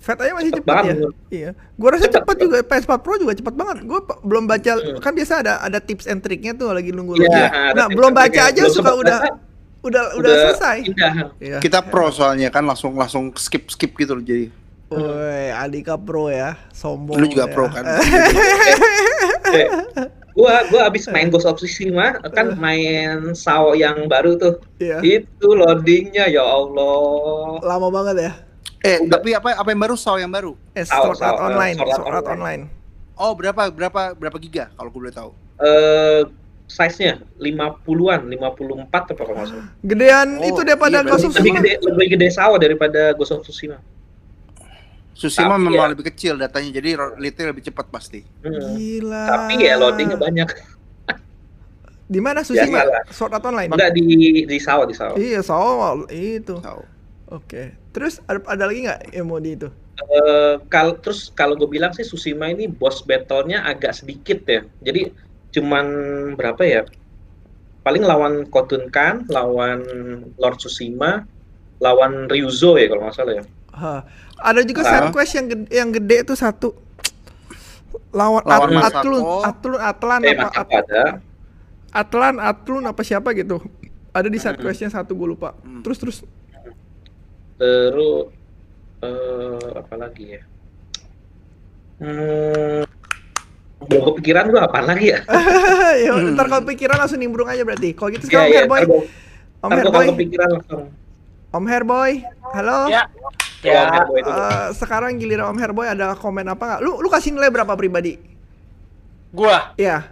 Fat 0.00 0.16
aja 0.16 0.32
masih 0.32 0.48
Cepet 0.50 0.64
cepet 0.64 0.80
ya? 0.82 0.94
Iya. 1.28 1.50
Gua 1.76 1.88
rasa 1.92 2.08
Cepet, 2.08 2.24
cepet 2.24 2.36
juga 2.40 2.56
PS4 2.62 2.92
Pro 2.98 3.14
juga 3.14 3.32
cepet 3.32 3.52
banget. 3.52 3.76
Gua 3.84 4.00
belum 4.22 4.44
baca 4.44 4.72
Hmm. 4.72 4.96
kan 4.96 5.12
biasa 5.12 5.34
ada 5.38 5.60
ada 5.60 5.78
tips 5.78 6.04
and 6.04 6.20
triknya 6.20 6.52
tuh 6.52 6.72
lagi 6.72 6.88
nunggu 6.88 7.14
Iya, 7.14 7.22
loading. 7.22 7.44
ada 7.44 7.76
Nah, 7.76 7.86
belum 7.86 8.10
baca 8.10 8.40
aja 8.42 8.56
Belum 8.58 8.72
suka 8.72 8.90
udah 8.96 9.18
baca, 9.20 9.36
udah 9.82 10.02
udah 10.16 10.32
selesai. 10.48 10.76
Iya. 11.38 11.58
kita 11.60 11.80
pro 11.82 12.08
soalnya 12.08 12.48
kan 12.48 12.64
langsung 12.64 12.92
langsung 12.94 13.28
skip 13.34 13.68
skip 13.68 13.92
gitu 13.94 14.12
loh 14.12 14.22
jadi. 14.22 14.48
Woi, 14.88 15.54
Adika 15.54 15.94
Pro 15.94 16.26
ya, 16.26 16.58
sombong. 16.70 17.14
Lu 17.14 17.28
juga 17.28 17.46
ya. 17.46 17.52
pro 17.52 17.68
kan. 17.68 17.84
Eh, 19.50 19.66
gua 20.32 20.62
gua 20.66 20.86
abis 20.86 21.06
main 21.06 21.26
Ghost 21.26 21.42
of 21.44 21.58
Tsushima 21.58 22.14
kan 22.30 22.54
main 22.56 23.34
SAO 23.34 23.74
yang 23.74 24.06
baru 24.06 24.34
tuh. 24.34 24.62
Iya. 24.78 25.02
Itu 25.02 25.52
loadingnya 25.52 26.26
ya 26.26 26.42
Allah. 26.42 27.58
Lama 27.60 27.88
banget 27.90 28.16
ya. 28.20 28.32
Eh, 28.80 28.96
tapi 29.06 29.36
apa 29.36 29.52
apa 29.54 29.68
yang 29.68 29.80
baru 29.80 29.92
saw 29.92 30.16
yang 30.16 30.32
baru? 30.32 30.56
Eh, 30.72 30.88
Sword 30.88 31.20
Online, 31.20 31.76
Sword 31.76 31.88
Art 31.88 31.98
Sword 32.00 32.14
Art 32.16 32.28
Online. 32.32 32.64
Online. 32.64 33.18
Oh, 33.20 33.36
berapa 33.36 33.68
berapa 33.68 34.16
berapa 34.16 34.36
giga 34.40 34.72
kalau 34.72 34.88
gue 34.88 35.00
boleh 35.04 35.12
tahu? 35.12 35.30
Eh 35.60 36.24
size-nya 36.64 37.20
50-an, 37.36 38.20
54 38.24 39.12
apa 39.12 39.20
kalau 39.20 39.36
nggak 39.36 39.48
salah. 39.52 39.66
Gedean 39.84 40.28
Oh, 40.38 40.48
itu 40.48 40.60
daripada 40.64 41.02
iya, 41.02 41.04
Ghost 41.04 41.26
of 41.28 41.34
berarti 41.34 41.42
Lebih 41.42 41.52
Tsushima. 41.52 41.60
gede 41.60 41.72
lebih 41.84 42.06
gede 42.16 42.26
SAO 42.32 42.54
daripada 42.56 43.00
Ghost 43.12 43.32
of 43.34 43.40
Tsushima. 43.44 43.76
Tsushima 45.12 45.52
Tapi 45.52 45.60
memang 45.60 45.84
ya- 45.84 45.92
lebih 45.92 46.04
kecil 46.08 46.40
datanya, 46.40 46.70
jadi 46.72 46.88
readnya 46.96 47.46
lebih 47.52 47.60
cepat 47.60 47.92
pasti. 47.92 48.24
Hmm. 48.40 48.56
Gila. 48.56 49.24
Tapi 49.28 49.52
ya 49.60 49.74
loadingnya 49.76 50.16
banyak. 50.16 50.48
Di 52.08 52.18
mana 52.18 52.40
Tsushima? 52.40 52.80
Biasalah. 52.80 53.02
Sword 53.12 53.32
Art 53.36 53.44
Online. 53.44 53.68
Enggak 53.68 53.90
di 53.92 54.02
di 54.48 54.56
SAO 54.56 54.88
di 54.88 54.94
SAO. 54.96 55.14
Iya, 55.20 55.44
soal 55.44 56.08
itu. 56.08 56.56
Tahu. 56.56 56.82
Oke. 57.30 57.74
Terus 57.94 58.18
ada, 58.26 58.42
ada 58.46 58.64
lagi 58.66 58.84
nggak 58.84 59.00
yang 59.14 59.26
mau 59.26 59.38
di 59.38 59.54
itu? 59.54 59.68
Eh, 60.00 60.54
kalau 60.66 60.96
terus 60.98 61.28
kalau 61.30 61.54
gue 61.54 61.68
bilang 61.68 61.92
sih 61.92 62.02
Tsushima 62.02 62.48
ini 62.48 62.66
boss 62.66 63.04
battle-nya 63.04 63.62
agak 63.62 63.94
sedikit 63.94 64.42
ya. 64.48 64.64
Jadi 64.80 65.12
cuman 65.50 65.86
berapa 66.34 66.62
ya? 66.64 66.82
Paling 67.80 68.04
lawan 68.04 68.44
Khotun 68.48 68.88
Khan, 68.88 69.24
lawan 69.28 69.80
Lord 70.36 70.56
Tsushima, 70.58 71.24
lawan 71.80 72.28
Ryuzo 72.28 72.76
ya 72.76 72.88
kalau 72.88 73.08
nggak 73.08 73.16
salah 73.16 73.34
ya. 73.40 73.44
Hah. 73.72 74.00
Ada 74.40 74.64
juga 74.64 74.80
Ah. 74.82 74.88
side 74.88 75.08
quest 75.12 75.32
yang 75.36 75.46
gede, 75.48 75.66
yang 75.70 75.90
gede 75.92 76.16
tuh 76.24 76.36
satu. 76.36 76.72
Lawan, 78.10 78.42
Lawan 78.42 78.70
At-. 78.80 79.04
Atlun, 79.04 79.22
Atlun, 79.44 79.78
Atlan 79.78 80.20
Eh, 80.24 80.34
apa 80.34 80.42
Masako 80.50 80.58
At- 80.74 80.82
ada. 80.82 81.02
Atlan, 81.90 82.34
Atlun 82.38 82.84
apa 82.86 83.02
siapa 83.02 83.30
gitu. 83.34 83.62
Ada 84.10 84.26
di 84.26 84.38
side 84.38 84.58
Hmm. 84.58 84.64
questnya 84.66 84.90
satu 84.90 85.14
gue 85.14 85.28
lupa. 85.30 85.54
Hmm. 85.62 85.82
Terus 85.86 85.98
terus 86.00 86.18
Terus 87.60 88.32
eh 89.00 89.68
apa 89.76 89.94
lagi 90.00 90.24
ya? 90.32 90.42
Hmm, 92.00 92.80
belum 93.84 94.02
kepikiran 94.08 94.48
gua 94.48 94.64
apaan 94.64 94.88
lagi 94.88 95.12
ya? 95.12 95.20
ya, 96.04 96.10
ntar 96.32 96.48
kalau 96.48 96.64
pikiran 96.64 96.96
langsung 96.96 97.20
nimbrung 97.20 97.44
aja 97.44 97.60
berarti. 97.60 97.92
Kalau 97.92 98.08
gitu 98.08 98.24
Iya, 98.24 98.40
sekarang 98.40 98.48
Om 98.48 98.48
iya, 98.48 98.60
Herboy, 98.64 98.78
ntar 98.80 98.88
gua- 98.88 99.04
Om 99.04 99.04
ntar 99.60 99.68
gua 99.68 99.76
Herboy, 99.76 99.92
kalau 100.00 100.12
kepikiran 100.16 100.48
langsung. 100.48 100.80
Om 101.50 101.64
Herboy, 101.66 102.10
halo. 102.56 102.78
Ya. 102.88 103.02
Ya. 103.60 103.84
Eh, 104.08 104.66
sekarang 104.72 105.20
giliran 105.20 105.52
Om 105.52 105.58
Herboy 105.60 105.84
ada 105.84 106.16
komen 106.16 106.48
apa 106.48 106.64
nggak? 106.64 106.80
Lu 106.80 106.96
lu 106.96 107.12
kasih 107.12 107.36
nilai 107.36 107.52
berapa 107.52 107.76
pribadi? 107.76 108.16
Gua 109.30 109.76
Ya, 109.76 110.08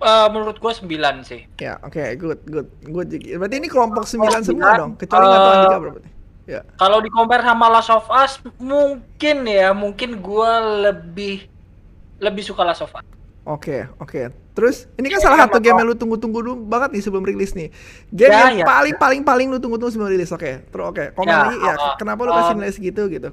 eh, 0.00 0.28
menurut 0.28 0.56
gua 0.56 0.72
9 0.72 0.88
sih. 1.22 1.40
ya, 1.56 1.76
oke, 1.80 2.02
good, 2.16 2.40
good, 2.46 2.68
good. 2.82 3.08
Berarti 3.36 3.56
ini 3.56 3.68
kelompok 3.68 4.04
9 4.04 4.18
Oh, 4.20 4.40
semua 4.40 4.42
sembilan. 4.42 4.74
dong, 4.74 4.90
kecuali 4.96 5.24
nggak 5.26 5.40
tahu 5.40 5.52
Eh, 5.52 5.56
Andika 5.56 5.76
berapa. 5.78 5.98
Ya, 6.44 6.60
Kalau 6.74 6.98
di 6.98 7.08
compare 7.08 7.42
sama 7.42 7.66
Last 7.68 7.90
of 7.90 8.06
Us 8.10 8.32
mungkin 8.58 9.36
ya, 9.46 9.70
mungkin 9.70 10.18
gua 10.18 10.58
lebih 10.90 11.46
lebih 12.18 12.42
suka 12.42 12.62
Last 12.62 12.82
of 12.82 12.92
Us. 12.92 13.06
oke, 13.42 13.76
oke. 13.98 14.20
Terus 14.52 14.90
ini 14.94 15.08
kan 15.08 15.18
Iya, 15.18 15.24
salah 15.24 15.38
satu 15.38 15.56
sama 15.56 15.62
game 15.62 15.78
yang 15.78 15.88
lu 15.88 15.96
tunggu-tunggu 15.96 16.38
dulu 16.38 16.54
banget 16.66 16.90
nih 16.92 17.02
sebelum 17.02 17.24
rilis 17.24 17.54
nih. 17.54 17.70
Game 18.10 18.30
Ya, 18.30 18.50
yang 18.50 18.56
ya. 18.56 18.66
paling 18.66 18.94
paling 18.94 19.22
paling 19.22 19.46
lu 19.48 19.56
tunggu-tunggu 19.56 19.90
sebelum 19.90 20.10
rilis. 20.10 20.28
Oke, 20.30 20.66
terus 20.66 20.86
oke. 20.86 21.14
Komen 21.14 21.30
Ya, 21.30 21.38
lagi 21.40 21.56
ya. 21.58 21.74
uh, 21.74 21.94
Kenapa 21.96 22.20
lu 22.26 22.32
kasih 22.32 22.52
um, 22.52 22.58
nilai 22.58 22.72
segitu 22.72 23.02
gitu? 23.08 23.30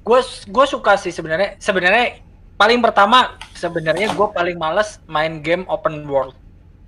Gue 0.00 0.20
gue 0.24 0.66
suka 0.66 0.96
sih 0.96 1.12
sebenarnya. 1.12 1.60
Sebenarnya 1.60 2.24
paling 2.58 2.82
pertama 2.82 3.38
sebenarnya 3.54 4.10
gue 4.12 4.28
paling 4.28 4.58
males 4.58 4.98
main 5.06 5.38
game 5.40 5.62
open 5.70 6.04
world. 6.04 6.34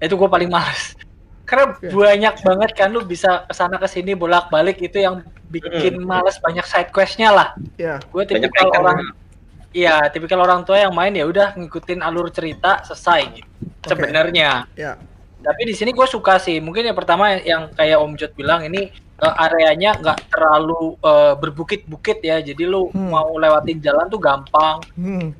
Itu 0.02 0.18
gue 0.18 0.26
paling 0.26 0.50
males. 0.50 0.98
Karena 1.46 1.74
Oke. 1.74 1.90
banyak 1.90 2.34
banget 2.42 2.70
kan 2.74 2.88
lu 2.90 3.02
bisa 3.02 3.42
ke 3.42 3.54
sana 3.54 3.74
ke 3.74 3.86
sini 3.86 4.14
bolak-balik 4.14 4.78
itu 4.78 5.02
yang 5.02 5.22
bikin 5.50 5.98
males 5.98 6.38
banyak 6.38 6.62
side 6.62 6.90
questnya 6.90 7.30
lah. 7.30 7.48
Ya, 7.74 7.98
Gue 8.10 8.22
tipikal 8.22 8.70
orang 8.70 9.02
Iya, 9.70 10.10
tipikal 10.10 10.42
orang 10.42 10.66
tua 10.66 10.82
yang 10.82 10.90
main 10.90 11.14
ya 11.14 11.22
udah 11.22 11.54
ngikutin 11.54 12.02
alur 12.02 12.26
cerita 12.34 12.82
selesai 12.82 13.20
gitu. 13.38 13.46
Oke. 13.86 13.86
Sebenarnya. 13.86 14.66
ya. 14.74 14.98
Tapi 15.40 15.62
di 15.62 15.74
sini 15.78 15.94
gue 15.94 16.06
suka 16.10 16.42
sih. 16.42 16.58
Mungkin 16.58 16.90
yang 16.90 16.98
pertama 16.98 17.38
yang 17.38 17.70
kayak 17.78 17.98
Om 18.02 18.18
Jod 18.18 18.34
bilang 18.34 18.66
ini 18.66 18.90
eh, 18.94 19.34
areanya 19.38 19.94
nggak 19.94 20.26
terlalu 20.26 20.98
eh, 20.98 21.34
berbukit-bukit 21.38 22.18
ya. 22.18 22.42
Jadi 22.42 22.66
lu 22.66 22.90
Hmm. 22.90 23.14
mau 23.14 23.30
lewatin 23.38 23.78
jalan 23.78 24.10
tuh 24.10 24.18
gampang. 24.18 24.82
Hmm. 24.98 25.30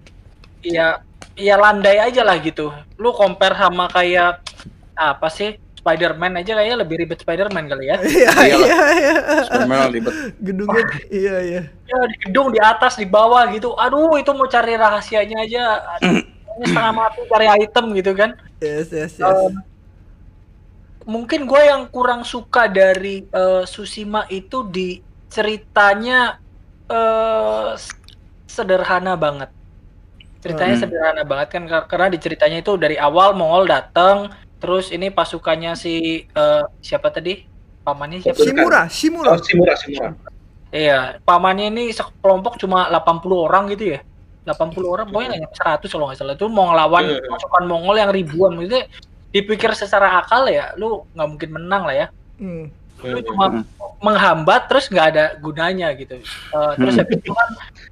Iya, 0.60 1.00
iya 1.36 1.54
landai 1.56 1.98
aja 2.00 2.22
lah 2.24 2.36
gitu. 2.40 2.72
Lu 3.00 3.12
compare 3.16 3.56
sama 3.56 3.88
kayak 3.88 4.44
apa 4.96 5.28
sih? 5.32 5.56
Spider-Man 5.80 6.36
aja 6.36 6.60
kayaknya 6.60 6.76
lebih 6.84 6.96
ribet 7.00 7.24
Spider-Man 7.24 7.64
kali 7.72 7.88
ya. 7.88 7.96
Iya, 8.04 8.32
iya, 8.52 8.80
iya. 9.00 9.14
Sebenarnya 9.48 9.88
ribet. 9.88 10.14
Gedungnya 10.36 10.84
iya, 11.08 11.36
iya. 11.40 11.62
Ya 11.88 11.98
di 12.04 12.16
gedung 12.28 12.52
di 12.52 12.60
atas 12.60 13.00
di 13.00 13.08
bawah 13.08 13.48
gitu. 13.48 13.72
Aduh, 13.80 14.20
itu 14.20 14.28
mau 14.36 14.44
cari 14.44 14.76
rahasianya 14.76 15.36
aja. 15.40 15.64
Aduh, 15.96 16.20
setengah 16.68 16.92
mati 16.92 17.20
cari 17.32 17.48
item 17.48 17.96
gitu 17.96 18.12
kan. 18.12 18.36
Yes, 18.60 18.92
yes, 18.92 19.16
yes. 19.16 19.24
Um, 19.24 19.64
mungkin 21.08 21.48
gue 21.48 21.62
yang 21.64 21.88
kurang 21.88 22.28
suka 22.28 22.68
dari 22.68 23.24
uh, 23.32 23.64
Susima 23.64 24.28
itu 24.28 24.68
di 24.68 25.00
ceritanya 25.32 26.36
uh, 26.92 27.72
sederhana 28.44 29.16
banget. 29.16 29.48
Ceritanya 30.40 30.74
Hmm. 30.74 30.82
sederhana 30.82 31.22
banget 31.22 31.48
kan 31.52 31.62
kar- 31.64 31.86
karena 31.86 32.08
di 32.08 32.18
ceritanya 32.18 32.58
itu 32.58 32.72
dari 32.74 32.96
awal 32.96 33.36
Mongol 33.36 33.68
datang, 33.68 34.32
terus 34.56 34.88
ini 34.88 35.08
pasukannya 35.08 35.76
si 35.76 36.24
uh, 36.32 36.64
siapa 36.80 37.12
tadi? 37.12 37.44
Pamannya 37.80 38.20
siapa? 38.20 38.40
Shimura, 38.40 38.82
Shimura. 38.88 39.30
Oh, 39.36 39.40
Shimura, 39.40 39.74
Shimura. 39.76 40.10
Iya, 40.70 41.18
pamannya 41.20 41.68
ini 41.68 41.90
sekelompok 41.90 42.56
cuma 42.56 42.86
80 42.86 43.36
orang 43.36 43.68
gitu 43.68 43.96
ya. 43.96 44.00
80 44.46 44.88
orang 44.88 45.06
pokoknya 45.06 45.44
nyampe 45.44 45.56
100 45.56 45.92
kalau 45.92 46.08
nggak 46.08 46.18
salah. 46.18 46.34
Itu 46.34 46.48
mau 46.48 46.72
ngelawan 46.72 47.04
Hmm. 47.04 47.28
pasukan 47.28 47.64
Mongol 47.68 47.96
yang 48.00 48.10
ribuan. 48.10 48.56
Maksudnya 48.56 48.88
dipikir 49.30 49.70
secara 49.74 50.18
akal 50.18 50.48
ya, 50.48 50.72
lu 50.74 51.04
nggak 51.12 51.28
mungkin 51.28 51.50
menang 51.52 51.84
lah 51.84 51.96
ya. 51.96 52.06
Hmm. 52.40 52.72
Lu 53.00 53.18
Hmm. 53.20 53.26
cuma 53.28 53.44
menghambat 54.00 54.68
terus 54.68 54.88
nggak 54.88 55.06
ada 55.12 55.24
gunanya 55.36 55.92
gitu. 55.92 56.16
Eh, 56.16 56.72
terus 56.80 56.94
Hmm. 56.96 57.02
habis 57.04 57.16
itu 57.18 57.32
kan 57.32 57.48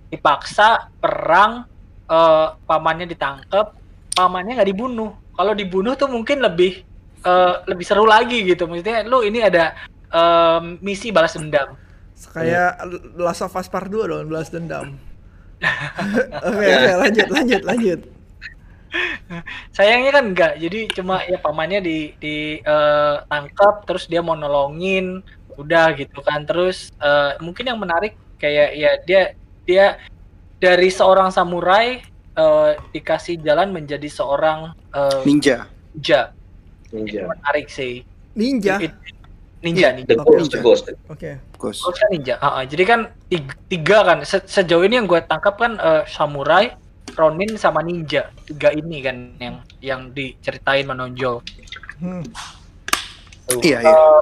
dipaksa 0.09 0.69
perang, 0.97 1.69
eh, 2.09 2.47
pamannya 2.65 3.07
ditangkap, 3.09 3.77
pamannya 4.17 4.59
nggak 4.59 4.71
dibunuh. 4.73 5.13
Kalau 5.39 5.53
dibunuh 5.55 5.95
tuh 5.95 6.11
mungkin 6.11 6.43
lebih 6.43 6.83
eh, 7.23 7.55
lebih 7.69 7.85
seru 7.85 8.09
lagi 8.09 8.43
gitu. 8.45 8.67
Maksudnya 8.67 9.07
lu 9.07 9.23
ini 9.23 9.45
ada 9.45 9.77
em, 10.13 10.81
misi 10.81 11.13
balas 11.13 11.37
dendam. 11.37 11.77
Kayak 12.35 12.83
Last 13.15 13.47
of 13.47 13.55
Us 13.55 13.71
Part 13.71 13.87
2 13.87 14.11
dong, 14.11 14.27
balas 14.27 14.51
dendam. 14.51 14.99
Oke, 16.55 16.71
oke, 16.71 16.93
lanjut, 17.03 17.29
lanjut, 17.35 17.63
lanjut. 17.67 18.01
sayangnya 19.77 20.17
kan 20.17 20.25
enggak 20.33 20.53
jadi 20.57 20.81
cuma 20.97 21.21
ya 21.29 21.37
pamannya 21.37 21.81
di 21.85 21.99
di 22.17 22.37
eh, 22.63 23.15
tangkap 23.29 23.85
terus 23.85 24.09
dia 24.09 24.25
mau 24.25 24.33
nolongin 24.33 25.21
udah 25.61 25.93
gitu 25.99 26.23
kan 26.25 26.47
terus 26.49 26.89
eh, 27.03 27.37
mungkin 27.45 27.69
yang 27.69 27.79
menarik 27.81 28.17
kayak 28.39 28.69
ya 28.79 28.91
dia 29.05 29.23
dia 29.69 29.99
dari 30.59 30.91
seorang 30.91 31.31
samurai 31.31 32.03
eh, 32.35 32.71
dikasih 32.91 33.39
jalan 33.39 33.71
menjadi 33.71 34.07
seorang 34.07 34.75
eh, 34.91 35.21
Ninja. 35.25 35.67
ninja 35.95 36.35
Ninja. 36.91 37.23
menarik 37.27 37.67
sih 37.69 38.03
Ninja. 38.35 38.79
It- 38.79 38.95
ninja 39.59 39.91
ninja 39.91 40.15
The 40.15 40.23
Ghost, 40.23 40.51
The 40.55 40.61
Ghost. 40.63 40.85
Oke. 41.11 41.43
Ghost. 41.59 41.83
Ghost 41.83 41.99
kan 41.99 42.09
ninja 42.09 42.39
Ah, 42.39 42.63
ah. 42.63 42.65
jadi 42.65 42.85
kan 42.85 43.01
tiga, 43.27 43.55
tiga 43.67 43.99
kan 44.05 44.19
Se- 44.23 44.47
sejauh 44.47 44.87
ini 44.87 45.03
yang 45.03 45.11
gue 45.11 45.19
tangkap 45.21 45.59
kan 45.59 45.75
eh, 45.75 46.07
samurai 46.07 46.79
Ronin 47.15 47.59
sama 47.59 47.83
ninja 47.83 48.31
tiga 48.47 48.71
ini 48.71 49.03
kan 49.03 49.17
yang 49.37 49.57
yang 49.81 50.01
diceritain 50.11 50.87
menonjol 50.87 51.43
Hmm. 51.99 52.23
Tuh. 53.51 53.59
Iya, 53.59 53.83
iya. 53.83 53.91
Eh, 53.91 54.21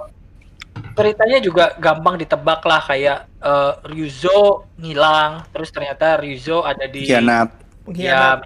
ceritanya 0.97 1.39
juga 1.39 1.77
gampang 1.77 2.17
ditebak 2.17 2.65
lah 2.65 2.81
kayak 2.81 3.29
eh, 3.47 3.73
Ryuzo 3.87 4.67
ngilang, 4.77 5.47
terus 5.49 5.71
ternyata 5.71 6.19
Ryuzo 6.19 6.61
ada 6.61 6.85
di 6.85 7.07
Kianat. 7.07 7.49
ya, 7.55 7.87
Pengkhianat. 7.87 8.39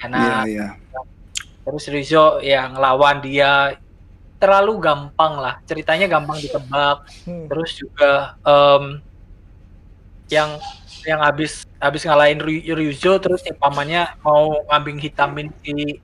Iya, 0.00 0.08
Nah, 0.08 0.44
iya. 0.48 0.68
terus 1.62 1.84
Ryuzo 1.86 2.40
yang 2.40 2.74
lawan 2.74 3.20
dia 3.20 3.76
terlalu 4.36 4.76
gampang 4.78 5.36
lah, 5.36 5.60
ceritanya 5.64 6.04
gampang 6.06 6.36
ditebak. 6.38 7.04
Hmm. 7.24 7.48
Terus 7.48 7.70
juga 7.74 8.12
em, 8.40 9.00
yang 10.28 10.58
yang 11.06 11.22
habis 11.22 11.62
habis 11.78 12.02
ngalahin 12.02 12.42
Ry- 12.42 12.66
Ryuzo 12.66 13.16
terus 13.16 13.40
si 13.40 13.54
pamannya 13.54 14.18
mau 14.20 14.58
ngambing 14.66 14.98
hitamin 14.98 15.54
si 15.62 16.02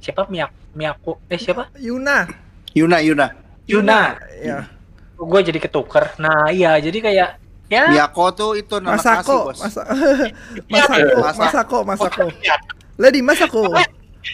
siapa 0.00 0.24
Miyak 0.26 0.48
Miyako 0.72 1.20
eh 1.28 1.36
siapa 1.36 1.68
Yuna. 1.76 2.24
Yuna, 2.72 3.04
Yuna. 3.04 3.26
Yuna 3.68 4.16
Ya. 4.40 4.64
gue 5.14 5.40
jadi 5.44 5.60
ketuker 5.60 6.16
nah 6.16 6.48
iya 6.48 6.80
jadi 6.80 6.98
kayak 6.98 7.30
ya 7.70 7.86
Miyako 7.88 8.24
tuh 8.34 8.50
itu 8.54 8.74
nama 8.76 8.98
kasih, 8.98 9.22
Masako, 9.22 9.36
Bos. 9.46 9.58
Masa 9.58 9.82
Masako, 10.72 11.16
Masa- 11.16 11.42
Masako, 11.46 11.78
Masako. 11.86 12.24
Lady 12.98 13.20
Masako. 13.22 13.62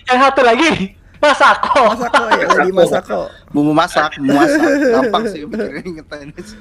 yang 0.09 0.19
satu 0.19 0.41
lagi 0.43 0.97
Masako 1.17 1.81
Masako 1.93 2.23
ya, 2.33 2.47
Lady 2.57 2.73
Masako. 2.73 3.21
Bumbu 3.53 3.73
masak, 3.73 4.11
bumbu 4.17 4.35
masak. 4.35 4.61
Gampang 4.91 5.25
sih 5.29 5.41
mikirnya 5.45 5.83
ingetin 5.83 6.29
sih. 6.37 6.59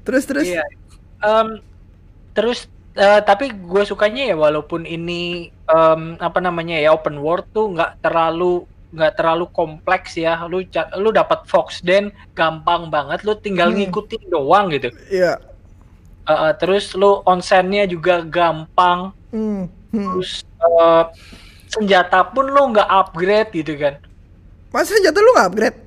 Terus 0.00 0.22
terus. 0.24 0.46
Iya. 0.46 0.64
Em, 1.18 1.60
terus 2.32 2.64
eh, 2.94 3.20
tapi 3.20 3.50
gue 3.50 3.82
sukanya 3.82 4.24
ya 4.24 4.36
walaupun 4.36 4.84
ini 4.84 5.48
em, 5.50 6.00
apa 6.16 6.38
namanya 6.38 6.76
ya 6.76 6.92
open 6.92 7.18
world 7.18 7.44
tuh 7.50 7.72
nggak 7.72 8.00
terlalu 8.00 8.64
nggak 8.88 9.14
terlalu 9.14 9.44
kompleks 9.50 10.16
ya 10.16 10.48
lu 10.48 10.64
lu 10.96 11.10
dapat 11.10 11.44
Fox 11.44 11.84
Den 11.84 12.08
gampang 12.32 12.88
banget 12.88 13.20
lu 13.20 13.36
tinggal 13.36 13.68
Hmm. 13.68 13.84
ngikutin 13.84 14.22
doang 14.28 14.72
gitu 14.72 14.88
Iya. 15.10 15.36
Eh, 15.36 15.36
eh, 16.28 16.52
terus 16.54 16.92
lu 16.92 17.24
onsennya 17.24 17.84
juga 17.84 18.20
gampang 18.20 19.10
Hmm. 19.28 19.68
Hmm. 19.88 20.16
terus 20.16 20.40
eh, 20.58 21.02
senjata 21.66 22.24
pun 22.24 22.44
lu 22.44 22.62
nggak 22.70 22.86
upgrade 22.86 23.50
gitu 23.54 23.74
kan 23.74 23.96
Masa 24.68 24.92
senjata 24.94 25.18
lu 25.18 25.32
nggak 25.32 25.48
upgrade? 25.48 25.78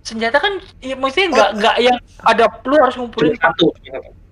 senjata 0.00 0.36
kan 0.36 0.52
ya, 0.78 0.94
maksudnya 0.94 1.28
nggak 1.30 1.48
Oh. 1.48 1.56
nggak 1.58 1.76
yang 1.78 1.96
ada 2.22 2.44
lu 2.62 2.76
harus 2.76 2.94
Cuma 2.94 3.04
ngumpulin 3.04 3.36
satu. 3.36 3.68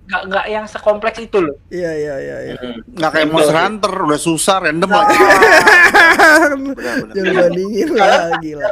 nggak 0.03 0.21
nggak 0.25 0.45
yang 0.47 0.65
sekompleks 0.65 1.19
itu 1.19 1.37
loh 1.37 1.53
Iya 1.67 1.91
iya 1.93 2.15
iya 2.17 2.37
iya. 2.43 2.55
Hmm. 2.55 2.79
Nggak 2.89 3.11
kayak 3.11 3.27
Monster 3.27 3.57
Hunter, 3.59 3.93
udah 3.99 4.19
susah, 4.19 4.55
random 4.59 4.89
lagi. 4.89 5.13
Benar, 5.13 6.51
benar. 6.57 7.13
Jangan 7.13 7.33
bandingin 7.35 7.89
lah 7.91 8.13
gila. 8.39 8.65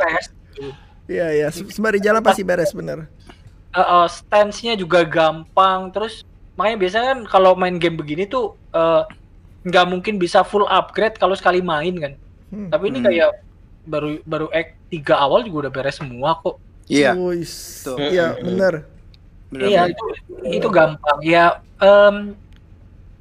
Iya 1.05 1.27
iya, 1.31 1.47
se- 1.49 1.69
sembari 1.69 1.99
jalan 1.99 2.17
pasti 2.19 2.41
beres 2.41 2.71
bener. 2.71 3.05
uh, 3.69 3.77
uh, 3.77 4.05
stance-nya 4.07 4.73
juga 4.73 5.03
gampang 5.03 5.91
terus 5.91 6.23
makanya 6.55 6.77
biasanya 6.79 7.05
kan 7.11 7.19
kalau 7.25 7.51
main 7.53 7.75
game 7.75 7.95
begini 7.95 8.25
tuh 8.25 8.55
uh, 8.71 9.03
nggak 9.63 9.85
mungkin 9.87 10.15
bisa 10.15 10.41
full 10.41 10.63
upgrade 10.65 11.15
kalau 11.15 11.33
sekali 11.33 11.59
main 11.59 11.95
kan 11.95 12.13
Hmm. 12.45 12.69
tapi 12.69 12.87
ini 12.87 13.01
Hmm. 13.01 13.07
kayak 13.09 13.29
baru 13.83 14.09
baru 14.23 14.47
act 14.49 14.77
3 14.87 15.17
awal 15.17 15.41
juga 15.41 15.67
udah 15.67 15.73
beres 15.73 15.97
semua 15.97 16.37
kok 16.39 16.61
Iya. 16.85 17.17
Iya 17.97 18.37
bener. 18.37 18.85
benar. 19.49 19.65
iya 19.65 19.81
benar. 19.81 19.91
itu 19.91 20.05
itu 20.53 20.67
gampang 20.69 21.19
ya 21.21 21.45
em, 21.75 22.37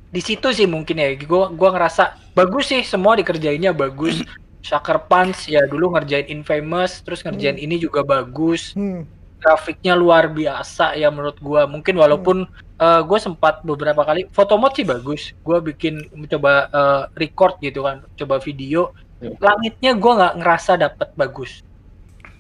di 0.09 0.21
situ 0.21 0.53
sih 0.53 0.69
mungkin 0.69 1.01
ya 1.01 1.09
gua 1.25 1.49
gua 1.49 1.73
ngerasa 1.73 2.21
bagus 2.33 2.69
sih 2.69 2.85
semua 2.85 3.17
dikerjainnya 3.17 3.73
bagus 3.73 4.21
Sucker 4.65 5.01
Punch 5.05 5.49
ya 5.49 5.65
dulu 5.65 5.93
ngerjain 5.93 6.29
Infamous 6.29 7.01
terus 7.01 7.21
ngerjain 7.21 7.57
ini 7.57 7.77
juga 7.77 8.05
bagus 8.05 8.77
Hmm. 8.77 9.09
Grafiknya 9.45 9.93
luar 9.93 10.33
biasa 10.33 10.97
ya 10.97 11.13
menurut 11.13 11.37
gua 11.39 11.69
mungkin 11.69 11.93
walaupun 11.95 12.49
eh, 12.81 13.01
gua 13.05 13.19
sempat 13.21 13.61
beberapa 13.61 14.01
kali 14.01 14.25
foto 14.33 14.57
mod 14.57 14.73
sih 14.73 14.89
bagus 14.89 15.37
gua 15.45 15.61
bikin 15.61 16.01
coba 16.33 16.73
eh, 16.73 17.03
record 17.21 17.61
gitu 17.61 17.85
kan 17.85 18.01
coba 18.17 18.41
video 18.41 18.97
Hmm. 19.15 19.31
langitnya 19.39 19.95
gua 19.95 20.13
nggak 20.19 20.35
ngerasa 20.43 20.73
dapet 20.75 21.09
bagus 21.15 21.63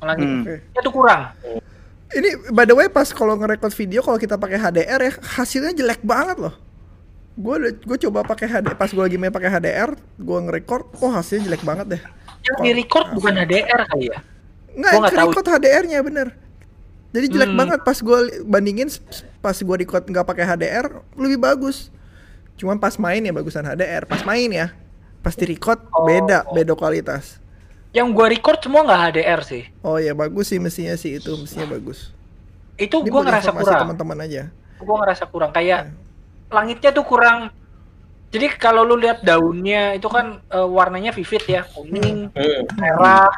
langitnya 0.02 0.58
Hmm. 0.58 0.82
tuh 0.82 0.92
kurang 0.92 1.30
Ini 2.10 2.50
by 2.50 2.62
the 2.62 2.74
way 2.74 2.86
pas 2.86 3.10
kalau 3.10 3.34
ngerekord 3.34 3.74
video 3.74 3.98
kalau 3.98 4.18
kita 4.18 4.38
pakai 4.38 4.54
HDR 4.54 5.00
ya 5.02 5.12
hasilnya 5.18 5.74
jelek 5.74 5.98
banget 6.06 6.38
loh. 6.38 6.54
Gue 7.34 7.74
gue 7.74 7.98
coba 8.06 8.22
pakai 8.22 8.46
HD 8.46 8.70
pas 8.70 8.86
gue 8.86 9.02
lagi 9.02 9.18
main 9.18 9.34
pakai 9.34 9.50
HDR, 9.50 9.98
gue 9.98 10.38
ngerekord, 10.46 10.94
oh 11.02 11.10
hasilnya 11.10 11.50
jelek 11.50 11.66
banget 11.66 11.98
deh. 11.98 12.02
yang 12.46 12.58
di 12.62 12.70
record 12.70 13.10
bukan 13.18 13.34
HDR 13.34 13.82
kali 13.90 14.14
ya 14.14 14.18
nggak 14.78 15.10
tahu. 15.10 15.30
record 15.30 15.46
HDR-nya 15.48 15.98
bener. 16.02 16.28
Jadi 17.14 17.26
jelek 17.30 17.46
Hmm. 17.48 17.58
banget 17.58 17.80
pas 17.80 17.94
gue 17.96 18.18
bandingin 18.42 18.90
pas 19.38 19.54
gue 19.54 19.76
record 19.78 20.02
nggak 20.02 20.26
pakai 20.26 20.44
HDR 20.44 20.86
lebih 21.14 21.38
bagus. 21.38 21.94
Cuman 22.54 22.74
pas 22.76 22.94
main 22.96 23.18
ya 23.18 23.30
bagusan 23.30 23.62
HDR, 23.62 24.02
pas 24.02 24.22
main 24.22 24.46
ya. 24.46 24.74
Pas 25.20 25.32
di 25.32 25.46
record 25.46 25.78
Oh. 25.88 26.04
beda, 26.04 26.42
beda 26.48 26.74
kualitas. 26.74 27.38
yang 27.90 28.10
gua 28.10 28.26
record 28.26 28.58
semua 28.58 28.82
nggak 28.82 29.00
HDR 29.06 29.40
sih 29.40 29.62
Oh 29.80 29.94
ya 29.96 30.10
bagus 30.12 30.50
sih 30.50 30.58
mestinya 30.58 30.92
sih 30.94 31.14
itu 31.14 31.30
mestinya 31.32 31.70
bagus. 31.70 32.10
itu 32.74 32.90
buat 33.00 33.22
ngerasa 33.22 33.54
kurang 33.54 33.80
teman-teman 33.86 34.18
aja. 34.20 34.42
gua 34.76 34.96
ngerasa 34.98 35.24
kurang 35.24 35.54
kayak 35.54 35.94
langitnya 36.50 36.90
tuh 36.90 37.06
kurang 37.06 37.54
jadi 38.28 38.50
kalau 38.52 38.82
lu 38.82 38.98
lihat 38.98 39.22
daunnya 39.22 39.94
itu 39.94 40.10
kan 40.10 40.42
eh, 40.42 40.66
warnanya 40.68 41.14
vivid 41.14 41.46
ya 41.46 41.62
kuning 41.64 42.34
Hmm. 42.34 42.62
merah 42.74 43.30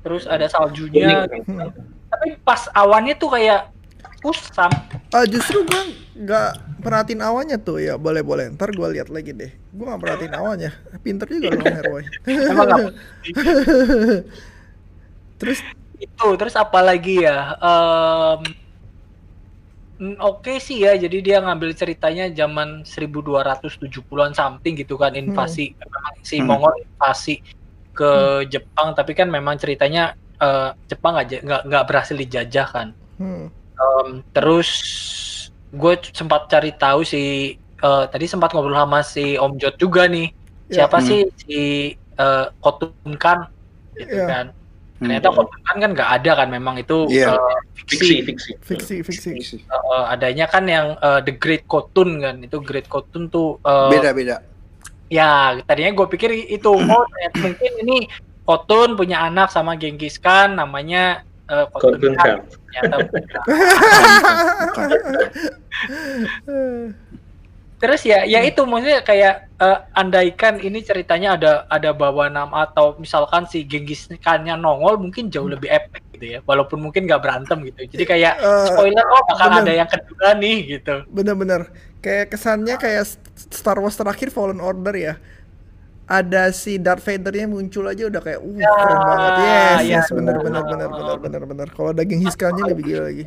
terus 0.00 0.28
ada 0.28 0.44
saljunya 0.46 1.24
gitu. 1.24 1.64
Tapi 2.14 2.38
pas 2.40 2.70
awannya 2.70 3.18
tuh 3.18 3.34
kayak 3.34 3.68
kusam. 4.22 4.70
Ah 5.12 5.26
justru 5.28 5.66
gua 5.68 5.84
nggak 6.16 6.50
perhatiin 6.80 7.20
awannya 7.20 7.58
tuh. 7.60 7.82
Ya 7.82 8.00
boleh 8.00 8.24
boleh. 8.24 8.48
Ntar 8.54 8.72
gua 8.72 8.88
lihat 8.88 9.12
lagi 9.12 9.36
deh. 9.36 9.52
Gua 9.74 9.92
nggak 9.92 10.00
perhatiin 10.00 10.34
awannya. 10.34 10.70
Pinter 11.02 11.28
juga 11.28 11.50
lo 11.52 11.60
Herboy. 11.60 12.04
Terus? 15.40 15.58
Itu 15.94 16.36
terus 16.36 16.54
apalagi 16.58 17.24
ya? 17.24 17.56
Em, 17.60 18.40
mm, 20.00 20.16
oke 20.20 20.56
sih 20.60 20.84
ya. 20.84 20.96
Jadi 20.96 21.20
dia 21.20 21.40
ngambil 21.40 21.74
ceritanya 21.76 22.28
zaman 22.32 22.84
1270-an 22.84 24.32
something 24.32 24.74
gitu 24.78 24.96
kan 24.96 25.14
invasi. 25.14 25.76
Si 26.22 26.40
Hmm. 26.40 26.48
Mongol 26.50 26.84
invasi 26.84 27.40
ke 27.94 28.42
Jepang 28.50 28.92
tapi 28.92 29.14
kan 29.14 29.30
memang 29.30 29.54
ceritanya 29.54 30.18
eh, 30.44 30.68
Jepang 30.86 31.14
aja 31.16 31.40
nggak 31.40 31.62
nggak 31.64 31.84
berhasil 31.88 32.12
dijajah 32.14 32.68
kan. 32.68 32.88
Hmm. 33.16 33.48
Em, 33.74 34.08
terus 34.30 34.70
gue 35.72 35.94
sempat 36.12 36.46
cari 36.46 36.70
tahu 36.76 37.00
si 37.02 37.56
eh, 37.58 38.04
tadi 38.08 38.24
sempat 38.24 38.52
ngobrol 38.52 38.76
sama 38.76 39.00
si 39.00 39.34
Om 39.34 39.56
Jot 39.56 39.76
juga 39.76 40.04
nih. 40.06 40.28
Ya. 40.68 40.84
Siapa 40.84 41.00
Hmm. 41.00 41.06
sih 41.08 41.20
si 41.40 41.58
eh, 41.96 42.46
Kotun 42.60 43.14
kan 43.16 43.48
gitu 43.96 44.14
Ya. 44.14 44.26
kan. 44.28 44.46
Ternyata 44.94 45.28
Kotun 45.34 45.60
kan 45.66 45.76
kan 45.82 45.90
nggak 45.92 46.10
ada 46.22 46.32
kan 46.38 46.48
memang 46.48 46.78
itu 46.78 47.10
Iya. 47.10 47.34
eh, 47.34 47.58
Fiksi, 47.84 48.24
fiksi. 48.24 48.50
Fiksi, 48.64 48.94
fiksi. 49.04 49.56
Eh, 49.60 50.04
adanya 50.08 50.46
kan 50.48 50.64
yang 50.64 50.94
eh, 50.96 51.20
The 51.26 51.34
Great 51.36 51.66
Kotun 51.66 52.22
kan. 52.22 52.40
Itu 52.40 52.62
Great 52.62 52.86
Kotun 52.88 53.28
tuh 53.28 53.58
eh, 53.60 53.90
Beda-beda. 53.92 54.40
Ya, 55.12 55.60
tadinya 55.68 55.92
gue 55.92 56.06
pikir 56.08 56.30
itu 56.32 56.70
oh 56.70 57.04
ternyata 57.12 57.36
mungkin 57.44 57.72
ini 57.84 57.96
Kotun 58.44 58.94
punya 58.94 59.22
anak 59.22 59.48
sama 59.48 59.74
Genghis 59.74 60.16
Khan 60.16 60.54
namanya 60.54 61.24
eh, 61.48 61.64
Kotun 61.72 61.96
Kotun 61.96 62.14
Khan. 62.14 62.38
kan. 62.70 62.90
Bukan. 64.60 64.88
Terus 67.74 68.00
ya, 68.06 68.24
ya 68.24 68.40
itu 68.40 68.64
maksudnya 68.64 69.04
kayak 69.04 69.34
eh, 69.60 69.78
andaikan 69.92 70.56
ini 70.56 70.80
ceritanya 70.80 71.36
ada 71.36 71.52
ada 71.68 71.92
bawa 71.92 72.32
nama 72.32 72.64
atau 72.64 72.96
misalkan 72.96 73.44
si 73.44 73.60
Genghis 73.66 74.08
Khan-nya 74.24 74.56
nongol 74.56 74.96
mungkin 74.96 75.28
jauh 75.28 75.44
lebih 75.44 75.68
epic 75.68 76.00
gitu 76.16 76.26
ya. 76.26 76.38
Walaupun 76.48 76.80
mungkin 76.80 77.04
gak 77.04 77.20
berantem 77.20 77.60
gitu. 77.68 77.84
Jadi 77.92 78.04
kayak 78.08 78.40
Eh, 78.40 78.66
spoiler 78.72 79.04
oh 79.04 79.22
bakal 79.28 79.48
bener. 79.52 79.62
ada 79.68 79.72
yang 79.84 79.90
kedua 79.90 80.28
nih 80.32 80.56
gitu. 80.78 81.04
Bener-bener 81.12 81.68
kayak 82.00 82.32
kesannya 82.32 82.80
kayak 82.80 83.04
Star 83.36 83.76
Wars 83.76 84.00
terakhir 84.00 84.32
Fallen 84.32 84.64
Order 84.64 84.94
ya. 84.96 85.14
Ada 86.04 86.52
si 86.52 86.76
Darth 86.76 87.00
Vader-nya 87.00 87.48
muncul 87.48 87.88
aja 87.88 88.04
udah 88.04 88.20
kayak 88.20 88.40
uh 88.44 88.60
keren 88.60 88.98
banget. 89.00 89.32
Yes, 89.40 89.78
ya. 89.80 89.92
yes 89.96 90.06
bener 90.12 90.36
bener 90.36 90.62
bener 90.68 90.88
bener 90.92 91.16
bener 91.16 91.42
bener. 91.48 91.68
Kalau 91.72 91.96
ada 91.96 92.04
Genghis 92.04 92.36
Khan-nya 92.36 92.68
lebih 92.68 92.84
gila 92.92 93.08
lagi. 93.08 93.24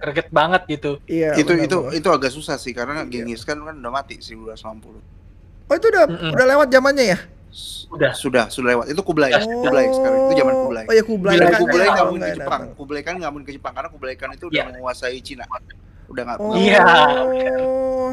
Greget 0.00 0.28
banget 0.34 0.62
gitu. 0.66 0.98
Iya. 1.06 1.38
itu 1.38 1.52
bener 1.54 1.66
itu 1.70 1.76
banget. 1.78 1.98
itu 2.02 2.08
agak 2.10 2.30
susah 2.34 2.56
sih 2.58 2.74
karena 2.74 3.06
Genghis 3.06 3.46
Khan 3.46 3.62
kan 3.62 3.78
udah 3.78 3.92
mati 3.94 4.18
1990. 4.18 5.70
Oh 5.70 5.74
itu 5.78 5.86
udah 5.86 6.04
Mm-mm. 6.10 6.34
udah 6.34 6.46
lewat 6.50 6.68
zamannya 6.74 7.04
ya? 7.14 7.18
Udah. 7.90 8.10
Sudah, 8.14 8.44
sudah 8.50 8.74
lewat. 8.74 8.86
Itu 8.90 9.02
Kublai. 9.06 9.30
Oh. 9.34 9.62
Kublai 9.62 9.86
sekarang. 9.90 10.18
Itu 10.26 10.34
zaman 10.38 10.54
Kublai. 10.66 10.84
Oh 10.86 10.94
ya 10.94 11.04
Kublai 11.06 11.34
Bila 11.38 11.46
kan 11.46 11.60
Kublai 11.62 11.86
ya, 11.86 11.90
nggak 11.90 12.02
oh, 12.02 12.10
mungkin 12.10 12.22
ke 12.26 12.38
Jepang. 12.38 12.60
Kublai 12.74 13.02
kan 13.06 13.14
nggak 13.18 13.30
mungkin 13.30 13.46
ke 13.46 13.54
Jepang 13.54 13.72
karena 13.74 13.88
Kublai 13.90 14.14
kan 14.18 14.28
itu 14.34 14.44
udah 14.50 14.58
Iya. 14.58 14.64
menguasai 14.74 15.18
Cina. 15.22 15.44
Udah 16.10 16.22
nggak. 16.26 16.38
Oh, 16.42 16.54
Iya. 16.58 16.84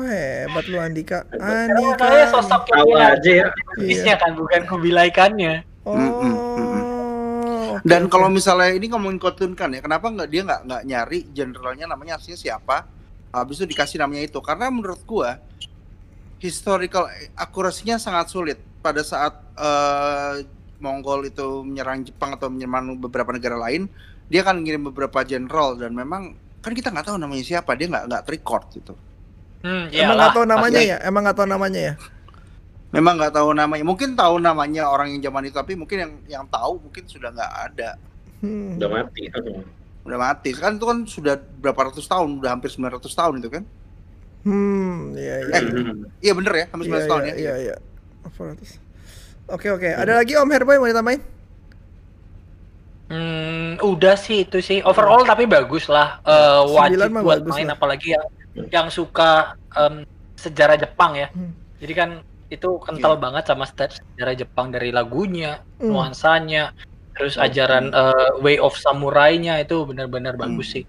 hebat 0.07 0.65
lu 0.69 0.77
Andika. 0.79 1.25
Andika. 1.35 2.31
sosok 2.31 2.63
Tahu 2.69 2.95
yang 2.95 3.17
aja 3.17 3.31
ya. 3.43 3.47
bisnya 3.75 4.15
kan 4.15 4.37
bukan 4.37 4.63
kubilaikannya. 4.69 5.65
Oh. 5.83 5.95
oke, 5.97 6.27
Dan 7.83 8.07
kalau 8.07 8.27
misalnya 8.27 8.71
ini 8.75 8.91
ngomongin 8.91 9.19
Kotun 9.19 9.55
kan 9.55 9.71
ya, 9.71 9.79
kenapa 9.83 10.07
nggak 10.11 10.29
dia 10.29 10.41
nggak 10.43 10.61
nggak 10.67 10.81
nyari 10.87 11.19
jenderalnya 11.31 11.85
namanya 11.87 12.19
aslinya 12.19 12.39
siapa? 12.39 12.87
Habis 13.31 13.59
itu 13.63 13.75
dikasih 13.75 13.99
namanya 13.99 14.23
itu 14.27 14.39
karena 14.39 14.71
menurut 14.71 15.03
gua 15.03 15.39
historical 16.37 17.09
akurasinya 17.33 17.97
sangat 17.97 18.29
sulit 18.29 18.57
pada 18.79 19.01
saat 19.01 19.33
eh, 19.57 20.45
Mongol 20.77 21.33
itu 21.33 21.65
menyerang 21.65 22.05
Jepang 22.05 22.37
atau 22.37 22.53
menyerang 22.53 22.93
beberapa 23.01 23.33
negara 23.33 23.57
lain, 23.57 23.89
dia 24.29 24.45
akan 24.45 24.61
ngirim 24.61 24.93
beberapa 24.93 25.25
jenderal 25.25 25.73
dan 25.73 25.91
memang 25.97 26.37
kan 26.59 26.71
kita 26.73 26.89
nggak 26.89 27.05
tahu 27.05 27.17
namanya 27.17 27.43
siapa, 27.43 27.71
dia 27.73 27.87
nggak 27.87 28.03
nggak 28.07 28.23
record 28.27 28.63
gitu. 28.73 28.93
Hmm, 29.61 29.89
Emang 29.89 30.15
nggak 30.15 30.33
tahu 30.33 30.45
namanya 30.45 30.79
pasti. 30.79 30.91
ya? 30.91 30.97
Emang 31.01 31.21
nggak 31.25 31.37
tahu 31.37 31.47
namanya 31.49 31.79
ya? 31.81 31.93
Memang 32.87 33.13
nggak 33.19 33.33
tahu 33.35 33.49
namanya, 33.51 33.83
mungkin 33.83 34.09
tahu 34.15 34.35
namanya 34.39 34.83
orang 34.87 35.11
yang 35.11 35.21
zaman 35.21 35.43
itu, 35.45 35.55
tapi 35.55 35.73
mungkin 35.75 35.97
yang 35.99 36.13
yang 36.29 36.45
tahu 36.47 36.79
mungkin 36.79 37.03
sudah 37.05 37.29
nggak 37.31 37.53
ada. 37.67 37.89
Hmm. 38.39 38.77
Udah 38.77 38.89
mati. 38.89 39.23
udah 40.07 40.15
mati 40.15 40.55
kan 40.55 40.79
itu 40.79 40.85
kan 40.87 41.03
sudah 41.03 41.35
berapa 41.35 41.91
ratus 41.91 42.07
tahun 42.07 42.39
udah 42.39 42.55
hampir 42.55 42.71
900 42.71 43.03
tahun 43.11 43.43
itu 43.43 43.49
kan 43.51 43.63
Hmm, 44.47 45.11
iya 45.19 45.43
iya. 45.43 45.51
Eh, 45.51 45.63
iya 46.23 46.31
bener 46.31 46.53
ya 46.55 46.65
hampir 46.71 46.87
900 46.87 46.95
Iya 46.95 47.09
tahun 47.11 47.21
iya 47.21 47.27
ya 47.27 47.35
iya 47.35 47.53
iya. 47.59 47.75
400. 48.23 48.79
Oke 49.51 49.67
oke. 49.67 49.83
Ada 49.89 50.15
lagi 50.15 50.39
Om 50.39 50.47
Herboy 50.47 50.79
mau 50.79 50.87
ditambahin? 50.87 51.19
Hmm, 53.07 53.79
udah 53.79 54.15
sih 54.15 54.43
itu 54.43 54.59
sih 54.59 54.83
overall 54.83 55.23
tapi 55.23 55.47
bagus 55.47 55.87
lah 55.87 56.19
Eh, 56.21 56.61
wajib 56.67 57.07
buat 57.17 57.39
bagus 57.39 57.55
main 57.55 57.67
lah. 57.67 57.75
apalagi 57.75 58.11
yang 58.11 58.25
yang 58.67 58.87
suka 58.89 59.55
em, 59.73 60.03
sejarah 60.35 60.75
Jepang 60.75 61.15
ya. 61.15 61.31
Hmm. 61.31 61.55
Jadi 61.79 61.93
kan 61.93 62.09
itu 62.47 62.79
kental 62.79 63.15
banget 63.15 63.47
sama 63.47 63.63
sejarah 63.63 64.35
Jepang 64.35 64.69
dari 64.69 64.91
lagunya, 64.91 65.63
Hmm. 65.77 65.87
nuansanya, 65.89 66.75
terus 67.13 67.35
ajaran 67.35 67.89
eh, 67.89 68.29
way 68.37 68.57
of 68.57 68.75
samurai-nya 68.75 69.55
itu 69.57 69.83
benar-benar 69.83 70.35
Hmm. 70.35 70.43
bagus 70.43 70.73
sih. 70.73 70.83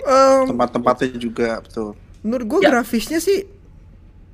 Em, 0.00 0.44
tempat-tempatnya 0.44 1.16
juga 1.16 1.58
betul 1.58 1.96
menurut 2.20 2.44
gue 2.46 2.60
Ya. 2.60 2.68
grafisnya 2.70 3.20
sih 3.20 3.44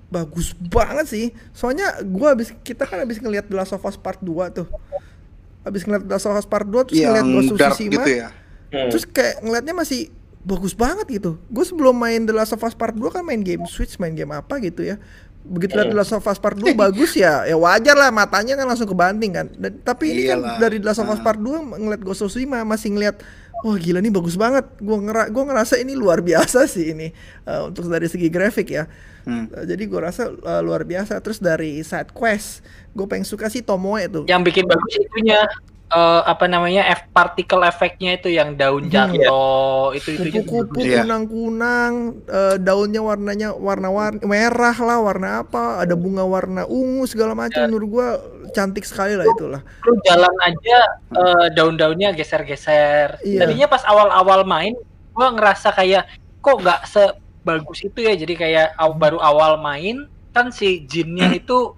bagus 0.09 0.51
banget 0.57 1.07
sih. 1.07 1.27
Soalnya 1.51 2.03
gua 2.03 2.35
habis 2.35 2.51
kita 2.61 2.83
kan 2.83 2.99
habis 2.99 3.19
ngelihat 3.19 3.47
The 3.47 3.55
Last 3.55 3.71
of 3.71 3.83
Us 3.83 3.95
Part 3.95 4.19
2 4.19 4.51
tuh. 4.51 4.67
Habis 5.61 5.85
ngeliat 5.85 6.05
Last 6.05 6.25
of 6.25 6.35
Us 6.35 6.45
Part 6.45 6.67
2 6.67 6.87
terus 6.87 6.99
ngeliat 6.99 7.27
Ghost 7.27 7.51
of 7.51 7.59
Tsushima. 7.59 7.93
gitu 7.99 8.13
ya 8.17 8.29
Hmm. 8.71 8.87
Terus 8.87 9.03
kayak 9.03 9.43
ngeliatnya 9.43 9.75
masih 9.75 10.15
bagus 10.41 10.73
banget 10.73 11.03
gitu. 11.11 11.43
Gue 11.51 11.67
sebelum 11.67 11.91
main 11.91 12.23
The 12.23 12.31
Last 12.31 12.55
of 12.55 12.63
Us 12.63 12.71
Part 12.71 12.95
2 12.95 13.03
kan 13.11 13.27
main 13.27 13.43
game 13.43 13.67
Switch, 13.67 13.99
main 13.99 14.15
game 14.15 14.31
apa 14.31 14.63
gitu 14.63 14.87
ya. 14.87 14.95
Begitu 15.43 15.75
liat 15.75 15.91
The 15.91 15.99
Last 15.99 16.15
of 16.15 16.23
Us 16.23 16.39
Part 16.39 16.55
2 16.55 16.79
bagus 16.79 17.19
ya, 17.19 17.43
ya 17.45 17.59
wajar 17.59 17.99
lah 17.99 18.15
matanya 18.15 18.55
kan 18.55 18.71
langsung 18.71 18.87
kebanting 18.87 19.35
kan. 19.35 19.47
Dan, 19.59 19.83
tapi 19.83 20.15
ini 20.15 20.23
kan 20.31 20.63
dari 20.63 20.79
The 20.79 20.87
Last 20.87 21.03
of 21.03 21.11
Us 21.11 21.19
Ah. 21.19 21.27
Part 21.27 21.43
2 21.43 21.83
ngeliat 21.83 21.99
Ghost 21.99 22.23
of 22.23 22.31
Tsushima 22.31 22.63
masih 22.63 22.95
ngeliat 22.95 23.19
Wah 23.61 23.77
gila 23.77 24.01
nih 24.01 24.13
bagus 24.13 24.37
banget. 24.41 24.65
Gue 24.81 24.97
ngera 25.01 25.29
gua 25.29 25.45
ngerasa 25.49 25.77
ini 25.81 25.93
luar 25.93 26.25
biasa 26.25 26.65
sih 26.65 26.97
ini 26.97 27.13
eh, 27.47 27.61
untuk 27.65 27.89
dari 27.89 28.09
segi 28.09 28.29
grafik 28.33 28.69
ya. 28.73 28.85
Hmm. 29.29 29.47
Eh, 29.53 29.65
jadi 29.69 29.83
gue 29.85 30.01
rasa 30.01 30.33
eh, 30.33 30.63
luar 30.65 30.89
biasa. 30.89 31.21
Terus 31.21 31.39
dari 31.39 31.85
side 31.85 32.13
quest, 32.17 32.65
gue 32.97 33.07
pengen 33.07 33.29
suka 33.29 33.53
sih 33.53 33.61
Tomoe 33.61 34.09
tuh. 34.09 34.25
Yang 34.29 34.43
bikin 34.53 34.65
bagus 34.65 34.93
itunya 34.97 35.41
eh, 35.91 36.23
apa 36.23 36.47
namanya 36.47 36.87
F 36.89 37.11
particle 37.11 37.63
efeknya 37.63 38.15
itu 38.15 38.31
yang 38.31 38.55
daun 38.55 38.87
Hmm, 38.87 38.93
jatuh 38.93 39.91
itu 39.93 40.09
itu 40.15 40.23
juga 40.31 40.41
kupu-kupu 40.47 40.79
Iya. 40.81 41.03
kunang-kunang 41.03 41.93
eh, 42.25 42.57
daunnya 42.57 43.01
warnanya 43.01 43.49
warna-warni 43.53 44.23
merah 44.23 44.77
lah 44.77 44.99
warna 44.99 45.29
apa 45.43 45.83
ada 45.83 45.95
bunga 45.95 46.23
warna 46.23 46.63
ungu 46.65 47.05
segala 47.05 47.35
macam 47.35 47.67
menurut 47.67 47.89
gua 47.89 48.09
cantik 48.51 48.83
sekali 48.83 49.15
lah 49.15 49.27
itulah 49.29 49.61
lu 49.83 49.95
jalan 50.03 50.35
aja 50.41 50.79
eh, 51.13 51.47
daun-daunnya 51.53 52.11
geser-geser. 52.11 53.19
Iya. 53.21 53.41
Tadinya 53.41 53.67
pas 53.67 53.83
awal-awal 53.83 54.43
main 54.43 54.75
gua 55.11 55.31
ngerasa 55.31 55.71
kayak 55.71 56.07
kok 56.39 56.57
nggak 56.59 56.81
sebagus 56.87 57.83
itu 57.83 57.99
ya. 58.01 58.15
Jadi 58.15 58.35
kayak 58.35 58.75
aw- 58.75 58.95
baru 58.95 59.19
awal 59.19 59.59
main 59.59 60.07
kan 60.31 60.51
si 60.51 60.87
jinnya 60.87 61.31
itu 61.43 61.75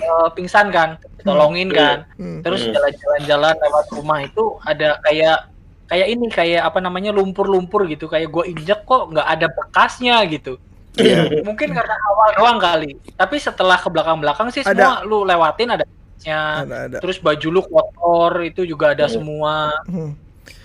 eh, 0.00 0.28
pingsan 0.32 0.68
kan, 0.68 0.96
tolongin 1.20 1.68
kan. 1.68 2.08
Hmm. 2.16 2.40
Terus 2.40 2.66
Hmm. 2.66 2.74
jalan-jalan 2.74 3.54
lewat 3.56 3.86
rumah 3.92 4.18
itu 4.20 4.56
ada 4.64 4.98
kayak 5.04 5.38
kayak 5.86 6.06
ini 6.08 6.26
kayak 6.26 6.62
apa 6.64 6.78
namanya 6.78 7.10
lumpur-lumpur 7.10 7.84
gitu 7.86 8.06
kayak 8.06 8.30
gue 8.30 8.44
injek 8.48 8.82
kok 8.82 9.10
nggak 9.10 9.26
ada 9.26 9.46
bekasnya 9.46 10.22
gitu. 10.26 10.56
Iya. 10.94 11.42
Mungkin 11.42 11.70
karena 11.70 11.94
awal 12.10 12.28
doang 12.34 12.58
kali. 12.58 12.98
Tapi 13.14 13.36
setelah 13.38 13.78
ke 13.78 13.86
belakang-belakang 13.86 14.50
sih 14.50 14.62
Ada. 14.62 14.74
semua 14.74 14.94
lu 15.02 15.22
lewatin 15.22 15.70
ada 15.70 15.84
bekasnya. 15.86 16.40
ada 16.62 16.76
ada 16.86 16.96
Terus 16.98 17.18
baju 17.18 17.48
lu 17.48 17.62
kotor 17.62 18.32
itu 18.42 18.62
juga 18.66 18.94
ada 18.94 19.06
semua. 19.06 19.70
Hmm. 19.86 20.14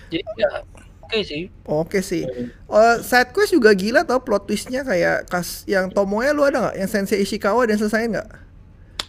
Jadi 0.06 0.22
ya 0.38 0.50
oke 1.02 1.18
sih. 1.22 1.42
oke 1.62 1.98
sih 1.98 2.22
Eh, 2.66 2.96
side 3.02 3.30
quest 3.30 3.50
juga 3.50 3.70
gila 3.70 4.02
tau 4.02 4.18
plot 4.18 4.46
twistnya 4.46 4.82
kayak 4.82 5.26
kas 5.26 5.62
yang 5.64 5.90
Tomoe 5.90 6.26
lu 6.30 6.42
ada 6.42 6.70
nggak 6.70 6.76
yang 6.76 6.90
Sensei 6.90 7.22
Ishikawa 7.22 7.66
dan 7.66 7.78
selesain 7.78 8.10
nggak 8.10 8.26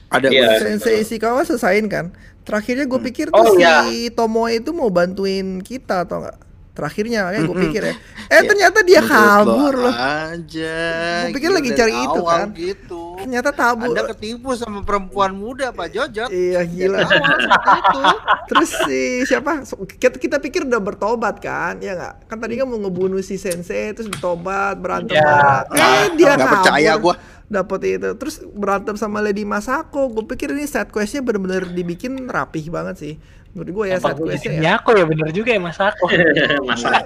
ada 0.09 0.27
Iya. 0.27 0.43
gua- 0.47 0.61
Sensei 0.61 1.01
Ishikawa 1.01 1.41
selesain 1.43 1.85
kan 1.85 2.15
terakhirnya 2.41 2.85
gue 2.85 2.99
pikir 3.03 3.27
Oh, 3.29 3.43
tuh 3.43 3.55
iya. 3.57 3.83
si 3.83 4.07
Tomoe 4.09 4.55
itu 4.55 4.71
mau 4.71 4.87
bantuin 4.87 5.59
kita 5.59 6.03
atau 6.03 6.21
nggak 6.21 6.37
terakhirnya 6.71 7.25
kayak 7.27 7.43
gue 7.43 7.57
pikir 7.59 7.81
ya 7.83 7.93
eh 8.29 8.41
ternyata 8.45 8.79
dia 8.81 9.01
kabur 9.01 9.73
lo 9.73 9.81
loh 9.83 9.95
aja 9.97 10.77
Gua 11.25 11.33
pikir 11.33 11.49
Gila, 11.49 11.57
lagi 11.57 11.71
cari 11.73 11.95
itu 11.97 12.21
kan. 12.21 12.47
gitu 12.53 13.01
ternyata 13.17 13.49
tabu 13.51 13.89
anda 13.89 14.05
ketipu 14.07 14.53
sama 14.53 14.79
perempuan 14.81 15.33
muda 15.33 15.73
pak 15.73 15.89
Jojot 15.89 16.29
Iya 16.29 16.61
gila. 16.63 17.01
Itu 17.01 17.99
Terus 18.47 18.69
si 18.79 19.01
siapa? 19.25 19.65
Kita, 19.89 20.15
kita 20.15 20.37
pikir 20.37 20.63
udah 20.63 20.77
bertobat 20.77 21.35
kan? 21.37 21.81
Ya 21.81 21.91
nggak? 21.93 22.29
Kan 22.29 22.37
tadi 22.37 22.55
kan 22.55 22.63
mau 22.63 22.77
ngebunuh 22.77 23.19
si 23.19 23.35
sensei 23.35 23.91
terus 23.91 24.07
bertobat 24.07 24.77
berantem 24.77 25.17
Ya. 25.17 25.65
sama. 25.65 25.73
Eh 25.73 26.05
dia 26.13 26.31
nggak 26.31 26.47
percaya 26.53 26.91
gua 26.95 27.13
Dapet 27.47 27.79
itu. 27.99 28.09
Terus 28.19 28.43
berantem 28.43 28.99
sama 28.99 29.23
Lady 29.23 29.47
Masako. 29.47 30.11
Gue 30.11 30.27
pikir 30.27 30.51
ini 30.51 30.67
side 30.67 30.91
questnya 30.91 31.23
bener-bener 31.23 31.63
dibikin 31.71 32.27
rapih 32.27 32.67
banget 32.67 32.95
sih. 32.99 33.13
Menurut 33.55 33.71
gue 33.73 33.85
ya 33.89 33.97
Apa 33.97 34.11
side 34.11 34.19
gue 34.19 34.27
quest 34.27 34.43
jadi 34.43 34.51
ya. 34.51 34.61
Nyako 34.61 34.89
ya 34.93 35.05
bener 35.07 35.29
juga 35.31 35.49
ya 35.55 35.59
Mas 35.63 35.79
Ako. 35.79 36.05
Masa. 36.69 36.89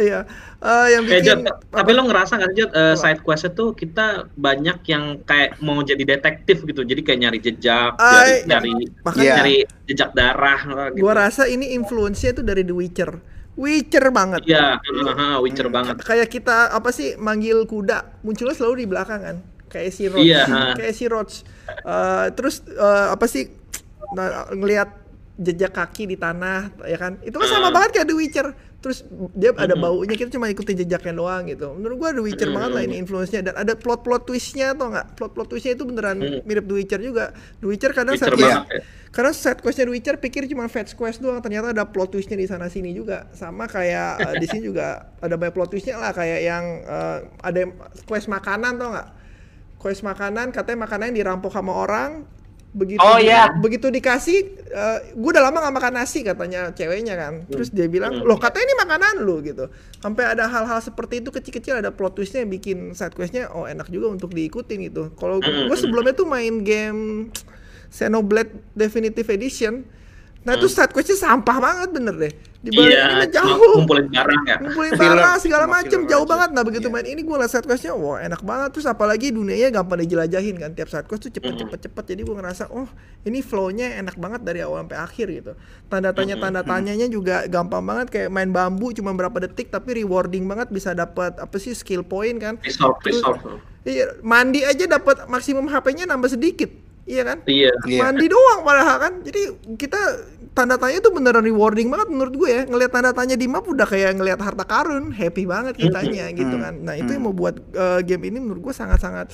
Iya. 0.00 0.28
Eh, 0.60 0.86
yang 0.92 1.02
Eh, 1.08 1.24
Jod, 1.24 1.40
bikin 1.40 1.72
tapi 1.72 1.90
lo 1.96 2.04
ngerasa 2.04 2.36
nggak 2.36 2.50
sih, 2.52 2.56
Jod, 2.60 2.70
Apa? 2.76 2.92
side 2.92 3.20
quest 3.24 3.48
itu 3.48 3.64
kita 3.72 4.28
banyak 4.36 4.78
yang 4.92 5.04
kayak 5.24 5.56
mau 5.64 5.80
jadi 5.80 6.04
detektif 6.04 6.68
gitu, 6.68 6.84
jadi 6.84 7.00
kayak 7.00 7.20
nyari 7.24 7.38
jejak, 7.40 7.96
Ay, 7.96 8.44
nyari, 8.44 8.68
nyari, 8.68 8.84
bahkan 9.00 9.24
nyari 9.24 9.56
jejak 9.88 10.12
darah 10.12 10.60
gitu. 10.92 11.00
gua 11.00 11.14
rasa 11.16 11.48
ini 11.48 11.72
influence-nya 11.72 12.36
tuh 12.36 12.44
dari 12.44 12.60
The 12.60 12.76
Witcher. 12.76 13.39
Witcher 13.60 14.08
banget. 14.08 14.40
Iya, 14.42 14.80
heeh, 14.80 15.34
Witcher 15.38 15.68
banget. 15.68 16.00
Kayak 16.00 16.28
kita 16.28 16.72
apa 16.72 16.88
sih 16.88 17.12
manggil 17.14 17.62
kuda, 17.64 18.22
munculnya 18.22 18.56
selalu 18.56 18.74
di 18.78 18.86
belakang 18.86 19.20
kan. 19.20 19.36
Kayak 19.68 19.90
si 19.90 20.04
Roach. 20.06 20.24
Iya. 20.24 20.42
Kayak 20.74 20.94
si 20.94 21.04
Roach. 21.06 21.34
Eh, 21.68 22.26
terus 22.32 22.64
eh, 22.64 23.06
apa 23.10 23.24
sih 23.24 23.52
nah, 24.10 24.48
ngelihat 24.50 24.96
jejak 25.36 25.70
kaki 25.70 26.04
di 26.06 26.16
tanah 26.16 26.72
ya 26.82 26.96
kan. 26.96 27.20
Itu 27.20 27.36
kan 27.36 27.46
sama 27.46 27.68
Ah. 27.68 27.72
banget 27.72 27.90
kayak 27.94 28.08
The 28.08 28.16
Witcher. 28.16 28.48
Terus 28.80 29.04
dia 29.36 29.52
ada 29.54 29.76
baunya 29.76 30.16
kita 30.16 30.32
cuma 30.32 30.48
ikutin 30.48 30.72
jejaknya 30.78 31.12
doang 31.12 31.44
gitu. 31.44 31.68
Menurut 31.70 31.96
gua 31.98 32.10
The 32.10 32.24
Witcher 32.24 32.48
banget 32.48 32.70
lah 32.72 32.82
ini 32.82 32.96
influence-nya 32.96 33.40
dan 33.42 33.54
ada 33.54 33.76
plot-plot 33.76 34.24
twist-nya 34.24 34.72
atau 34.72 34.88
enggak? 34.88 35.06
Plot-plot 35.14 35.46
twist-nya 35.46 35.76
itu 35.76 35.84
beneran 35.84 36.16
Mm. 36.16 36.40
mirip 36.42 36.64
The 36.64 36.74
Witcher 36.74 36.96
juga. 36.98 37.24
The 37.60 37.66
Witcher 37.68 37.92
kadang 37.92 38.16
Witcher 38.16 38.32
side- 38.32 38.40
banget 38.40 38.64
ya. 38.66 38.80
Karena 39.10 39.30
side 39.30 39.58
questnya 39.58 39.84
The 39.84 39.92
Witcher 39.92 40.16
pikir 40.16 40.46
cuma 40.46 40.66
fetch 40.66 40.94
quest 40.94 41.18
doang, 41.18 41.42
ternyata 41.42 41.74
ada 41.74 41.82
plot 41.82 42.14
twistnya 42.14 42.38
di 42.38 42.46
sana 42.46 42.66
sini 42.66 42.94
juga. 42.94 43.26
Sama 43.34 43.66
kayak 43.66 44.10
eh, 44.22 44.34
di 44.38 44.46
sini 44.46 44.70
juga 44.70 45.10
ada 45.18 45.34
banyak 45.34 45.50
plot 45.50 45.68
twistnya 45.68 45.98
lah 45.98 46.14
kayak 46.14 46.40
yang 46.40 46.64
eh, 46.80 47.18
ada 47.42 47.58
yang- 47.58 47.74
quest 48.06 48.26
makanan 48.26 48.78
tau 48.78 48.94
nggak? 48.94 49.08
Quest 49.76 50.02
makanan 50.02 50.52
katanya 50.52 50.84
makanan 50.84 51.10
yang 51.10 51.18
dirampok 51.24 51.50
sama 51.50 51.74
orang. 51.74 52.22
Begitu 52.70 53.02
Oh, 53.02 53.18
di- 53.18 53.26
iya. 53.26 53.50
begitu 53.50 53.90
dikasih, 53.90 54.38
gue 55.18 55.30
udah 55.34 55.42
lama 55.42 55.58
gak 55.58 55.74
makan 55.74 55.94
nasi 55.98 56.22
katanya 56.22 56.70
ceweknya 56.70 57.18
kan. 57.18 57.42
Terus 57.50 57.74
dia 57.74 57.90
bilang, 57.90 58.22
loh 58.22 58.38
katanya 58.38 58.62
ini 58.62 58.76
makanan 58.78 59.14
lu 59.26 59.42
gitu. 59.42 59.66
Sampai 59.98 60.30
ada 60.30 60.46
hal-hal 60.46 60.78
seperti 60.78 61.18
itu 61.18 61.34
kecil-kecil 61.34 61.82
ada 61.82 61.90
plot 61.90 62.14
twistnya 62.14 62.46
yang 62.46 62.52
bikin 62.54 62.94
side 62.94 63.18
questnya 63.18 63.50
oh 63.50 63.66
enak 63.66 63.90
juga 63.90 64.14
untuk 64.14 64.30
diikutin 64.30 64.86
gitu. 64.86 65.10
Kalau 65.18 65.42
gue 65.42 65.74
sebelumnya 65.74 66.14
tuh 66.14 66.30
main 66.30 66.62
game 66.62 67.34
Xenoblade 67.90 68.50
Definitive 68.72 69.28
Edition. 69.28 69.84
Nah 70.40 70.56
itu 70.56 70.72
side 70.72 70.88
questnya 70.88 71.20
sampah 71.20 71.60
banget 71.60 71.88
bener 71.92 72.16
deh. 72.16 72.32
Dibanding 72.60 72.80
ini 72.88 72.96
Iya, 72.96 73.04
mah 73.04 73.28
cuma 73.28 73.28
jauh. 73.28 73.72
ngumpulin 73.76 74.08
barang 74.08 74.42
ya. 74.48 74.56
Ngumpulin 74.56 74.92
barang 74.96 75.36
segala 75.36 75.64
macem 75.68 76.00
jauh 76.08 76.24
aja. 76.24 76.32
banget. 76.32 76.48
Nah 76.56 76.62
begitu 76.64 76.86
Iya. 76.88 76.94
main 76.96 77.04
ini 77.04 77.20
gue 77.20 77.36
liat 77.36 77.52
side 77.52 77.68
questnya 77.68 77.92
wah 77.92 78.16
enak 78.16 78.40
banget. 78.40 78.68
Terus 78.72 78.88
apalagi 78.88 79.36
dunianya 79.36 79.68
gampang 79.68 80.00
dijelajahin 80.00 80.56
kan. 80.56 80.72
Tiap 80.72 80.88
side 80.88 81.04
quest 81.04 81.28
tuh 81.28 81.30
cepet 81.30 81.60
cepet 81.60 81.78
cepet. 81.84 82.04
Jadi 82.08 82.20
gue 82.24 82.36
ngerasa 82.36 82.72
oh 82.72 82.88
ini 83.24 83.44
flownya 83.44 84.00
enak 84.00 84.16
banget 84.16 84.40
dari 84.40 84.64
awal 84.64 84.80
sampai 84.80 84.96
akhir 84.96 85.26
gitu. 85.28 85.52
Tanda 85.92 86.16
tanya 86.16 86.36
tanda 86.40 86.64
tanyanya 86.64 87.04
juga 87.04 87.44
gampang 87.44 87.84
banget 87.84 88.06
kayak 88.08 88.28
main 88.32 88.48
bambu 88.48 88.96
cuma 88.96 89.12
berapa 89.12 89.44
detik 89.44 89.68
tapi 89.68 90.00
rewarding 90.00 90.48
banget 90.48 90.72
bisa 90.72 90.96
dapat 90.96 91.36
apa 91.36 91.56
sih 91.60 91.76
skill 91.76 92.00
point 92.00 92.40
kan. 92.40 92.56
Resolve, 92.64 92.96
resolve. 93.04 93.60
Iya 93.84 94.16
mandi 94.20 94.64
aja 94.64 94.88
dapat 94.88 95.28
maksimum 95.28 95.68
HP-nya 95.68 96.08
nambah 96.08 96.32
sedikit. 96.32 96.68
Iya 97.10 97.22
kan? 97.26 97.38
Iya. 97.50 97.70
Iya. 97.90 98.00
mandi 98.06 98.26
doang 98.30 98.60
padahal 98.62 98.96
kan. 99.02 99.12
Jadi 99.26 99.40
kita 99.74 100.00
tanda 100.54 100.78
tanya 100.78 101.02
itu 101.02 101.10
beneran 101.10 101.42
rewarding 101.42 101.90
banget 101.90 102.08
menurut 102.10 102.34
gue 102.38 102.50
ya. 102.50 102.62
Ngelihat 102.70 102.90
tanda 102.94 103.10
tanya 103.10 103.34
di 103.34 103.50
map 103.50 103.66
udah 103.66 103.86
kayak 103.86 104.14
ngelihat 104.14 104.38
harta 104.38 104.62
karun 104.62 105.10
happy 105.10 105.42
banget 105.42 105.74
kitanya 105.74 106.30
gitu 106.30 106.54
kan. 106.54 106.74
Nah 106.86 106.94
itu 106.94 107.10
yang 107.10 107.26
membuat 107.26 107.58
eh, 107.74 108.00
game 108.06 108.30
ini 108.30 108.38
menurut 108.38 108.70
gue 108.70 108.74
sangat 108.74 109.02
sangat 109.02 109.28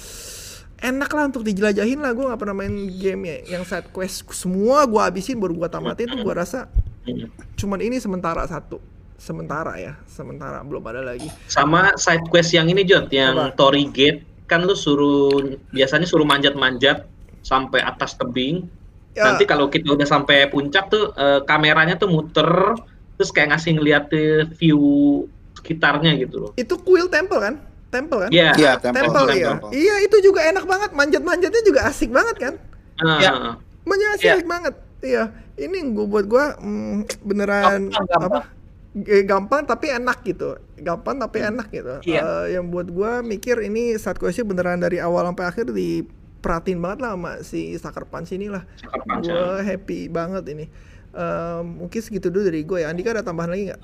enak 0.80 1.10
lah 1.12 1.24
untuk 1.28 1.44
dijelajahin 1.44 2.00
lah. 2.00 2.16
Gue 2.16 2.24
nggak 2.24 2.40
pernah 2.40 2.56
main 2.56 2.72
game 2.96 3.22
ya 3.28 3.60
yang 3.60 3.62
side 3.68 3.92
quest 3.92 4.24
semua 4.32 4.88
gue 4.88 5.00
habisin 5.00 5.36
baru 5.36 5.52
gue 5.52 5.68
tamatin 5.68 6.08
tuh 6.08 6.20
gue 6.24 6.34
rasa 6.34 6.72
cuman 7.60 7.80
ini 7.84 8.00
sementara 8.00 8.40
satu. 8.48 8.80
Sementara 9.16 9.80
ya 9.80 9.96
sementara 10.08 10.60
belum 10.64 10.84
ada 10.88 11.00
lagi. 11.00 11.28
Sama 11.48 11.92
side 11.96 12.28
quest 12.28 12.52
yang 12.52 12.68
ini 12.68 12.84
Jod, 12.84 13.08
yang 13.12 13.36
Apa? 13.36 13.56
Tory 13.56 13.88
Gate. 13.92 14.24
Kan 14.46 14.62
lu 14.62 14.78
suruh 14.78 15.42
biasanya 15.74 16.06
suruh 16.06 16.22
manjat-manjat 16.22 17.15
sampai 17.46 17.78
atas 17.78 18.18
tebing. 18.18 18.66
Ya. 19.14 19.30
Nanti 19.30 19.46
kalau 19.46 19.70
kita 19.70 19.94
udah 19.94 20.02
sampai 20.04 20.50
puncak 20.50 20.90
tuh 20.90 21.14
eh, 21.14 21.40
kameranya 21.46 21.94
tuh 21.94 22.10
muter 22.10 22.74
terus 23.16 23.30
kayak 23.30 23.54
ngasih 23.54 23.78
ngeliat 23.78 24.04
eh, 24.12 24.44
view 24.58 24.82
sekitarnya 25.56 26.18
gitu 26.20 26.36
loh. 26.42 26.50
itu 26.54 26.74
Quill 26.76 27.08
Temple 27.08 27.40
kan 27.40 27.54
Temple 27.88 28.28
kan 28.28 28.30
Iya. 28.34 28.50
Iya, 28.52 28.72
temple. 28.76 28.98
Temple, 28.98 29.24
iya. 29.32 29.46
Temple. 29.54 29.70
Iya, 29.72 29.94
itu 30.04 30.16
juga 30.20 30.40
enak 30.42 30.64
banget. 30.66 30.90
Manjat-manjatnya 30.92 31.62
juga 31.64 31.80
asik 31.86 32.10
banget 32.10 32.36
kan? 32.36 32.54
Ah, 33.00 33.18
Ya. 33.22 33.32
Manjat 33.86 34.10
asik 34.18 34.44
banget. 34.44 34.74
Iya. 35.00 35.30
Ini 35.56 35.72
yang 35.72 35.88
gue 35.96 36.04
buat 36.04 36.26
gue 36.26 36.44
mm, 36.60 36.96
beneran 37.24 37.88
Gampang, 37.88 38.04
gampang. 38.10 38.26
apa? 38.28 38.40
Gampang 39.24 39.62
tapi 39.64 39.86
enak 39.92 40.18
gitu. 40.24 40.50
Gampang 40.76 41.16
tapi 41.16 41.38
enak 41.40 41.68
gitu. 41.70 41.94
Iya. 42.04 42.20
Eh, 42.20 42.44
yang 42.58 42.68
buat 42.68 42.90
gue 42.90 43.12
mikir 43.24 43.64
ini 43.64 43.96
saat 43.96 44.20
questnya 44.20 44.44
beneran 44.44 44.76
dari 44.76 45.00
awal 45.00 45.24
sampai 45.32 45.46
akhir 45.46 45.72
diperhatiin 46.46 46.78
banget 46.78 46.98
lah 47.02 47.10
sama 47.18 47.32
si 47.42 47.74
Sucker 47.74 48.06
Punch 48.06 48.30
ini 48.30 48.46
lah. 48.46 48.62
Cakep 48.78 49.02
banget. 49.02 49.22
Gue 49.26 49.58
happy 49.66 49.98
banget 50.06 50.44
ini. 50.46 50.64
Eh, 51.10 51.60
mungkin 51.66 51.98
segitu 51.98 52.30
dulu 52.30 52.46
dari 52.46 52.62
gue 52.62 52.78
ya. 52.80 52.94
Andika 52.94 53.10
ada 53.10 53.26
tambahan 53.26 53.50
lagi 53.50 53.74
nggak? 53.74 53.82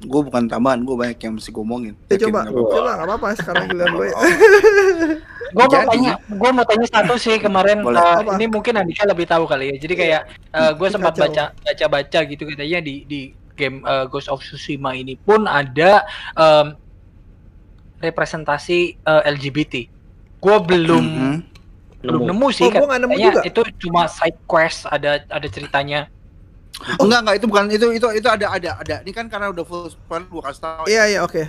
Gue 0.00 0.20
bukan 0.24 0.48
tambahan, 0.48 0.80
gue 0.80 0.96
banyak 0.96 1.18
yang 1.18 1.36
mesti 1.36 1.50
ngomongin. 1.52 1.92
Ya 2.08 2.16
Yakin 2.16 2.24
coba, 2.24 2.38
nggak 2.40 2.54
apa-apa? 2.54 2.72
coba 2.72 2.90
nggak 2.94 3.08
apa-apa 3.10 3.26
sekarang 3.36 3.64
giliran 3.68 3.92
gue. 3.92 4.06
ya. 4.06 4.14
Gue 5.50 5.66
mau 5.66 5.82
tanya, 5.82 6.14
gue 6.30 6.50
mau 6.54 6.62
tanya 6.62 6.86
satu 6.86 7.14
sih 7.18 7.34
kemarin. 7.36 7.82
Boleh. 7.82 7.98
eh, 7.98 8.16
Apa? 8.22 8.38
ini 8.38 8.46
mungkin 8.46 8.70
Andika 8.78 9.02
lebih 9.02 9.26
tahu 9.26 9.50
kali 9.50 9.74
ya. 9.74 9.82
Jadi 9.82 9.94
kayak 9.98 10.22
gue 10.78 10.86
Ini 10.86 10.94
sempat 10.94 11.12
kacau. 11.12 11.26
baca 11.26 11.44
baca-baca 11.58 12.18
gitu 12.22 12.42
katanya 12.46 12.78
di 12.78 13.02
di 13.02 13.20
game 13.58 13.82
eh, 13.82 14.06
Ghost 14.06 14.30
of 14.30 14.38
Tsushima 14.38 14.94
ini 14.94 15.18
pun 15.18 15.44
ada 15.44 16.06
em, 16.32 16.78
representasi 17.98 18.78
eh, 18.96 19.22
LGBT. 19.26 19.74
Gue 20.40 20.56
belum 20.58 21.04
Mhm. 21.04 21.34
belum 22.00 22.20
Nemu. 22.24 22.28
nemu 22.32 22.46
sih 22.50 22.64
Oh, 22.64 22.72
gua 22.72 22.86
nggak 22.88 23.00
nemu 23.04 23.16
juga. 23.20 23.40
itu 23.44 23.60
cuma 23.78 24.08
side 24.08 24.40
quest 24.48 24.88
ada 24.88 25.20
ada 25.22 25.46
ceritanya. 25.46 26.08
Enggak, 26.96 27.18
enggak 27.20 27.36
itu 27.36 27.46
bukan 27.46 27.64
itu 27.68 27.86
itu 27.92 28.06
itu 28.16 28.24
ada 28.24 28.46
ada 28.48 28.70
ada. 28.80 28.96
Ini 29.04 29.12
kan 29.12 29.28
karena 29.28 29.52
udah 29.52 29.60
full 29.62 29.84
spoiler 29.86 30.24
gue 30.24 30.40
kasih 30.40 30.62
tahu. 30.64 30.84
Iya, 30.88 31.02
iya, 31.06 31.20
oke. 31.20 31.44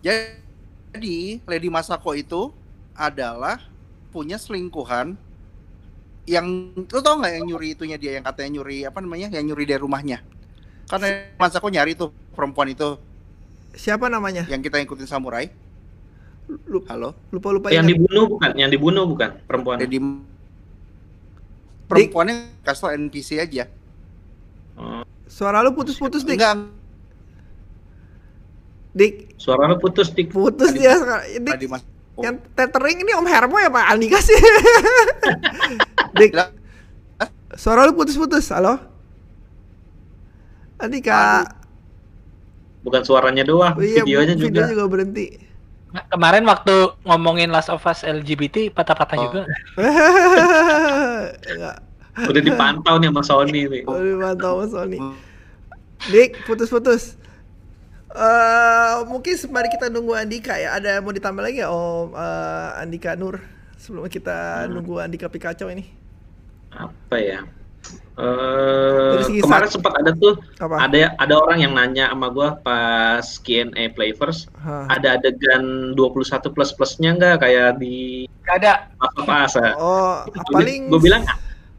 Jadi 0.00 1.42
Lady 1.42 1.68
Masako 1.68 2.14
itu 2.14 2.54
adalah 2.94 3.58
punya 4.10 4.36
selingkuhan 4.36 5.18
yang 6.24 6.46
lu 6.76 7.00
tau 7.00 7.18
nggak 7.18 7.32
yang 7.32 7.44
nyuri 7.46 7.74
itunya 7.74 7.96
dia 7.96 8.14
yang 8.14 8.22
katanya 8.22 8.60
nyuri 8.60 8.86
apa 8.86 8.98
namanya 8.98 9.26
yang 9.30 9.42
nyuri 9.44 9.64
dari 9.64 9.80
rumahnya 9.80 10.22
karena 10.86 11.26
Masako 11.34 11.66
nyari 11.66 11.94
tuh 11.94 12.10
perempuan 12.30 12.70
itu 12.70 12.98
Siapa 13.70 14.06
namanya? 14.06 14.46
yang 14.46 14.58
kita 14.58 14.78
ikutin 14.78 15.06
samurai 15.06 15.46
Lu- 16.66 16.84
halo 16.86 17.14
Lupa-lupa 17.30 17.70
Yang 17.70 17.86
ingat. 17.86 17.90
dibunuh 17.94 18.24
bukan? 18.26 18.50
Yang 18.54 18.70
dibunuh 18.74 19.04
bukan 19.06 19.30
perempuan? 19.46 19.76
Lady 19.78 19.98
perempuannya 21.86 22.34
kasih 22.62 22.80
tau 22.80 22.90
NPC 22.92 23.28
aja 23.38 23.64
Oh, 24.74 25.02
Suara 25.26 25.60
lu 25.60 25.74
putus-putus, 25.74 26.24
Dik. 26.24 26.38
enggak 26.38 26.72
Dik, 28.90 29.38
suara 29.38 29.70
lu 29.70 29.78
putus 29.78 30.10
dik. 30.10 30.34
putus 30.34 30.74
dia. 30.74 30.98
Dik, 31.38 31.54
Lady 31.54 31.68
Masako 31.70 32.18
yang 32.20 32.36
tethering 32.52 32.98
ini 32.98 33.14
Om 33.14 33.22
Hermo 33.24 33.56
ya 33.56 33.70
Pak 33.70 33.86
Andika 33.86 34.18
sih? 34.18 34.34
Dik, 36.18 36.34
suara 37.54 37.86
lu 37.86 37.94
putus-putus. 37.94 38.50
Halo? 38.50 38.82
Andika. 40.76 41.46
Bukan 42.80 43.04
suaranya 43.04 43.44
doang, 43.44 43.76
Oh 43.76 43.84
iya, 43.84 44.00
videonya 44.02 44.34
video 44.34 44.64
juga. 44.64 44.72
juga 44.72 44.84
berhenti. 44.88 45.26
Nah, 45.90 46.04
kemarin 46.06 46.44
waktu 46.44 46.72
ngomongin 47.02 47.50
Last 47.50 47.66
of 47.66 47.82
Us 47.82 48.00
LGBT 48.00 48.70
patah-patah 48.70 49.16
Oh. 49.16 49.22
juga. 49.26 49.40
Udah 52.20 52.42
dipantau 52.42 52.94
nih 52.98 53.08
sama 53.08 53.22
Sony 53.22 53.60
nih. 53.66 53.82
Udah 53.86 54.14
mantap 54.16 54.52
Mas 54.56 54.70
Sony. 54.70 54.98
Dik, 56.06 56.44
putus-putus. 56.44 57.16
Eh 58.10 58.94
mungkin 59.06 59.34
sembari 59.34 59.70
kita 59.70 59.86
nunggu 59.86 60.12
Andika 60.12 60.54
ya, 60.54 60.74
ada 60.74 60.98
yang 60.98 61.02
mau 61.02 61.10
ditambah 61.10 61.40
lagi 61.40 61.58
ya 61.58 61.70
Om 61.70 62.10
eh, 62.12 62.68
Andika 62.82 63.14
Nur 63.14 63.38
sebelum 63.76 64.06
kita 64.06 64.66
Hmm. 64.66 64.74
nunggu 64.74 64.98
Andika 64.98 65.26
Pikachu 65.26 65.70
ini. 65.70 65.86
Apa 66.70 67.16
ya? 67.18 67.42
Eh 68.14 69.24
segi 69.24 69.40
kemarin 69.40 69.64
sak- 69.64 69.80
sempat 69.80 69.92
ada 69.96 70.12
tuh 70.12 70.36
Apa? 70.58 70.76
ada 70.84 71.16
ada 71.16 71.34
orang 71.34 71.58
yang 71.58 71.72
nanya 71.72 72.12
sama 72.12 72.28
gua 72.28 72.52
pas 72.54 73.24
Q&A 73.40 73.88
Playverse 73.88 74.44
Hah. 74.54 74.84
ada 74.88 75.16
adegan 75.16 75.96
21 75.96 76.52
plus 76.52 76.70
plusnya 76.70 77.16
nggak 77.16 77.40
kayak 77.40 77.80
di 77.80 78.28
Gak 78.44 78.60
ada. 78.60 78.92
apa 78.98 79.20
apa 79.40 79.66
Oh, 79.74 80.20
paling 80.50 80.88
gue 80.88 81.00
bilang 81.00 81.24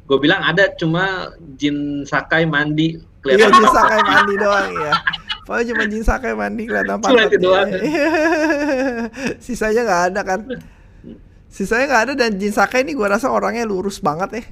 gue 0.03 0.17
bilang 0.17 0.41
ada 0.41 0.73
cuma 0.73 1.29
Jin 1.55 2.03
Sakai 2.03 2.43
mandi 2.43 2.97
Iya, 3.21 3.37
kelihatan 3.37 3.53
Jin. 3.53 3.69
Sakai 3.69 4.01
mandi 4.01 4.33
doang 4.35 4.69
ya. 4.73 4.93
Pokoknya 5.43 5.65
cuma 5.69 5.83
Jin 5.85 6.03
Sakai 6.03 6.31
mandi 6.33 6.63
kelihatan 6.65 6.97
Cuma 6.97 7.21
itu 7.21 7.37
doang. 7.37 7.69
Sisanya 9.45 9.81
nggak 9.83 10.03
ada 10.09 10.21
kan. 10.23 10.39
Sisanya 11.47 11.85
nggak 11.85 12.03
ada 12.03 12.13
dan 12.15 12.31
Jin 12.35 12.49
Sakai 12.49 12.81
ini 12.81 12.91
gua 12.91 13.13
rasa 13.13 13.29
orangnya 13.29 13.61
lurus 13.61 13.99
banget 13.99 14.29
ya. 14.33 14.43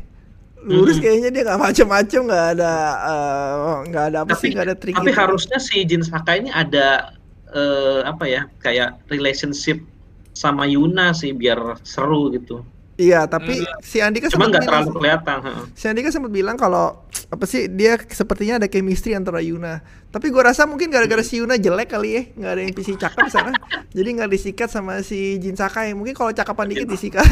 Lurus 0.68 0.99
Hmm. 0.99 1.03
kayaknya 1.03 1.30
dia 1.32 1.43
nggak 1.47 1.62
macem-macem 1.62 2.22
nggak 2.28 2.45
ada 2.57 2.74
eh, 3.05 3.74
nggak 3.88 4.05
ada 4.12 4.18
apa 4.24 4.32
Tapi- 4.36 4.41
sih 4.41 4.47
nggak 4.51 4.66
ada 4.68 4.76
trik 4.76 4.95
Tapi 4.95 5.12
gitu. 5.12 5.20
harusnya 5.20 5.57
si 5.57 5.78
Jin 5.88 6.03
Sakai 6.03 6.43
ini 6.43 6.51
ada 6.51 7.16
eh, 7.49 7.99
apa 8.03 8.26
ya 8.28 8.45
kayak 8.60 9.07
relationship 9.07 9.80
sama 10.36 10.64
Yuna 10.66 11.12
sih 11.12 11.32
biar 11.32 11.80
seru 11.84 12.30
gitu. 12.32 12.62
Iya 13.00 13.24
tapi 13.26 13.56
si 13.80 13.97
Andika 13.97 14.28
Cuma 14.28 14.45
sempat 14.45 14.50
nggak 14.52 14.62
bilang 14.62 14.84
terlalu 14.84 14.91
kelihatan. 14.93 15.38
heeh. 15.41 15.64
si 15.72 15.86
Andika 15.88 16.10
sempat 16.10 16.30
bilang 16.30 16.54
kalau 16.54 16.86
apa 17.26 17.45
sih 17.45 17.66
dia 17.66 17.95
sepertinya 18.04 18.58
ada 18.58 18.68
chemistry 18.68 19.14
antara 19.14 19.39
Yuna 19.39 19.80
tapi 20.10 20.28
gua 20.28 20.50
rasa 20.50 20.66
mungkin 20.66 20.89
gara-gara 20.89 21.22
si 21.22 21.38
Yuna 21.38 21.56
jelek 21.56 21.88
kali 21.88 22.10
ya 22.12 22.22
nggak 22.36 22.52
ada 22.52 22.62
NPC 22.68 22.88
cakep 22.97 23.20
di 23.22 23.32
sana 23.32 23.52
jadi 23.95 24.10
nggak 24.12 24.30
disikat 24.30 24.68
sama 24.68 25.00
si 25.00 25.38
Jin 25.38 25.54
Sakai 25.54 25.93
mungkin 25.93 26.12
kalau 26.12 26.30
cakapan 26.30 26.68
dikit 26.68 26.88
disikat 26.88 27.24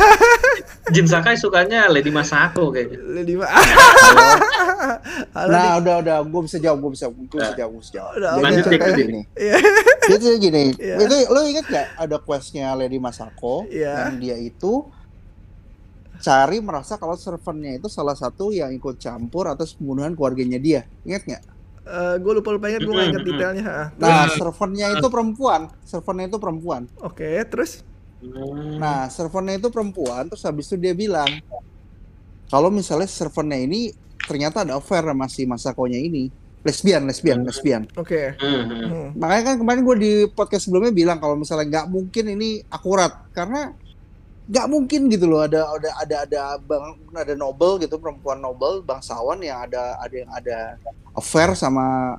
Jin 0.93 1.03
Sakai 1.05 1.36
sukanya 1.36 1.86
Lady 1.88 2.09
Masako 2.09 2.72
kayaknya. 2.72 2.97
di 3.22 3.36
Halo, 5.34 5.49
Nah, 5.49 5.78
udah 5.78 5.95
udah 5.99 6.18
gue 6.24 6.41
bisa 6.43 6.57
jawab, 6.57 6.78
gue 6.80 6.91
bisa 6.93 7.05
gue 7.09 7.28
bisa 7.34 7.53
jawab, 7.53 7.72
gue 7.72 7.82
bisa 7.82 7.93
jawab. 7.93 8.11
Udah, 8.13 8.30
Jadi 8.32 8.43
lanjut, 8.45 8.63
ceritanya 8.63 8.93
gini. 8.95 9.22
Iya. 9.36 9.55
Jadi 10.07 10.26
gini. 10.39 10.63
Iya. 10.78 10.95
Itu 10.97 11.15
lo 11.28 11.39
inget 11.43 11.65
gak 11.65 11.88
ada 11.97 12.18
questnya 12.20 12.68
Lady 12.74 12.97
Masako 12.97 13.65
Iya. 13.68 14.07
yang 14.07 14.18
dia 14.18 14.38
itu 14.38 14.86
cari 16.22 16.57
merasa 16.59 16.97
kalau 16.99 17.15
servernya 17.15 17.80
itu 17.82 17.88
salah 17.88 18.13
satu 18.13 18.53
yang 18.53 18.74
ikut 18.74 18.97
campur 19.01 19.49
atas 19.49 19.78
pembunuhan 19.78 20.13
keluarganya 20.13 20.59
dia. 20.61 20.82
Ingat 21.07 21.24
nggak? 21.28 21.43
gue 22.20 22.34
lupa 22.36 22.51
lupa 22.51 22.68
ingat 22.68 22.84
gue 22.84 22.91
nggak 22.91 23.09
ingat 23.15 23.24
detailnya. 23.24 23.63
Nah, 23.95 24.28
servernya 24.28 24.99
itu 24.99 25.07
perempuan. 25.07 25.72
Servernya 25.88 26.26
itu 26.28 26.38
perempuan. 26.38 26.84
oke 26.99 27.30
terus 27.47 27.88
Hmm. 28.18 28.82
Nah, 28.82 29.05
servernya 29.13 29.61
itu 29.61 29.70
perempuan, 29.70 30.26
terus 30.26 30.41
habis 30.41 30.65
itu 30.65 30.76
dia 30.82 30.97
bilang 30.97 31.30
kalau 32.49 32.74
misalnya 32.74 33.05
servernya 33.05 33.61
ini 33.61 33.93
ternyata 34.26 34.65
ada 34.65 34.82
affair 34.82 35.05
sama 35.05 35.30
si 35.30 35.45
Masakonya 35.45 36.01
ini. 36.01 36.34
Lesbian, 36.65 37.07
lesbian, 37.07 37.47
lesbian. 37.47 37.88
oke 37.95 38.36
Hmm, 38.41 38.63
hmm. 38.68 38.86
Hmm. 38.89 39.07
Makanya 39.15 39.43
kan 39.53 39.55
kemarin 39.61 39.82
gue 39.88 39.97
di 40.01 40.11
podcast 40.34 40.68
sebelumnya 40.68 40.91
bilang 40.91 41.22
kalau 41.22 41.39
misalnya 41.39 41.70
nggak 41.70 41.88
mungkin 41.88 42.26
ini 42.34 42.59
akurat 42.68 43.30
karena 43.32 43.72
nggak 44.48 44.66
mungkin 44.66 45.02
gitu 45.08 45.26
loh 45.26 45.43
ada 45.43 45.68
ada 45.70 45.89
ada 45.98 46.16
ada 46.24 46.39
bang 46.58 46.86
ada 47.14 47.34
noble 47.34 47.78
gitu 47.78 47.95
perempuan 47.95 48.39
noble 48.39 48.80
bangsawan 48.82 49.38
yang 49.39 49.60
ada 49.62 50.00
ada 50.00 50.16
yang 50.16 50.32
ada 50.32 50.58
affair 51.12 51.52
sama 51.52 52.16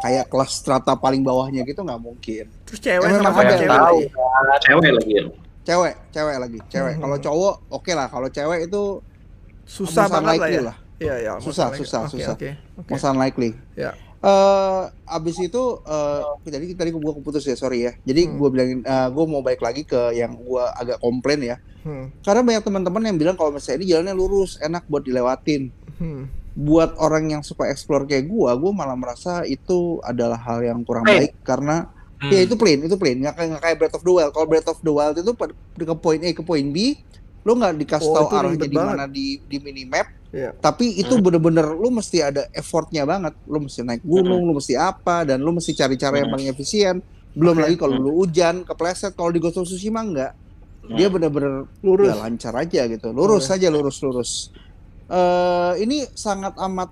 kayak 0.00 0.26
kelas 0.26 0.50
strata 0.52 0.92
paling 0.94 1.22
bawahnya 1.22 1.62
gitu 1.62 1.80
nggak 1.80 1.98
mungkin 1.98 2.50
terus 2.66 2.78
cewek 2.78 3.06
Ya, 3.06 3.14
sama 3.16 3.30
ada. 3.38 3.54
cewek 3.54 3.68
tahu 3.68 3.78
lagi. 3.78 4.04
Cewek 4.60 4.90
lagi 4.92 5.12
ya. 5.12 5.24
cewek 5.62 5.94
cewek 6.10 6.36
lagi 6.36 6.58
cewek 6.66 6.92
Hmm. 6.92 7.02
kalau 7.02 7.16
cowok 7.20 7.54
oke 7.70 7.92
lah 7.92 8.06
kalau 8.06 8.28
cewek 8.28 8.58
itu 8.66 8.82
susah 9.62 10.04
banget 10.08 10.34
lah 10.36 10.50
ya 10.50 10.62
lah. 10.64 10.76
Iya, 10.98 11.14
iya, 11.18 11.32
Susah, 11.38 11.74
susah, 11.74 12.06
Oke, 12.06 12.14
susah. 12.14 12.34
Oke, 12.34 12.50
oke. 12.76 12.90
most 12.90 13.02
unlikely 13.04 13.50
Ya. 13.74 13.90
Eh 14.22 14.82
abis 15.08 15.36
itu 15.42 15.62
eh 15.82 16.22
jadi 16.44 16.64
tadi 16.72 16.90
gue 16.90 17.12
keputus 17.12 17.42
ya 17.42 17.54
sorry 17.54 17.82
ya 17.82 17.92
jadi 18.00 18.24
Hmm. 18.24 18.38
gue 18.38 18.48
bilangin 18.48 18.78
gue 18.84 19.24
mau 19.26 19.40
balik 19.40 19.58
lagi 19.58 19.82
ke 19.82 20.14
yang 20.14 20.32
gue 20.32 20.64
agak 20.72 20.98
komplain 20.98 21.42
ya 21.44 21.56
Hmm. 21.82 22.14
karena 22.22 22.40
banyak 22.40 22.62
teman-teman 22.62 23.02
yang 23.04 23.18
bilang 23.18 23.34
kalau 23.34 23.50
misalnya 23.50 23.82
ini 23.82 23.86
jalannya 23.88 24.14
lurus 24.14 24.54
enak 24.56 24.86
buat 24.86 25.02
dilewatin 25.02 25.74
Hmm. 25.98 26.30
buat 26.52 26.94
orang 26.96 27.30
yang 27.30 27.42
suka 27.42 27.66
explore 27.66 28.04
kayak 28.04 28.24
gua 28.24 28.54
gua 28.54 28.70
malah 28.70 28.94
merasa 28.94 29.42
itu 29.42 29.98
adalah 30.00 30.38
hal 30.38 30.60
yang 30.60 30.78
kurang 30.82 31.02
Plain. 31.02 31.26
baik 31.26 31.32
karena 31.42 31.90
Hmm. 32.14 32.30
ya 32.30 32.38
itu 32.40 32.54
plain 32.54 32.78
itu 32.78 32.94
plain 32.94 33.18
nggak 33.18 33.34
kayak 33.34 33.48
nggak 33.50 33.62
kayak 33.62 33.76
Breath 33.76 33.96
of 33.96 34.04
the 34.04 34.12
Wild 34.12 34.30
kalau 34.30 34.46
Breath 34.46 34.68
of 34.68 34.78
the 34.78 34.92
Wild 34.92 35.16
itu 35.16 35.32
pada- 35.32 35.56
ke 35.74 35.94
poin 35.96 36.20
A 36.22 36.30
ke 36.30 36.40
poin 36.40 36.62
B 36.64 37.02
lu 37.42 37.58
nggak 37.58 37.74
dikasih 37.76 38.06
Oh, 38.06 38.14
tahu 38.14 38.26
arahnya 38.30 38.62
di 38.62 38.70
mana 38.70 39.04
di 39.04 39.42
di 39.42 39.58
minimap 39.58 40.06
Iya. 40.32 40.56
tapi 40.56 40.96
itu 40.96 41.12
bener-bener 41.20 41.76
lu 41.76 41.92
mesti 41.92 42.24
ada 42.24 42.48
effortnya 42.56 43.04
banget. 43.04 43.36
Lu 43.44 43.60
mesti 43.60 43.84
naik 43.84 44.00
gunung 44.00 44.48
lu 44.48 44.56
mesti 44.56 44.72
apa 44.80 45.28
dan 45.28 45.44
lu 45.44 45.52
mesti 45.52 45.76
cari 45.76 46.00
cara 46.00 46.24
yang 46.24 46.32
paling 46.32 46.48
efisien. 46.48 47.04
Belum 47.36 47.60
lagi 47.60 47.76
kalau 47.76 48.00
lu 48.00 48.10
hujan 48.24 48.64
kepleset 48.64 49.12
kalau 49.12 49.28
di 49.28 49.36
Ghost 49.44 49.60
of 49.60 49.68
Tsushima 49.68 50.00
enggak. 50.00 50.32
Dia 50.82 51.12
bener-bener 51.12 51.68
Lurus. 51.84 52.08
ya 52.08 52.16
lancar 52.16 52.56
aja 52.56 52.88
gitu. 52.88 53.12
Lurus 53.12 53.52
aja 53.52 53.68
lurus 53.68 54.00
lurus. 54.00 54.32
Eh 55.12 55.84
ini 55.84 56.08
sangat 56.16 56.56
amat 56.56 56.88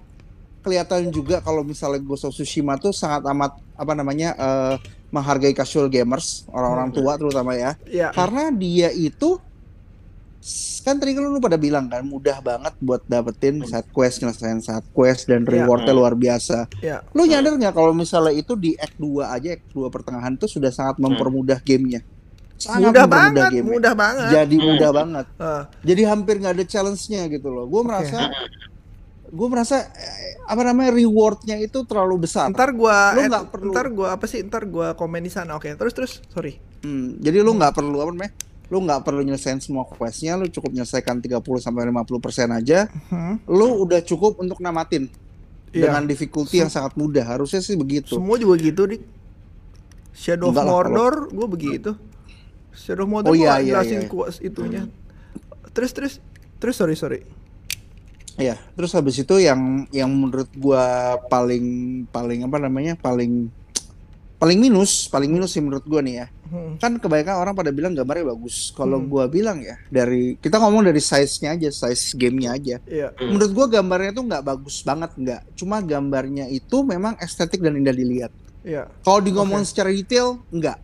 kelihatan 0.60 1.08
juga 1.08 1.40
kalau 1.40 1.64
misalnya 1.64 2.04
Ghost 2.04 2.28
of 2.28 2.36
Tsushima 2.36 2.76
tuh 2.76 2.92
sangat 2.92 3.24
amat 3.24 3.56
apa 3.80 3.92
namanya 3.96 4.36
eh, 4.36 4.76
menghargai 5.10 5.56
casual 5.56 5.88
gamers 5.88 6.44
orang-orang 6.52 6.92
tua 6.92 7.16
terutama 7.16 7.56
ya. 7.56 7.72
Iya. 7.88 8.12
karena 8.12 8.52
dia 8.52 8.92
itu 8.92 9.40
kan 10.80 10.96
tadi 10.96 11.12
kan 11.12 11.22
lu 11.22 11.36
pada 11.36 11.54
bilang 11.54 11.84
kan 11.86 12.00
mudah 12.02 12.40
banget 12.40 12.72
buat 12.78 13.04
dapetin 13.04 13.60
side 13.62 13.88
quest 13.90 14.18
nyelesain 14.18 14.56
side 14.58 14.88
quest 14.90 15.28
dan 15.28 15.42
Iya. 15.42 15.62
rewardnya 15.62 15.92
luar 15.92 16.14
biasa 16.14 16.64
Iya. 16.78 17.04
lu 17.10 17.24
nyadar 17.24 17.52
nggak 17.54 17.70
kalau 17.70 17.92
misalnya 17.92 18.32
itu 18.32 18.54
di 18.54 18.72
act 18.74 18.96
2 18.96 19.28
aja 19.28 19.52
act 19.52 19.68
2 19.68 19.86
pertengahan 19.86 20.32
tuh 20.34 20.48
sudah 20.48 20.70
sangat 20.70 20.96
mempermudah 20.96 21.60
gamenya 21.60 22.00
sangat 22.56 22.88
Mudah 22.88 23.04
mempermudah 23.04 23.06
banget, 23.06 23.50
gamenya. 23.52 23.68
mudah 23.70 23.94
banget. 23.94 24.28
jadi 24.30 24.56
Hmm. 24.56 24.66
mudah 24.66 24.90
banget 24.90 25.26
Ah, 25.36 25.62
jadi 25.80 26.02
hampir 26.06 26.34
nggak 26.36 26.54
ada 26.54 26.64
challenge-nya 26.66 27.22
gitu 27.28 27.48
loh 27.48 27.64
gue 27.66 27.82
merasa 27.82 28.18
gue 29.26 29.46
merasa 29.46 29.76
eh, 29.92 30.40
apa 30.42 30.62
namanya 30.62 30.90
rewardnya 30.92 31.54
itu 31.56 31.84
terlalu 31.84 32.24
besar 32.24 32.50
ntar 32.50 32.72
gua 32.72 33.12
Lu 33.12 33.22
nggak 33.22 33.44
perlu- 33.46 33.70
ntar 33.70 33.86
gua 33.88 34.08
apa 34.10 34.26
sih? 34.26 34.42
Ntar 34.42 34.66
gua 34.66 34.92
komen 34.92 35.20
di 35.20 35.30
sana. 35.30 35.54
Oke, 35.54 35.70
terus 35.70 35.94
terus 35.94 36.12
sorry. 36.26 36.58
Hmm, 36.82 37.14
jadi 37.16 37.38
lu 37.38 37.54
nggak 37.54 37.70
perlu 37.72 37.94
apa 37.96 38.10
namanya 38.10 38.32
lu 38.70 38.78
nggak 38.80 39.02
perlu 39.02 39.20
nyelesain 39.20 39.58
semua 39.58 39.82
questnya 39.82 40.34
lu 40.34 40.46
cukup 40.46 40.70
nyelesaikan 40.72 41.18
30 41.18 41.42
sampai 41.58 41.82
50 41.84 42.18
persen 42.18 42.48
aja 42.48 42.86
Hmm. 43.10 43.42
lu 43.44 43.82
udah 43.82 43.98
cukup 44.00 44.38
untuk 44.38 44.58
namatin 44.58 45.10
Iya. 45.70 45.86
dengan 45.86 46.02
difficulty 46.02 46.58
yang 46.58 46.66
sangat 46.66 46.94
mudah 46.94 47.22
harusnya 47.22 47.58
sih 47.58 47.74
begitu 47.74 48.14
Semua 48.14 48.34
juga 48.34 48.58
gitu, 48.58 48.90
Dik. 48.90 49.02
Shadow 50.10 50.50
Enggak 50.50 50.62
of 50.62 50.68
Mordor 50.68 51.14
gua 51.30 51.46
begitu. 51.46 51.94
Shadow 52.70 53.06
of 53.06 53.10
Mordor 53.10 53.30
Oh, 53.30 53.38
iya, 53.38 53.58
iya, 53.58 53.78
iya. 53.80 54.02
kuas 54.06 54.38
itunya. 54.38 54.90
Terus 55.70 55.94
terus 55.94 56.12
terus 56.58 56.74
sorry 56.74 56.94
sorry. 56.94 57.22
ya 58.34 58.56
terus 58.72 58.96
habis 58.96 59.14
itu 59.14 59.36
yang 59.36 59.84
yang 59.90 60.08
menurut 60.08 60.48
gua 60.56 60.82
paling 61.28 61.62
paling 62.08 62.40
apa 62.42 62.56
namanya 62.58 62.96
paling 62.96 63.52
paling 64.40 64.56
minus 64.56 65.06
paling 65.06 65.28
minus 65.28 65.52
sih 65.52 65.60
menurut 65.60 65.84
gua 65.84 66.00
nih 66.00 66.16
ya 66.16 66.28
Hmm. 66.50 66.74
kan 66.82 66.98
kebanyakan 66.98 67.36
orang 67.38 67.54
pada 67.54 67.70
bilang 67.70 67.94
gambarnya 67.94 68.26
bagus 68.26 68.74
kalau 68.74 68.98
Hmm. 68.98 69.06
gua 69.06 69.28
bilang 69.28 69.62
ya 69.62 69.78
dari 69.86 70.34
kita 70.34 70.58
ngomong 70.58 70.82
dari 70.82 70.98
size-nya 70.98 71.54
aja 71.54 71.70
size 71.70 72.18
gamenya 72.18 72.50
aja. 72.52 72.76
Hmm. 72.82 73.30
menurut 73.30 73.52
gua 73.52 73.66
gambarnya 73.70 74.10
tuh 74.10 74.24
nggak 74.24 74.42
bagus 74.42 74.82
banget 74.82 75.10
nggak 75.14 75.40
cuma 75.54 75.78
gambarnya 75.78 76.48
itu 76.48 76.82
memang 76.82 77.14
estetik 77.18 77.60
dan 77.60 77.76
indah 77.76 77.92
dilihat 77.92 78.32
Iya. 78.60 78.92
Kalau 79.00 79.20
di 79.20 79.32
ngomong 79.32 79.64
secara 79.64 79.88
detail, 79.88 80.36
enggak. 80.50 80.76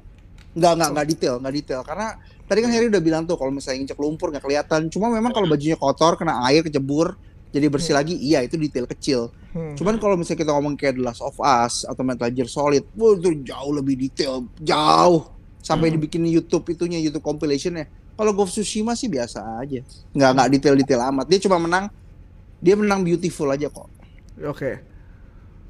Enggak, 0.56 0.72
enggak, 0.72 0.88
enggak 0.88 1.06
detail, 1.06 1.34
enggak 1.36 1.54
detail. 1.54 1.80
Karena 1.84 2.08
tadi 2.42 2.58
kan 2.64 2.70
Harry 2.72 2.88
udah 2.88 3.02
bilang 3.04 3.22
tuh 3.28 3.36
kalau 3.36 3.52
misalnya 3.52 3.84
nginjek 3.84 4.00
lumpur 4.00 4.32
nggak 4.32 4.40
kelihatan. 4.40 4.88
Cuma 4.88 5.12
memang 5.12 5.28
kalau 5.28 5.44
bajunya 5.44 5.76
kotor, 5.76 6.16
kena 6.16 6.40
air, 6.48 6.64
kecebur, 6.64 7.20
jadi 7.56 7.66
bersih 7.66 7.96
lagi, 7.96 8.12
iya 8.14 8.44
itu 8.44 8.54
detail 8.54 8.84
kecil. 8.84 9.32
Hmm. 9.50 9.72
Cuman 9.72 9.96
kalau 9.96 10.12
misalnya 10.14 10.44
kita 10.44 10.52
ngomong 10.52 10.76
kayak 10.76 10.94
The 10.94 11.02
Last 11.02 11.24
of 11.24 11.32
Us 11.38 11.82
atau 11.82 12.04
Metal 12.04 12.28
Gear 12.28 12.44
Solid, 12.44 12.84
wah 12.92 13.16
itu 13.16 13.32
jauh 13.40 13.72
lebih 13.72 13.96
detail, 13.96 14.44
jauh. 14.58 15.32
Sampai 15.58 15.88
Hmm. 15.88 15.96
dibikin 15.96 16.22
YouTube 16.22 16.68
itunya, 16.68 17.00
YouTube 17.00 17.24
compilationnya. 17.24 17.88
Kalau 18.12 18.30
Ghost 18.30 18.54
of 18.54 18.62
Tsushima 18.62 18.92
sih 18.92 19.08
biasa 19.08 19.40
aja. 19.58 19.80
Nggak, 20.12 20.30
nggak 20.30 20.48
detail-detail 20.50 21.00
amat. 21.10 21.26
Dia 21.26 21.40
cuma 21.40 21.56
menang, 21.56 21.88
dia 22.58 22.72
menang 22.72 23.00
beautiful 23.00 23.48
aja 23.48 23.66
kok. 23.66 23.88
Oke. 24.38 24.80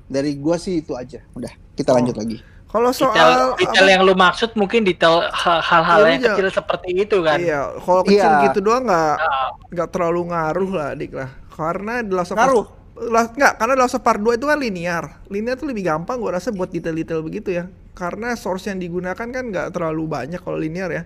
Dari 0.07 0.35
gua 0.35 0.55
sih 0.57 0.79
itu 0.79 0.93
aja. 0.93 1.23
Udah, 1.33 1.51
kita 1.73 1.91
Oh. 1.91 1.97
lanjut 1.97 2.15
lagi. 2.15 2.39
Kalau 2.67 2.91
soal 2.93 3.09
detail, 3.09 3.43
detail 3.57 3.83
apa- 3.83 3.93
yang 3.95 4.03
lu 4.03 4.15
maksud 4.15 4.51
mungkin 4.53 4.83
detail 4.83 5.23
ha- 5.25 5.63
hal-hal 5.65 5.99
Iya, 5.99 6.07
yang 6.09 6.21
iya. 6.21 6.29
kecil 6.29 6.49
seperti 6.53 6.91
itu 6.93 7.17
kan. 7.23 7.39
Iya, 7.41 7.61
kalau 7.81 8.03
kecil 8.05 8.21
Iya. 8.29 8.45
gitu 8.45 8.59
doang 8.61 8.85
nggak 8.85 9.15
Nah, 9.17 9.49
nggak 9.71 9.89
terlalu 9.89 10.21
ngaruh 10.29 10.71
lah, 10.73 10.91
dik 10.93 11.13
lah. 11.15 11.31
Karena 11.57 12.05
The 12.05 12.13
Last 12.13 12.31
of 12.31 12.37
Us 12.37 12.41
Ngaruh. 12.43 12.67
lah 12.97 13.25
nggak 13.29 13.53
karena 13.57 13.73
The 13.75 13.83
Last 13.83 13.97
of 13.97 14.03
Part 14.03 14.21
2 14.21 14.37
itu 14.37 14.45
kan 14.45 14.59
linear. 14.59 15.05
Linear 15.27 15.57
tuh 15.57 15.67
lebih 15.67 15.85
gampang 15.85 16.17
gua 16.17 16.37
rasa 16.37 16.49
buat 16.51 16.69
detail-detail 16.69 17.21
begitu 17.21 17.49
ya. 17.51 17.65
Karena 17.93 18.33
source 18.33 18.69
yang 18.69 18.77
digunakan 18.77 19.17
kan 19.17 19.45
nggak 19.47 19.73
terlalu 19.73 20.05
banyak 20.07 20.39
kalau 20.39 20.57
linear 20.57 20.89
ya. 20.91 21.03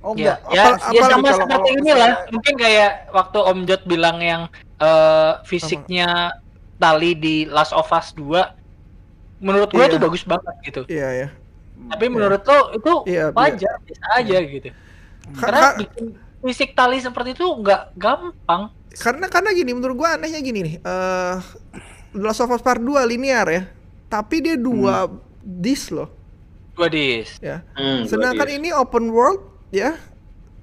Oh 0.00 0.14
ya, 0.14 0.38
enggak. 0.38 0.38
ya, 0.50 0.62
Apa- 0.62 0.78
ya 0.94 1.00
apa- 1.02 1.10
sama 1.10 1.22
kalau- 1.24 1.38
seperti 1.40 1.50
kalau 1.50 1.66
inilah. 1.72 1.82
misalnya- 1.82 2.18
Mungkin 2.30 2.54
kayak 2.56 2.90
waktu 3.10 3.38
Om 3.40 3.58
Jot 3.64 3.82
bilang 3.86 4.16
yang 4.20 4.42
eh, 4.76 5.32
fisiknya 5.42 6.36
tali 6.76 7.16
di 7.16 7.48
Last 7.48 7.72
of 7.72 7.88
Us 7.88 8.12
2 8.12 8.44
menurut 9.40 9.72
gue 9.72 9.80
Iya. 9.80 9.88
tuh 9.90 10.00
bagus 10.00 10.22
banget 10.22 10.54
gitu. 10.62 10.82
Iya 10.86 11.08
ya. 11.16 11.28
Tapi 11.88 12.06
menurut 12.06 12.42
lo 12.42 12.58
itu 12.72 12.92
Iya, 13.08 13.32
wajar 13.32 13.74
biasa 13.80 14.06
aja 14.16 14.36
gitu. 14.42 14.68
Ka- 14.68 15.40
Karena 15.40 15.66
ka- 15.66 15.76
bikin 15.80 16.04
fisik 16.46 16.72
tali 16.72 17.02
seperti 17.02 17.34
itu 17.34 17.42
nggak 17.44 17.98
gampang. 17.98 18.70
karena 18.96 19.26
karena 19.26 19.50
gini 19.52 19.74
menurut 19.74 19.98
gua 19.98 20.14
anehnya 20.14 20.38
gini 20.38 20.60
nih. 20.62 20.74
Eh 20.78 21.36
The 22.14 22.22
Last 22.22 22.40
of 22.40 22.48
Us 22.48 22.62
Part 22.62 22.80
2 22.80 23.02
linear 23.04 23.44
ya. 23.44 23.62
Tapi 24.06 24.38
dia 24.38 24.54
dua 24.56 25.10
disc 25.42 25.90
loh 25.90 26.08
Dua 26.72 26.86
dis. 26.86 27.36
ya. 27.40 27.60
Hmm, 27.74 28.06
Sedangkan 28.06 28.46
ini 28.46 28.70
open 28.70 29.10
world 29.10 29.42
ya. 29.68 29.98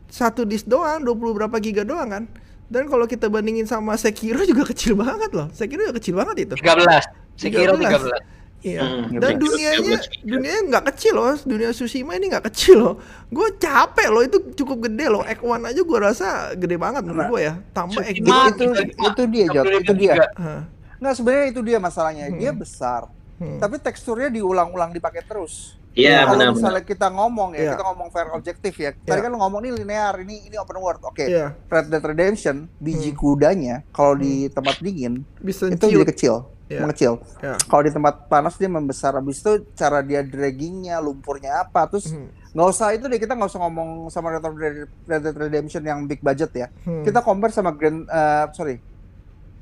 Satu 0.08 0.46
disk 0.46 0.66
doang, 0.66 1.02
20 1.02 1.14
berapa 1.34 1.58
giga 1.58 1.82
doang 1.82 2.06
kan. 2.08 2.24
Dan 2.70 2.86
kalau 2.86 3.06
kita 3.06 3.28
bandingin 3.28 3.66
sama 3.66 3.98
Sekiro 3.98 4.42
juga 4.46 4.66
kecil 4.66 4.94
banget 4.94 5.34
loh. 5.34 5.50
Sekiro 5.52 5.86
juga 5.86 5.98
kecil 5.98 6.14
banget 6.16 6.50
itu. 6.50 6.56
13. 6.58 7.02
Sekiro 7.34 7.74
13. 7.76 8.14
13. 8.14 8.43
Iya. 8.64 8.80
Hmm, 8.82 9.20
Dan 9.20 9.32
dunianya 9.38 10.00
13. 10.00 10.24
dunianya 10.24 10.62
nggak 10.66 10.86
kecil 10.90 11.14
loh. 11.14 11.36
Dunia 11.38 11.70
Tsushima 11.70 12.16
ini 12.16 12.32
nggak 12.32 12.48
kecil 12.48 12.76
loh. 12.80 12.96
Gue 13.28 13.52
capek 13.54 14.08
loh 14.08 14.24
itu 14.24 14.40
cukup 14.54 14.88
gede 14.88 15.06
loh. 15.06 15.20
Act 15.22 15.44
One 15.44 15.64
aja 15.66 15.78
gue 15.78 16.00
rasa 16.00 16.28
gede 16.54 16.76
banget 16.76 17.04
menurut 17.04 17.20
Nah, 17.20 17.30
gue 17.30 17.42
ya. 17.42 17.54
Tambah 17.70 18.00
Act 18.00 18.16
itu, 18.16 18.24
itu, 18.24 18.64
35, 18.96 19.04
itu 19.04 19.24
dia 19.28 19.46
Jod, 19.46 19.66
itu 19.70 19.94
dia. 19.94 20.14
33. 20.16 20.40
Hah. 20.40 20.62
Nggak 20.98 21.14
sebenarnya 21.14 21.46
itu 21.46 21.62
dia 21.62 21.78
masalahnya. 21.78 22.26
Dia 22.32 22.50
Hmm. 22.50 22.58
besar, 22.58 23.02
Hmm. 23.36 23.60
tapi 23.60 23.76
teksturnya 23.78 24.32
diulang-ulang 24.32 24.90
dipakai 24.90 25.20
terus. 25.22 25.76
Iya, 25.94 26.26
kalau 26.26 26.34
benar-benar. 26.34 26.58
misalnya 26.58 26.84
kita 26.84 27.08
ngomong 27.08 27.50
ya, 27.54 27.60
Iya. 27.60 27.72
kita 27.72 27.84
ngomong 27.86 28.10
fair 28.10 28.28
objektif 28.32 28.74
ya. 28.74 28.90
Tadi 28.96 29.14
Iya. 29.14 29.20
kan 29.20 29.30
lo 29.30 29.38
ngomong 29.38 29.62
ini 29.62 29.72
linear, 29.76 30.14
ini 30.18 30.42
ini 30.44 30.56
open 30.56 30.80
world. 30.80 31.04
Oke. 31.04 31.22
Iya. 31.22 31.54
Red 31.68 31.86
Dead 31.86 32.02
Redemption 32.02 32.66
biji 32.80 33.12
Hmm. 33.12 33.20
kudanya 33.20 33.76
kalau 33.92 34.16
di 34.16 34.50
tempat 34.50 34.80
dingin 34.80 35.22
Bisa 35.38 35.70
itu 35.70 35.86
jadi 35.86 36.08
kecil, 36.08 36.50
Iya. 36.64 36.80
mengecil. 36.80 37.14
Ya. 37.38 37.60
Kalau 37.60 37.84
di 37.84 37.92
tempat 37.92 38.26
panas 38.26 38.56
dia 38.56 38.68
membesar. 38.68 39.14
Habis 39.14 39.40
itu 39.40 39.52
cara 39.74 40.00
dia 40.00 40.24
draggingnya, 40.24 40.98
lumpurnya 40.98 41.62
apa, 41.62 41.86
terus 41.86 42.10
Hmm. 42.10 42.32
nggak 42.50 42.68
usah 42.68 42.88
itu 42.92 43.06
deh 43.06 43.18
kita 43.18 43.34
nggak 43.34 43.50
usah 43.50 43.62
ngomong 43.62 43.90
sama 44.08 44.32
Red 44.32 44.42
Dead 44.42 44.76
Red 45.04 45.22
Dead 45.22 45.36
Redemption 45.36 45.82
yang 45.82 46.04
big 46.04 46.20
budget 46.20 46.50
ya. 46.54 46.68
Hmm. 46.82 47.04
Kita 47.04 47.20
compare 47.20 47.52
sama 47.52 47.72
Grand 47.72 48.04
eh, 48.04 48.46
sorry 48.52 48.78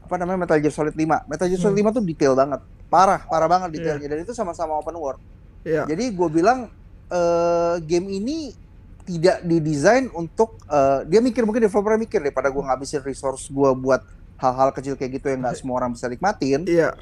apa 0.01 0.15
namanya 0.17 0.43
Metal 0.43 0.59
Gear 0.59 0.69
Solid 0.69 0.91
5. 0.91 1.23
Metal 1.25 1.47
Gear 1.47 1.57
Solid 1.57 1.73
Hmm. 1.73 1.87
5 1.87 1.95
tuh 1.95 2.03
detail 2.03 2.33
banget, 2.33 2.59
parah, 2.85 3.23
parah 3.23 3.47
banget 3.47 3.69
Iya. 3.71 3.75
detailnya 3.95 4.07
dan 4.11 4.19
itu 4.21 4.33
sama-sama 4.33 4.75
open 4.75 4.93
world. 4.93 5.19
Iya. 5.63 5.87
Jadi 5.87 6.11
gue 6.11 6.29
bilang 6.29 6.67
eh, 7.07 7.75
game 7.81 8.07
ini 8.09 8.55
tidak 9.01 9.41
didesain 9.41 10.07
untuk 10.13 10.61
eh, 10.63 11.03
dia 11.05 11.19
mikir 11.19 11.43
mungkin 11.43 11.59
developer 11.61 11.97
mikir 11.97 12.19
daripada 12.19 12.47
gue 12.47 12.61
ngabisin 12.61 13.01
resource 13.01 13.47
gue 13.47 13.67
buat 13.73 13.99
hal-hal 14.41 14.73
kecil 14.73 14.97
kayak 14.97 15.21
gitu 15.21 15.29
yang 15.29 15.39
nggak 15.39 15.55
semua 15.55 15.77
orang 15.77 15.93
bisa 15.93 16.09
nikmatin. 16.09 16.65
Iya. 16.65 16.97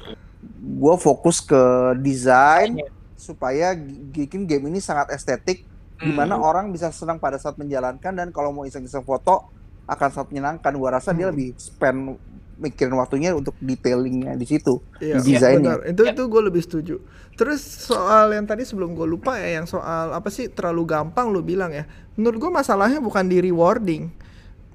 Gue 0.60 0.94
fokus 0.96 1.40
ke 1.40 1.60
desain 1.98 2.76
supaya 3.16 3.72
g- 3.72 4.00
bikin 4.14 4.44
game 4.44 4.68
ini 4.68 4.78
sangat 4.78 5.10
estetik 5.10 5.64
di 5.96 6.08
mana 6.10 6.36
Hmm. 6.36 6.44
orang 6.44 6.64
bisa 6.68 6.88
senang 6.88 7.16
pada 7.16 7.36
saat 7.36 7.56
menjalankan 7.56 8.12
dan 8.12 8.28
kalau 8.30 8.48
mau 8.50 8.64
iseng-iseng 8.64 9.04
foto 9.04 9.48
akan 9.84 10.08
sangat 10.08 10.28
menyenangkan. 10.30 10.72
Gua 10.72 10.96
rasa 10.96 11.12
dia 11.12 11.28
Hmm. 11.28 11.32
lebih 11.32 11.48
spend 11.56 12.16
mikirin 12.56 12.92
waktunya 12.92 13.32
untuk 13.32 13.56
detailingnya 13.56 14.36
di 14.36 14.44
situ, 14.44 14.84
Iya, 14.96 15.20
di 15.20 15.32
desainnya. 15.32 15.80
benar. 15.80 15.92
Itu 15.92 16.02
itu 16.06 16.22
gue 16.22 16.42
lebih 16.42 16.60
setuju. 16.60 16.96
Terus 17.32 17.60
soal 17.60 18.32
yang 18.32 18.44
tadi 18.44 18.64
sebelum 18.64 18.92
gue 18.92 19.04
lupa 19.04 19.36
ya, 19.36 19.56
yang 19.56 19.64
soal 19.64 20.12
apa 20.12 20.28
sih 20.28 20.48
terlalu 20.48 20.84
gampang 20.86 21.32
lu 21.32 21.40
bilang 21.40 21.72
ya. 21.72 21.88
Menurut 22.16 22.36
gue 22.38 22.52
masalahnya 22.52 23.00
bukan 23.00 23.24
di 23.24 23.40
rewarding, 23.40 24.12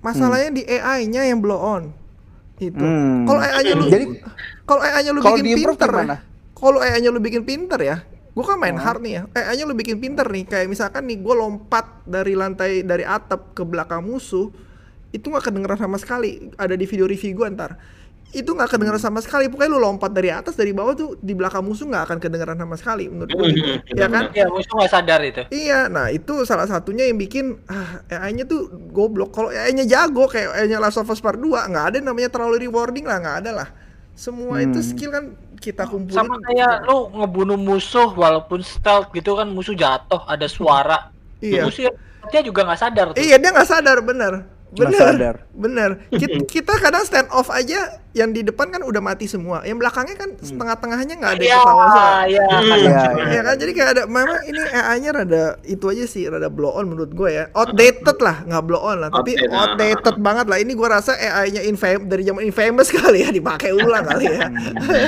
masalahnya 0.01 0.49
di 0.51 0.63
AI-nya 0.65 1.25
yang 1.25 1.37
blow 1.37 1.57
on. 1.57 1.93
Itu. 2.55 2.79
Hmm. 2.79 3.27
Kalau 3.27 3.41
AI-nya 3.43 3.73
lu, 3.75 3.85
Jadi 3.91 4.05
kalau 4.63 4.81
AI-nya 4.81 5.11
lu 5.11 5.19
bikin 5.21 5.45
pinter, 5.59 5.89
ya, 5.91 6.17
kalau 6.55 6.79
AI-nya 6.79 7.09
lu 7.11 7.19
bikin 7.19 7.43
pinter 7.43 7.79
ya, 7.83 7.97
gue 8.07 8.43
kan 8.47 8.57
main 8.57 8.75
Hmm. 8.79 8.85
hard 8.85 9.01
nih 9.03 9.13
ya. 9.19 9.21
AI-nya 9.35 9.65
lu 9.67 9.75
bikin 9.75 9.97
pinter 9.99 10.23
nih, 10.23 10.43
kayak 10.47 10.67
misalkan 10.71 11.03
nih 11.03 11.19
gue 11.19 11.35
lompat 11.35 12.07
dari 12.07 12.33
lantai 12.33 12.81
dari 12.81 13.03
atap 13.03 13.51
ke 13.51 13.63
belakang 13.67 14.01
musuh, 14.07 14.49
itu 15.11 15.25
nggak 15.27 15.51
kedengeran 15.51 15.79
sama 15.79 15.99
sekali. 15.99 16.47
Ada 16.55 16.79
di 16.79 16.85
video 16.87 17.05
review 17.05 17.35
gue 17.35 17.47
ntar. 17.51 17.75
Itu 18.35 18.51
nggak 18.51 18.67
kedengeran 18.75 18.99
sama 18.99 19.23
sekali. 19.23 19.47
Pokoknya 19.47 19.71
lu 19.71 19.79
lompat 19.79 20.11
dari 20.11 20.27
atas 20.27 20.59
dari 20.59 20.75
bawah 20.75 20.91
tuh 20.91 21.15
di 21.23 21.31
belakang 21.31 21.63
musuh 21.63 21.87
nggak 21.87 22.03
akan 22.11 22.17
kedengeran 22.19 22.59
sama 22.59 22.75
sekali 22.75 23.07
menurut 23.07 23.31
gue. 23.31 23.47
gitu. 23.55 23.71
Hmm, 23.79 23.95
ya 23.95 24.07
kan? 24.11 24.23
Iya, 24.35 24.45
musuh 24.51 24.73
nggak 24.75 24.91
sadar 24.91 25.19
itu. 25.23 25.41
Iya, 25.55 25.87
nah 25.87 26.11
itu 26.11 26.43
salah 26.43 26.67
satunya 26.67 27.07
yang 27.07 27.15
bikin 27.15 27.63
ah, 27.71 28.03
AI-nya 28.11 28.43
tuh 28.43 28.67
goblok. 28.91 29.31
Kalau 29.31 29.55
AI-nya 29.55 29.87
jago 29.87 30.27
kayak 30.27 30.51
AI-nya 30.51 30.83
Last 30.83 30.99
of 30.99 31.07
Us 31.07 31.23
Part 31.23 31.39
2, 31.39 31.47
nggak 31.71 31.85
ada 31.89 31.95
yang 32.03 32.07
namanya 32.11 32.27
terlalu 32.27 32.67
rewarding 32.67 33.07
lah, 33.07 33.23
nggak 33.23 33.37
ada 33.47 33.51
lah. 33.63 33.69
Semua 34.11 34.59
itu 34.59 34.79
Hmm. 34.79 34.87
skill 34.91 35.11
kan 35.15 35.25
kita 35.55 35.87
kumpulin. 35.87 36.19
Sama 36.19 36.35
kayak 36.43 36.83
lu 36.85 37.09
ngebunuh 37.15 37.55
musuh 37.55 38.11
walaupun 38.11 38.59
stealth 38.59 39.15
gitu 39.15 39.35
kan 39.35 39.47
musuh 39.47 39.73
jatuh 39.73 40.23
ada 40.27 40.47
suara. 40.51 41.09
Iya. 41.39 41.63
Musuhnya 41.63 41.91
juga 42.43 42.67
nggak 42.67 42.79
sadar 42.79 43.05
tuh. 43.11 43.19
Iya, 43.19 43.39
dia 43.39 43.49
nggak 43.51 43.69
sadar, 43.69 43.97
bener. 44.03 44.54
Bener, 44.77 44.99
sadar. 44.99 45.35
bener. 45.49 45.89
Kita, 46.09 46.37
kita 46.43 46.73
kadang 46.75 47.01
stand 47.01 47.29
off 47.29 47.47
aja, 47.47 47.79
yang 48.11 48.29
di 48.29 48.41
depan 48.41 48.67
kan 48.67 48.79
udah 48.79 48.99
mati 48.99 49.25
semua. 49.25 49.59
Yang 49.61 49.77
belakangnya 49.79 50.15
kan 50.15 50.29
setengah-tengahnya 50.37 51.13
nggak 51.15 51.31
ada 51.31 51.39
yang 51.39 51.51
Iya, 51.51 51.59
ketawa 51.61 51.85
semua. 51.85 52.11
iya. 52.25 52.45
Iya, 52.45 52.75
iya. 52.75 53.01
Ya 53.29 53.41
kan 53.41 53.55
jadi 53.55 53.71
kayak 53.71 53.89
ada 53.91 54.03
memang 54.05 54.39
ini 54.43 54.61
AI-nya 54.65 55.11
rada 55.13 55.43
itu 55.63 55.85
aja 55.85 56.05
sih 56.05 56.23
rada 56.25 56.47
blow 56.47 56.71
on 56.71 56.85
menurut 56.85 57.11
gue 57.11 57.29
ya. 57.29 57.47
Outdated 57.51 58.17
lah, 58.19 58.43
nggak 58.43 58.63
blow 58.63 58.81
on 58.81 58.97
lah, 58.97 59.09
tapi 59.09 59.35
Outdated, 59.35 59.51
outdated 59.51 60.15
banget 60.19 60.45
lah. 60.45 60.57
Ini 60.57 60.71
gue 60.71 60.87
rasa 60.87 61.11
AI-nya 61.13 61.61
infam 61.61 62.03
dari 62.03 62.23
zaman 62.23 62.43
infamous 62.43 62.89
kali 62.95 63.19
ya 63.21 63.29
dipakai 63.29 63.71
ulang 63.71 64.03
kali 64.03 64.25
ya. 64.27 64.47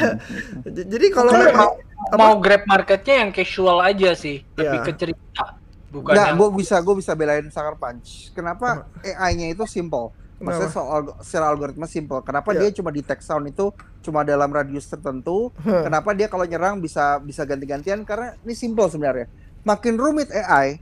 J- 0.76 0.88
jadi 0.88 1.08
kalau 1.10 1.32
memang 1.32 1.56
mau, 1.56 1.72
mau 2.14 2.34
grab 2.38 2.64
marketnya 2.66 3.26
yang 3.26 3.32
casual 3.32 3.80
aja 3.80 4.14
sih, 4.14 4.44
lebih 4.56 4.80
Iya. 4.80 4.86
ke 4.86 4.94
cerita. 4.96 5.57
Bukan 5.88 6.12
Nggak, 6.12 6.28
yang 6.28 6.38
gue 6.38 6.50
bisa 6.60 6.76
gue 6.84 6.96
bisa 7.00 7.12
belain 7.16 7.48
Sucker 7.48 7.80
Punch. 7.80 8.36
Kenapa 8.36 8.84
AI-nya 9.00 9.56
itu 9.56 9.64
simple? 9.64 10.12
Maksudnya 10.38 10.70
soal 10.70 10.90
alg- 11.02 11.18
secara 11.26 11.50
algoritma 11.50 11.88
simple. 11.90 12.22
Kenapa 12.22 12.54
Iya. 12.54 12.70
dia 12.70 12.78
cuma 12.78 12.94
detect 12.94 13.26
sound 13.26 13.50
itu 13.50 13.74
cuma 14.06 14.22
dalam 14.22 14.52
radius 14.52 14.86
tertentu? 14.86 15.50
Huh. 15.66 15.82
Kenapa 15.82 16.14
dia 16.14 16.30
kalau 16.30 16.46
nyerang 16.46 16.78
bisa 16.78 17.18
bisa 17.18 17.42
ganti-gantian? 17.42 18.06
Karena 18.06 18.38
ini 18.46 18.54
simple 18.54 18.86
sebenarnya. 18.86 19.26
Makin 19.66 19.98
rumit 19.98 20.30
AI 20.30 20.78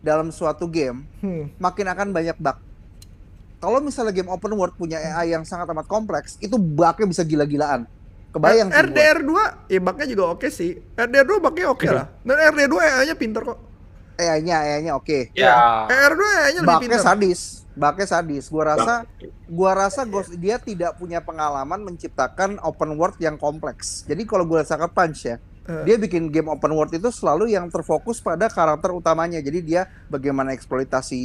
dalam 0.00 0.32
suatu 0.32 0.64
game, 0.64 1.04
hmm, 1.20 1.60
makin 1.60 1.86
akan 1.92 2.08
banyak 2.08 2.40
bug. 2.40 2.56
Kalau 3.60 3.76
misalnya 3.84 4.16
game 4.16 4.32
open 4.32 4.56
world 4.56 4.72
punya 4.72 4.96
AI 4.96 5.36
yang 5.36 5.44
sangat 5.44 5.68
amat 5.68 5.84
kompleks, 5.84 6.40
itu 6.40 6.56
bugnya 6.56 7.04
bisa 7.04 7.20
gila-gilaan. 7.20 7.84
Kebayang 8.32 8.72
sih 8.72 8.80
gua. 8.80 8.86
RDR 8.88 9.18
2 9.20 9.68
ya 9.68 9.80
bugnya 9.82 10.06
juga 10.08 10.24
oke 10.32 10.48
sih. 10.48 10.80
RDR 10.96 11.26
2 11.28 11.36
bugnya 11.36 11.66
oke 11.68 11.84
lah. 11.84 12.08
Dan 12.24 12.40
RDR 12.40 12.70
2 12.72 12.80
AI-nya 12.80 13.16
pinter 13.18 13.44
kok. 13.44 13.60
AI-nya, 14.20 14.56
AI-nya 14.60 14.92
oke. 14.92 15.32
ya. 15.32 15.88
RDR 15.88 16.12
2 16.12 16.20
AI-nya 16.36 16.60
lebih 16.60 16.76
pinter. 16.84 17.00
sadis, 17.00 17.40
bugnya 17.72 18.06
sadis. 18.06 18.44
Gua 18.46 18.64
rasa 18.68 18.94
gua 19.46 19.72
rasa 19.74 20.04
Ghost 20.04 20.36
dia 20.36 20.56
tidak 20.56 20.94
punya 20.94 21.18
pengalaman 21.18 21.80
menciptakan 21.82 22.60
open 22.60 22.94
world 22.94 23.16
yang 23.18 23.34
kompleks. 23.34 24.04
Jadi 24.04 24.22
kalau 24.22 24.44
gue 24.44 24.60
Sucker 24.60 24.88
Punch 24.88 25.24
ya, 25.24 25.40
Eh. 25.62 25.84
dia 25.84 25.96
bikin 25.96 26.28
game 26.28 26.48
open 26.48 26.70
world 26.70 26.90
itu 26.90 27.08
selalu 27.08 27.48
yang 27.48 27.68
terfokus 27.68 28.18
pada 28.18 28.46
karakter 28.46 28.90
utamanya. 28.90 29.38
Jadi 29.38 29.60
dia 29.62 29.82
bagaimana 30.06 30.50
eksploitasi 30.50 31.22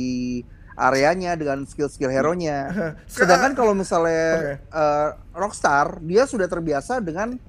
areanya 0.76 1.34
dengan 1.34 1.64
skill-skill 1.64 2.12
hero-nya. 2.12 2.68
Sedangkan 3.08 3.56
kalau 3.56 3.72
misalnya 3.72 4.28
Oke. 4.36 4.54
eh, 4.60 5.08
Rockstar, 5.32 6.04
dia 6.04 6.24
sudah 6.24 6.46
terbiasa 6.46 7.00
dengan 7.00 7.39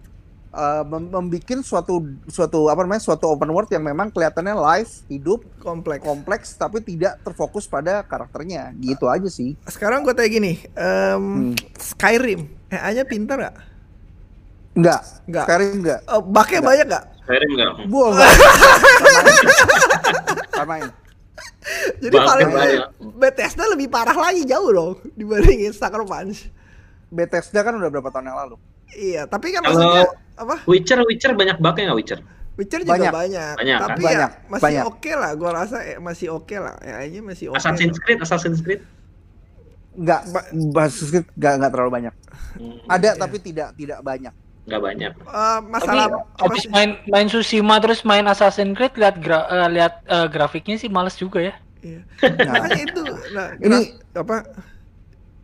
eh, 0.56 0.82
mem- 0.82 1.12
membikin 1.12 1.60
suatu 1.60 2.00
suatu 2.26 2.66
apa 2.66 2.80
namanya 2.80 3.04
suatu 3.04 3.28
open 3.28 3.46
world 3.46 3.68
yang 3.68 3.82
memang 3.82 4.08
kelihatannya 4.08 4.56
live, 4.56 4.92
hidup, 5.06 5.44
kompleks. 5.58 6.00
kompleks 6.00 6.46
tapi 6.54 6.80
tidak 6.80 7.20
terfokus 7.20 7.64
pada 7.64 8.00
karakternya. 8.02 8.72
Gitu 8.74 9.04
aja 9.04 9.28
sih. 9.28 9.52
Sekarang 9.64 10.00
gue 10.00 10.10
tanya 10.10 10.30
gini, 10.30 10.64
em, 10.72 11.52
Hmm. 11.52 11.52
Skyrim, 11.76 12.40
AI-nya 12.68 13.04
pinter 13.04 13.36
gak? 13.38 13.56
Enggak, 14.74 15.00
Enggak. 15.24 15.44
Skyrim 15.44 15.72
enggak. 15.78 16.00
Uh, 16.04 16.22
baknya 16.22 16.52
Nggak. 16.54 16.64
banyak 16.66 16.86
gak? 16.86 17.04
Skyrim 17.18 17.50
enggak? 17.50 17.70
Gua 17.86 18.06
enggak. 18.10 18.32
Samain. 20.52 20.88
Jadi 21.98 22.14
paling 22.14 22.48
banyak. 22.48 22.86
Bethesda 23.16 23.64
lebih 23.66 23.88
parah 23.88 24.14
lagi 24.14 24.44
jauh 24.44 24.70
dong 24.70 24.92
dibandingin 25.12 25.72
Sucker 25.72 26.04
Punch. 26.04 26.46
Bethesda 27.08 27.60
kan 27.60 27.74
udah 27.74 27.88
berapa 27.88 28.08
tahun 28.08 28.26
yang 28.26 28.38
lalu. 28.38 28.56
Iya, 28.92 29.22
tapi 29.26 29.50
kan 29.50 29.60
Kalau- 29.60 29.74
maksudnya 29.74 30.04
apa? 30.36 30.54
Witcher 30.64 31.00
Witcher 31.02 31.32
banyak 31.32 31.56
bugnya 31.56 31.84
nggak 31.86 31.98
Witcher? 31.98 32.20
Witcher 32.54 32.80
juga 32.80 32.96
Banyak. 32.96 33.12
banyak, 33.12 33.54
Banyak, 33.54 33.78
tapi 33.78 33.88
kan? 33.92 34.00
ya 34.00 34.08
Banyak, 34.08 34.30
masih 34.46 34.64
banyak. 34.64 34.84
oke 34.86 35.10
lah. 35.12 35.30
Gua 35.34 35.50
rasa 35.54 35.76
eh, 35.82 35.98
masih 35.98 36.28
oke 36.30 36.56
lah. 36.56 36.74
AI-nya 36.78 37.20
masih 37.20 37.52
oke. 37.52 37.56
Assassin's 37.56 37.98
Creed, 37.98 38.18
Assassin's 38.18 38.60
Creed. 38.60 38.80
Enggak, 39.92 40.20
Ba- 40.30 40.48
Assassin's 40.82 41.10
Creed 41.10 41.26
enggak 41.34 41.52
enggak 41.54 41.70
terlalu 41.70 41.90
banyak. 41.92 42.14
Hmm, 42.54 42.76
Ada 42.86 43.10
Iya. 43.10 43.18
tapi 43.18 43.36
tidak 43.38 43.68
tidak 43.74 44.00
banyak. 44.00 44.34
nggak 44.66 44.82
banyak. 44.82 45.12
Eh, 45.14 45.22
Tapi 45.22 45.68
masalah 45.68 46.04
apa 46.08 46.18
habis 46.42 46.66
main 46.66 46.98
main 47.06 47.28
Tsushima 47.28 47.78
terus 47.78 48.02
main 48.02 48.24
Assassin's 48.24 48.72
Creed 48.72 48.96
lihat 48.96 49.14
gra- 49.16 49.46
eh, 49.46 49.68
lihat 49.70 50.02
eh, 50.02 50.26
grafiknya 50.26 50.74
sih 50.74 50.88
males 50.88 51.14
juga 51.14 51.38
ya. 51.40 51.54
Iya. 51.78 52.02
Nah, 52.42 52.66
itu. 52.74 53.02
Nah, 53.30 53.46
Ini- 53.58 53.94
apa? 54.12 54.42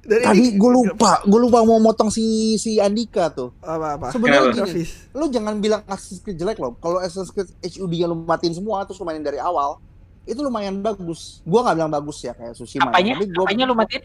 Dari 0.02 0.18
tadi 0.20 0.42
ini- 0.44 0.58
gue 0.58 0.70
lupa, 0.72 1.22
gue 1.22 1.40
lupa 1.40 1.62
mau 1.62 1.78
motong 1.78 2.10
si 2.10 2.22
si 2.56 2.76
Andika 2.76 3.30
tuh. 3.30 3.54
apa 3.60 3.94
apa? 3.94 4.06
Sebenarnya 4.10 4.50
gini, 4.52 4.82
lu 5.12 5.26
jangan 5.28 5.54
bilang 5.56 5.82
Assassin's 5.86 6.18
Creed 6.18 6.36
jelek 6.36 6.58
loh. 6.58 6.74
Kalau 6.76 6.98
Assassin's 6.98 7.30
Creed 7.30 7.46
HUD 7.62 7.94
yang 7.94 8.10
lu 8.10 8.18
matiin 8.18 8.50
semua 8.50 8.82
terus 8.82 8.98
lu 8.98 9.04
mainin 9.04 9.22
dari 9.22 9.38
awal, 9.38 9.78
itu 10.22 10.38
lumayan 10.38 10.78
bagus. 10.78 11.38
Gua 11.42 11.62
nggak 11.62 11.76
bilang 11.76 11.92
bagus 11.92 12.18
ya 12.20 12.32
kayak 12.32 12.50
Tsushima. 12.52 12.90
Apanya? 12.90 13.14
Tapi 13.14 13.26
gua 13.30 13.46
Apanya 13.46 13.64
lu 13.64 13.74
matiin? 13.74 14.02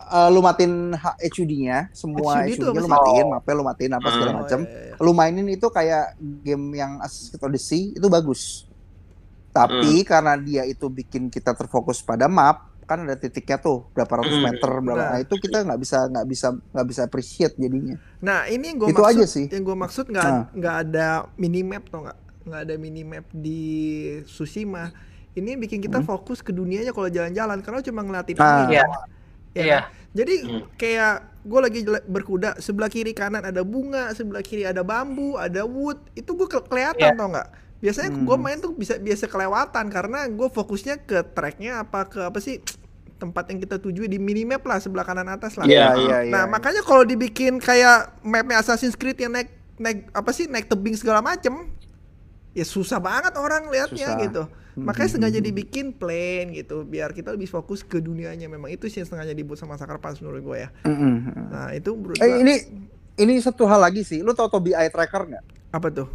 eh, 0.00 0.28
lu 0.30 0.40
matiin 0.40 0.74
HUD-nya, 1.18 1.78
semua 1.90 2.32
HUD 2.40 2.62
apa 2.62 2.78
lu 2.78 2.86
matiin, 2.88 3.24
Oh. 3.24 3.30
mapnya 3.34 3.52
lu 3.52 3.64
matiin 3.66 3.92
apa 3.92 4.08
segala 4.08 4.30
Oh, 4.30 4.36
macam. 4.38 4.60
iya, 4.62 4.78
iya. 4.86 4.94
Lu 4.96 5.10
mainin 5.12 5.46
itu 5.48 5.66
kayak 5.68 6.14
game 6.40 6.64
yang 6.72 7.02
Assassin's 7.02 7.28
Creed 7.28 7.42
Odyssey 7.42 7.82
itu 7.92 8.06
bagus. 8.06 8.70
Tapi 9.50 10.06
karena 10.06 10.38
dia 10.38 10.62
itu 10.62 10.86
bikin 10.86 11.26
kita 11.26 11.50
terfokus 11.52 11.98
pada 11.98 12.24
map, 12.24 12.67
kan 12.88 13.04
ada 13.04 13.14
titiknya 13.14 13.60
tuh 13.60 13.84
berapa 13.92 14.08
ratus 14.10 14.32
Hmm. 14.32 14.48
meter 14.48 14.70
berapa 14.80 14.96
Nah. 14.98 15.10
nah, 15.12 15.20
itu 15.20 15.34
kita 15.36 15.60
nggak 15.60 15.76
bisa 15.76 15.98
nggak 16.06 16.26
bisa 16.26 16.46
nggak 16.56 16.86
bisa 16.88 17.00
appreciate 17.02 17.54
jadinya 17.54 18.00
Nah 18.18 18.48
ini 18.48 18.64
yang 18.66 18.78
gue 18.78 18.88
Itu 18.88 18.98
maksud, 18.98 19.12
aja 19.14 19.24
sih. 19.28 19.46
yang 19.46 19.62
gue 19.62 19.76
maksud 19.76 20.04
nggak 20.08 20.24
Nah. 20.24 20.44
nggak 20.50 20.76
ada 20.82 21.06
minimap 21.34 21.84
tuh 21.84 22.00
nggak 22.02 22.18
nggak 22.42 22.60
ada 22.62 22.74
minimap 22.74 23.24
di 23.30 23.60
Tsushima. 24.24 24.88
Ini 25.30 25.54
yang 25.54 25.60
bikin 25.60 25.78
kita 25.78 26.00
fokus 26.00 26.40
ke 26.40 26.50
dunianya 26.50 26.90
kalau 26.90 27.06
jalan-jalan 27.06 27.60
karena 27.60 27.78
cuma 27.80 28.00
ngeliatin 28.00 28.34
Hmm. 28.34 28.40
Nah. 28.40 28.56
angin. 28.58 28.72
Iya. 28.72 28.84
Ya 29.50 29.62
Iya. 29.62 29.78
kan? 29.78 29.82
Jadi 30.10 30.34
Hmm. 30.40 30.62
kayak 30.74 31.14
gue 31.44 31.60
lagi 31.60 31.80
berkuda 32.02 32.56
sebelah 32.58 32.88
kiri 32.88 33.12
kanan 33.12 33.42
ada 33.42 33.60
bunga, 33.60 34.10
sebelah 34.10 34.40
kiri 34.40 34.64
ada 34.64 34.80
bambu, 34.80 35.36
ada 35.36 35.62
wood. 35.62 36.00
Itu 36.14 36.32
gue 36.34 36.48
ke- 36.48 36.64
kelihatan 36.64 37.04
Iya. 37.06 37.14
tau 37.14 37.28
nggak? 37.28 37.48
Biasanya 37.78 38.10
Hmm. 38.10 38.24
gue 38.24 38.36
main 38.36 38.58
tuh 38.58 38.72
bisa 38.72 38.96
biasa 38.96 39.24
kelewatan 39.24 39.86
karena 39.86 40.26
gue 40.26 40.48
fokusnya 40.48 40.98
ke 41.00 41.22
tracknya 41.28 41.80
apa 41.80 42.04
ke 42.04 42.20
apa 42.20 42.38
sih 42.38 42.58
tempat 43.14 43.46
yang 43.48 43.58
kita 43.58 43.76
tuju 43.76 44.04
di 44.04 44.16
minimap 44.16 44.62
lah 44.62 44.78
sebelah 44.78 45.02
kanan 45.02 45.26
atas 45.26 45.54
lah. 45.54 45.62
iya 45.62 45.94
iya 45.96 46.18
iya 46.22 46.32
Nah, 46.32 46.44
makanya 46.48 46.80
kalau 46.80 47.02
dibikin 47.02 47.58
kayak 47.58 48.18
mapnya 48.20 48.58
Assassin's 48.58 48.94
Creed 48.94 49.14
yang 49.16 49.30
naik 49.32 49.50
naik 49.76 50.06
apa 50.08 50.30
sih 50.30 50.46
naik 50.46 50.66
tebing 50.66 50.94
segala 50.94 51.18
macem, 51.20 51.70
ya 52.52 52.64
susah 52.64 52.98
banget 52.98 53.30
orang 53.32 53.66
liatnya 53.68 54.06
Susah. 54.08 54.20
gitu. 54.20 54.42
Makanya 54.76 55.08
Mhm. 55.08 55.14
sengaja 55.16 55.40
dibikin 55.40 55.86
plain 55.92 56.50
gitu, 56.52 56.82
biar 56.82 57.10
kita 57.10 57.30
lebih 57.30 57.46
fokus 57.46 57.82
ke 57.82 57.98
dunianya. 57.98 58.46
Memang 58.46 58.70
itu 58.70 58.86
sih 58.86 59.02
yang 59.02 59.08
sengaja 59.08 59.30
dibuat 59.32 59.54
sama 59.56 59.74
Sucker 59.74 59.98
Punch 59.98 60.18
menurut 60.20 60.38
gue 60.40 60.56
ya. 60.60 60.70
Mm-mm. 60.84 61.14
Nah 61.48 61.70
itu 61.72 61.90
menurut 61.92 62.14
eh 62.16 62.22
gua- 62.24 62.38
ini 62.40 62.54
ini 63.16 63.32
satu 63.38 63.66
hal 63.66 63.78
lagi 63.80 64.02
sih 64.02 64.18
lu 64.18 64.30
tau 64.30 64.46
Tobi 64.46 64.70
Eye 64.72 64.86
Tracker 64.88 65.26
nggak 65.26 65.44
apa 65.72 65.88
tuh? 65.92 66.06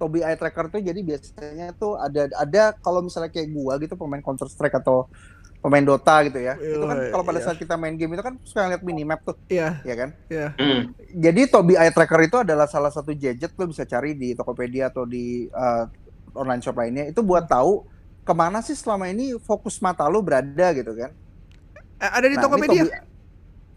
Tobi 0.00 0.24
Eye 0.24 0.34
Tracker 0.34 0.66
tuh 0.66 0.80
jadi 0.80 0.96
biasanya 0.96 1.76
tuh 1.76 1.94
ada 1.94 2.32
ada 2.34 2.62
kalau 2.74 3.04
misalnya 3.04 3.28
kayak 3.28 3.52
gua 3.52 3.76
gitu 3.76 3.92
pemain 3.94 4.18
Counter 4.18 4.48
Strike 4.48 4.72
atau 4.74 5.12
pemain 5.60 5.84
Dota 5.84 6.24
gitu 6.24 6.40
ya 6.40 6.56
itu 6.56 6.80
kan 6.80 6.96
Iya, 6.98 7.10
kalau 7.10 7.20
pada 7.22 7.36
iya. 7.36 7.44
saat 7.44 7.60
kita 7.60 7.76
main 7.76 7.92
game 7.92 8.10
itu 8.10 8.24
kan 8.24 8.40
suka 8.40 8.64
ngeliat 8.64 8.80
minimap 8.80 9.20
tuh 9.20 9.36
Iya, 9.46 9.84
ya 9.84 9.94
kan 9.94 10.08
iya. 10.26 10.56
Hmm. 10.56 10.96
jadi 11.12 11.40
Tobi 11.46 11.76
Eye 11.76 11.92
Tracker 11.92 12.20
itu 12.22 12.40
adalah 12.40 12.64
salah 12.64 12.88
satu 12.88 13.12
gadget 13.12 13.52
lo 13.52 13.68
bisa 13.68 13.84
cari 13.84 14.16
di 14.16 14.32
Tokopedia 14.32 14.88
atau 14.88 15.04
di 15.04 15.44
uh, 15.46 15.84
online 16.32 16.58
shop 16.58 16.74
lainnya 16.74 17.04
itu 17.06 17.20
buat 17.20 17.44
tahu 17.44 17.84
ke 18.20 18.32
mana 18.32 18.60
sih 18.60 18.72
selama 18.72 19.04
ini 19.06 19.36
fokus 19.38 19.76
mata 19.78 20.04
lo 20.06 20.20
berada 20.20 20.72
gitu 20.72 20.96
kan 20.96 21.12
Eh, 21.98 22.08
ada 22.08 22.24
di 22.24 22.32
Nah, 22.32 22.42
Tokopedia? 22.42 22.80
Tobi- 22.80 22.96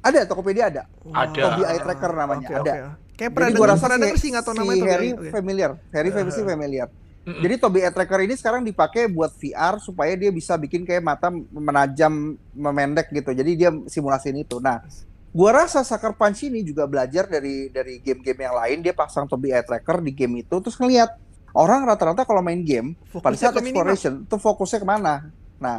ada 0.02 0.20
Tokopedia 0.24 0.64
ada 0.66 0.84
Ada. 1.06 1.42
Tobi 1.44 1.62
Eye 1.66 1.82
Tracker 1.82 2.12
namanya, 2.14 2.48
Oke, 2.48 2.56
ada. 2.56 2.72
oke. 2.72 3.03
Kayak 3.14 3.32
pernah 3.38 3.50
Jadi 3.50 3.60
gua 3.60 3.68
denger, 3.68 3.78
rasa 3.78 3.86
pernah 3.86 3.98
si, 3.98 4.04
denger 4.04 4.18
sih 4.18 4.30
nggak 4.34 4.44
tahu 4.44 4.54
si 4.54 4.60
namanya 4.60 4.82
tuh. 4.82 4.90
Harry 4.90 5.10
Oke. 5.14 5.30
familiar 5.30 5.72
Harry 5.94 6.10
pasti 6.10 6.42
eh. 6.42 6.48
familiar 6.48 6.90
Mm-mm. 7.24 7.40
Jadi 7.40 7.56
Tobi 7.56 7.80
Eye 7.80 7.94
Tracker 7.96 8.20
ini 8.28 8.36
sekarang 8.36 8.68
dipakai 8.68 9.08
buat 9.08 9.32
VR 9.40 9.80
supaya 9.80 10.12
dia 10.20 10.28
bisa 10.28 10.60
bikin 10.60 10.84
kayak 10.84 11.00
mata 11.00 11.32
menajam, 11.32 12.36
memendek 12.52 13.16
gitu. 13.16 13.32
Jadi 13.32 13.52
dia 13.56 13.72
simulasiin 13.88 14.44
itu. 14.44 14.60
Nah, 14.60 14.84
gua 15.32 15.64
rasa 15.64 15.88
Sucker 15.88 16.20
Punch 16.20 16.44
ini 16.52 16.68
juga 16.68 16.84
belajar 16.84 17.32
dari 17.32 17.72
dari 17.72 18.04
game-game 18.04 18.44
yang 18.44 18.56
lain. 18.60 18.78
Dia 18.84 18.92
pasang 18.92 19.24
Tobi 19.24 19.56
Eye 19.56 19.64
Tracker 19.64 20.04
di 20.04 20.12
game 20.12 20.44
itu, 20.44 20.56
terus 20.60 20.76
ngeliat 20.76 21.16
orang 21.56 21.88
rata-rata 21.88 22.28
kalau 22.28 22.44
main 22.44 22.60
game 22.60 22.92
pada 23.24 23.40
Fokusnya 23.40 23.40
saat 23.40 23.56
ke 23.56 23.62
minimap. 23.64 23.96
exploration 23.96 24.14
tuh 24.28 24.40
fokusnya 24.44 24.80
ke 24.84 24.88
mana? 24.92 25.14
Nah, 25.64 25.78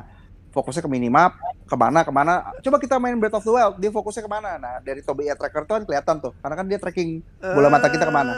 fokusnya 0.55 0.87
ke 0.87 0.91
minimap, 0.91 1.35
ke 1.67 1.75
mana 1.75 2.07
ke 2.07 2.13
mana. 2.15 2.55
Coba 2.63 2.79
kita 2.79 3.03
main 3.03 3.19
Breath 3.19 3.35
of 3.35 3.43
the 3.43 3.51
Wild, 3.51 3.75
dia 3.77 3.91
fokusnya 3.91 4.23
ke 4.23 4.31
mana? 4.31 4.55
Nah, 4.55 4.79
dari 4.79 5.03
Tobi 5.03 5.27
Eye 5.27 5.35
Tracker 5.35 5.67
tuh 5.67 5.75
kan 5.75 5.83
kelihatan 5.83 6.17
tuh, 6.23 6.33
karena 6.39 6.55
kan 6.55 6.67
dia 6.71 6.79
tracking 6.79 7.19
bola 7.43 7.67
mata 7.67 7.91
kita 7.91 8.07
ke 8.07 8.15
mana. 8.15 8.35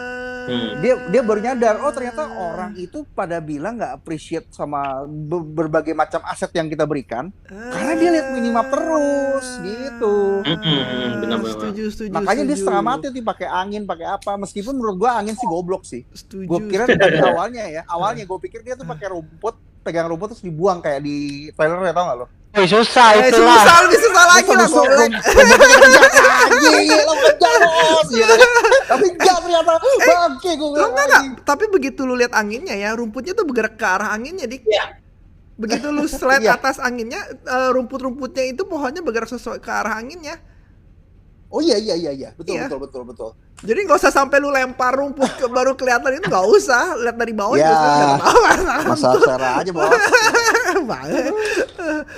Hmm. 0.46 0.78
dia 0.78 0.94
dia 1.10 1.26
baru 1.26 1.42
nyadar 1.42 1.82
oh 1.82 1.90
ternyata 1.90 2.22
orang 2.30 2.78
itu 2.78 3.02
pada 3.18 3.42
bilang 3.42 3.82
nggak 3.82 3.98
appreciate 3.98 4.46
sama 4.54 5.02
be- 5.02 5.42
berbagai 5.42 5.90
macam 5.90 6.22
aset 6.22 6.54
yang 6.54 6.70
kita 6.70 6.86
berikan 6.86 7.34
karena 7.50 7.98
dia 7.98 8.10
lihat 8.14 8.26
minimap 8.30 8.70
terus 8.70 9.42
gitu 9.58 10.46
Mm-mm, 10.46 11.18
benar-benar. 11.18 11.50
Setuju, 11.50 11.82
setuju. 11.90 12.10
makanya 12.14 12.46
dia 12.46 12.54
setuju. 12.54 12.62
setengah 12.62 12.82
mati 12.86 13.06
tuh 13.10 13.26
pakai 13.26 13.48
angin 13.50 13.82
pakai 13.90 14.06
apa 14.06 14.38
meskipun 14.38 14.78
menurut 14.78 14.96
gua 15.02 15.18
angin 15.18 15.34
sih 15.34 15.50
goblok 15.50 15.82
sih 15.82 16.06
Setuju. 16.14 16.46
gue 16.46 16.58
kira 16.70 16.86
tadi 16.86 17.18
awalnya 17.18 17.64
ya 17.66 17.82
awalnya 17.90 18.22
gue 18.22 18.38
pikir 18.38 18.62
dia 18.62 18.78
tuh 18.78 18.86
pakai 18.86 19.10
rumput 19.10 19.58
pegang 19.86 20.06
rumput 20.06 20.34
terus 20.34 20.42
dibuang 20.42 20.82
kayak 20.82 20.98
di 21.00 21.16
trailer 21.54 21.78
ya 21.80 21.94
tau 21.94 22.04
gak 22.04 22.18
lo 22.18 22.26
Wih, 22.56 22.64
susah 22.64 23.12
Eh, 23.14 23.28
itulah. 23.28 23.52
susah 23.52 23.76
lebih 23.84 23.98
susah 24.00 24.24
lagi 24.26 24.48
lah 24.48 24.64
kejar 24.64 24.92
lagi 24.96 26.88
lo 27.08 27.14
bos 27.36 28.08
gitu 28.08 28.34
tapi 28.86 29.04
enggak 29.12 29.36
ternyata 29.38 29.72
bangke 29.76 30.50
gue 30.56 30.68
Lo 30.72 30.86
enggak 30.88 31.06
enggak, 31.06 31.22
tapi 31.44 31.64
begitu 31.68 32.00
lu 32.02 32.14
lihat 32.14 32.32
anginnya 32.32 32.72
ya, 32.72 32.96
rumputnya 32.96 33.32
tuh 33.32 33.44
bergerak 33.44 33.76
ke 33.76 33.84
arah 33.84 34.08
anginnya, 34.08 34.46
Dik. 34.46 34.64
Iya. 34.64 34.84
Begitu 35.56 35.86
lu 35.90 36.08
slide 36.10 36.40
Iya. 36.40 36.56
atas 36.56 36.76
anginnya, 36.78 37.20
eh, 37.28 37.68
rumput-rumputnya 37.72 38.44
itu 38.46 38.64
pohonnya 38.64 39.00
bergerak 39.00 39.28
sesuai 39.28 39.58
ke 39.58 39.68
arah 39.68 39.96
anginnya. 39.96 40.40
Oh 41.46 41.62
iya 41.62 41.78
iya 41.78 41.94
iya 41.94 42.10
iya 42.10 42.30
betul 42.34 42.58
Iya. 42.58 42.66
betul 42.66 42.78
betul 42.82 43.02
betul. 43.06 43.30
Jadi 43.62 43.86
nggak 43.86 43.96
usah 43.96 44.10
sampai 44.10 44.36
lu 44.36 44.50
lempar 44.50 44.92
rumput 44.92 45.30
ke 45.32 45.46
baru 45.46 45.72
kelihatan 45.72 46.18
itu 46.18 46.26
nggak 46.26 46.46
usah, 46.50 46.98
lihat 46.98 47.16
dari 47.16 47.32
bawah 47.32 47.54
Ya. 47.54 47.64
juga 47.64 47.76
sudah 47.76 47.94
udah 47.94 48.08
ketahuan. 48.12 48.58
Masa 48.84 49.08
Sarah 49.22 49.52
aja 49.62 49.70
bos. 49.70 49.86
Banget. 50.90 51.32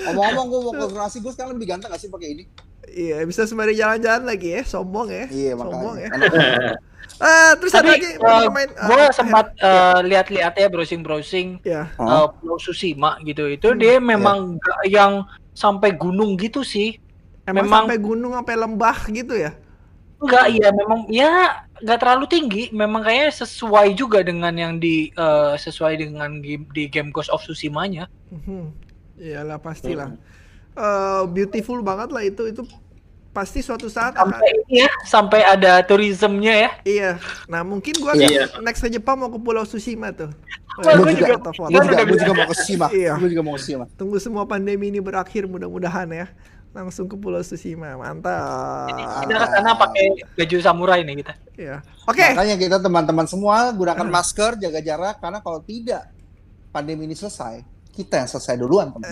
Ngomong-ngomong 0.08 0.46
gue 0.48 0.60
mau 0.60 0.72
konfirmasi 0.74 1.16
gue 1.20 1.32
sekarang 1.32 1.50
lebih 1.54 1.66
ganteng 1.68 1.88
gak 1.88 2.00
sih 2.00 2.08
pakai 2.08 2.28
ini? 2.32 2.44
Iya, 2.88 3.20
bisa 3.22 3.44
sembari 3.44 3.76
jalan-jalan 3.76 4.24
lagi 4.24 4.48
ya, 4.50 4.62
sombong 4.64 5.08
ya. 5.08 5.24
Iya 5.28 5.52
sombong 5.54 5.94
ya. 5.96 6.08
makanya. 6.08 6.72
Eh, 7.18 7.52
terus 7.58 7.74
ada 7.74 7.82
Tapi 7.82 7.98
lagi 7.98 8.10
eh, 8.14 8.46
pemain 8.46 8.70
gue 8.70 9.02
sempat 9.10 9.46
eh, 9.58 9.98
lihat-lihat 10.06 10.54
ya 10.54 10.70
browsing-browsing 10.70 11.58
ya. 11.66 11.90
Oh, 11.98 12.06
eh, 12.06 12.26
Pulau 12.38 12.62
Susima 12.62 13.18
gitu. 13.26 13.42
Itu 13.44 13.74
Hmm, 13.74 13.80
dia 13.82 13.98
memang 13.98 14.54
nggak 14.54 14.78
yang 14.86 15.26
sampai 15.50 15.98
gunung 15.98 16.38
gitu 16.38 16.62
sih. 16.62 16.94
Emang, 17.48 17.64
memang- 17.64 17.88
sampai 17.88 17.98
gunung 17.98 18.32
sampai 18.36 18.54
lembah 18.54 18.98
gitu 19.08 19.34
ya? 19.34 19.52
Enggak, 20.18 20.46
iya 20.50 20.68
memang 20.74 21.00
ya 21.06 21.32
nggak 21.78 21.98
terlalu 21.98 22.26
tinggi. 22.26 22.62
Memang 22.70 23.06
kayaknya 23.06 23.30
sesuai 23.38 23.94
juga 23.94 24.18
dengan 24.20 24.50
yang 24.52 24.76
di 24.76 25.08
eh, 25.08 25.54
sesuai 25.56 25.94
dengan 25.96 26.42
game, 26.42 26.66
di 26.74 26.90
game 26.90 27.08
Ghost 27.08 27.30
of 27.30 27.40
Tsushima-nya. 27.40 28.10
Mhm. 28.28 28.74
Iyalah 29.16 29.58
pastilah. 29.58 30.12
Eh, 30.74 31.22
beautiful 31.30 31.80
banget 31.80 32.10
lah 32.10 32.22
itu 32.22 32.46
itu 32.46 32.62
pasti 33.30 33.62
suatu 33.62 33.86
saat 33.86 34.14
akan 34.14 34.34
Sampai 34.34 34.50
ini 34.50 34.82
ya, 34.82 34.90
sampai 35.06 35.40
ada 35.46 35.72
tourismnya 35.82 36.54
ya. 36.58 36.70
iya. 36.82 37.10
Nah, 37.46 37.62
mungkin 37.62 37.94
gua 38.02 38.18
Iya. 38.18 38.58
next 38.58 38.82
ke 38.82 38.90
Jepang 38.90 39.14
mau 39.14 39.30
ke 39.30 39.38
Pulau 39.38 39.62
Tsushima 39.62 40.10
tuh. 40.10 40.34
Gua 40.78 40.94
juga- 40.98 41.38
juga, 41.38 41.50
gue 41.70 42.06
bisa. 42.10 42.22
juga 42.22 42.32
mau 42.34 42.46
ke 42.46 42.56
Shima. 42.56 42.86
Iya. 42.90 43.14
Gue 43.18 43.28
juga 43.30 43.42
mau 43.42 43.54
ke 43.54 43.62
Shima. 43.62 43.84
Tunggu 43.94 44.18
semua 44.18 44.46
pandemi 44.46 44.90
ini 44.90 44.98
berakhir 44.98 45.46
mudah-mudahan 45.46 46.10
ya. 46.10 46.26
Langsung 46.78 47.04
ke 47.04 47.18
Pulau 47.18 47.42
Tsushima. 47.42 47.98
Mantap. 47.98 48.86
Kita 49.26 49.34
ke 49.34 49.46
sana 49.50 49.74
pakai 49.74 50.04
baju 50.32 50.56
samurai 50.58 51.02
nih 51.02 51.14
kita. 51.18 51.32
Iya. 51.52 51.76
Oke. 52.06 52.22
Makanya 52.30 52.54
kita 52.54 52.76
teman-teman 52.78 53.26
semua 53.26 53.66
gunakan 53.72 54.06
masker, 54.06 54.54
jaga 54.56 54.78
jarak 54.78 55.18
karena 55.18 55.42
kalau 55.42 55.58
tidak 55.60 56.06
pandemi 56.70 57.04
ini 57.04 57.12
selesai, 57.12 57.66
kita 57.90 58.14
yang 58.16 58.28
selesai 58.28 58.54
duluan 58.56 58.94
teman. 58.94 59.10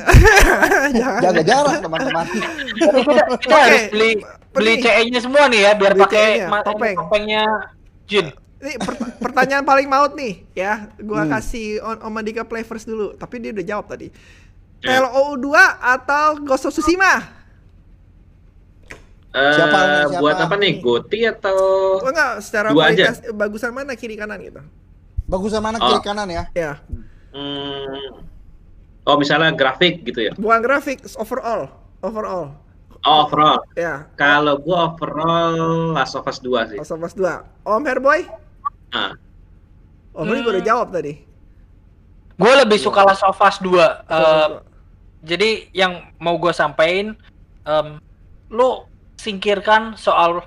Jangan. 0.95 1.21
Jaga 1.21 1.43
jarak 1.43 1.77
teman-teman. 1.83 2.25
Kita, 2.31 2.87
kita 3.35 3.51
Oke. 3.51 3.59
harus 3.61 3.85
beli 3.91 4.11
beli. 4.55 4.73
CE-nya 4.79 5.21
semua 5.21 5.51
nih 5.51 5.61
ya 5.61 5.73
biar 5.75 5.93
Beli 5.93 6.03
pakai 6.07 6.27
topeng. 6.63 6.97
topengnya 6.97 7.43
Jin. 8.07 8.31
Ini 8.57 8.73
per- 8.79 8.97
pertanyaan 9.21 9.67
paling 9.67 9.85
maut 9.85 10.15
nih 10.15 10.47
ya. 10.55 10.87
Gua 10.97 11.27
Hmm. 11.27 11.35
kasih 11.35 11.83
on 11.83 11.99
Om 12.01 12.15
Andika 12.15 12.41
play 12.41 12.63
first 12.63 12.87
dulu, 12.87 13.11
tapi 13.13 13.37
dia 13.37 13.51
udah 13.51 13.67
jawab 13.67 13.91
tadi. 13.91 14.09
Ya. 14.81 15.03
LOU 15.03 15.35
2 15.43 15.59
atau 15.77 16.39
Ghost 16.39 16.65
of 16.65 16.73
Tsushima? 16.73 17.36
Eh, 19.37 19.53
Siapa 19.53 19.79
siapa? 20.09 20.17
buat 20.17 20.37
apa 20.41 20.55
nih? 20.57 20.81
Goti 20.81 21.29
atau 21.29 21.57
Oh 22.01 22.09
enggak, 22.09 22.41
secara 22.41 22.73
Dua 22.73 22.89
aja. 22.89 23.13
bagusan 23.37 23.69
mana 23.69 23.93
kiri 23.93 24.17
kanan 24.17 24.41
gitu. 24.41 24.65
Bagusan 25.29 25.61
mana 25.61 25.77
Oh. 25.77 25.85
kiri 25.85 26.01
kanan 26.01 26.25
ya? 26.27 26.45
Ya, 26.57 26.81
hmm, 27.37 28.25
Oh, 29.05 29.21
misalnya 29.21 29.53
grafik 29.53 30.03
gitu 30.03 30.19
ya. 30.19 30.33
bukan 30.35 30.61
grafik, 30.65 31.05
overall, 31.15 31.69
overall. 32.01 32.57
Oh, 33.05 33.23
overall. 33.23 33.61
Ya, 33.77 34.09
Kalau 34.17 34.57
gua 34.59 34.91
overall 34.91 35.93
Last 35.93 36.17
of 36.17 36.25
Us 36.25 36.41
2 36.41 36.67
sih. 36.67 36.79
Last 36.81 36.91
of 36.91 37.05
Us 37.05 37.13
2. 37.13 37.45
Om 37.63 37.85
Herboy? 37.85 38.25
Nah, 38.91 39.15
Om 40.11 40.27
gua 40.27 40.49
Hmm. 40.49 40.65
jawab 40.65 40.91
tadi. 40.91 41.23
Gue 42.35 42.53
lebih 42.57 42.77
suka 42.77 43.05
Last 43.05 43.21
of 43.23 43.37
Us 43.37 43.61
2. 43.61 43.79
Last 43.79 44.01
of 44.03 44.17
Us 44.17 44.17
Eh, 44.17 44.49
2. 44.49 44.61
jadi 45.23 45.51
yang 45.73 45.93
mau 46.17 46.35
gue 46.37 46.51
sampaikan, 46.51 47.15
em, 47.63 47.87
lu 48.49 48.81
singkirkan 49.27 49.99
soal 49.99 50.47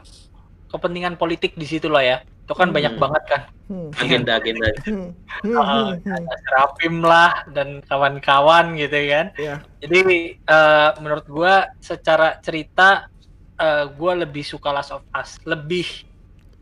kepentingan 0.67 1.19
politik 1.19 1.59
di 1.59 1.67
situ 1.67 1.91
lah 1.91 1.99
ya. 2.01 2.17
Itu 2.47 2.55
kan 2.55 2.71
Hmm. 2.71 2.77
banyak 2.79 2.95
banget 2.95 3.23
kan. 3.27 3.41
Hmm. 3.69 3.93
agenda-agenda. 3.93 4.65
Hmm. 4.81 5.13
Ada 5.45 6.35
Serafim 6.41 7.05
lah 7.05 7.45
dan 7.53 7.85
kawan-kawan 7.85 8.73
gitu 8.73 8.97
kan. 9.05 9.29
Ya. 9.37 9.61
Jadi 9.83 9.99
eh, 10.39 10.89
menurut 10.97 11.29
gua 11.29 11.69
secara 11.77 12.41
cerita 12.41 13.05
eh, 13.53 13.85
gua 13.93 14.17
lebih 14.17 14.41
suka 14.41 14.73
Last 14.73 14.89
of 14.89 15.05
Us, 15.11 15.37
lebih 15.45 15.85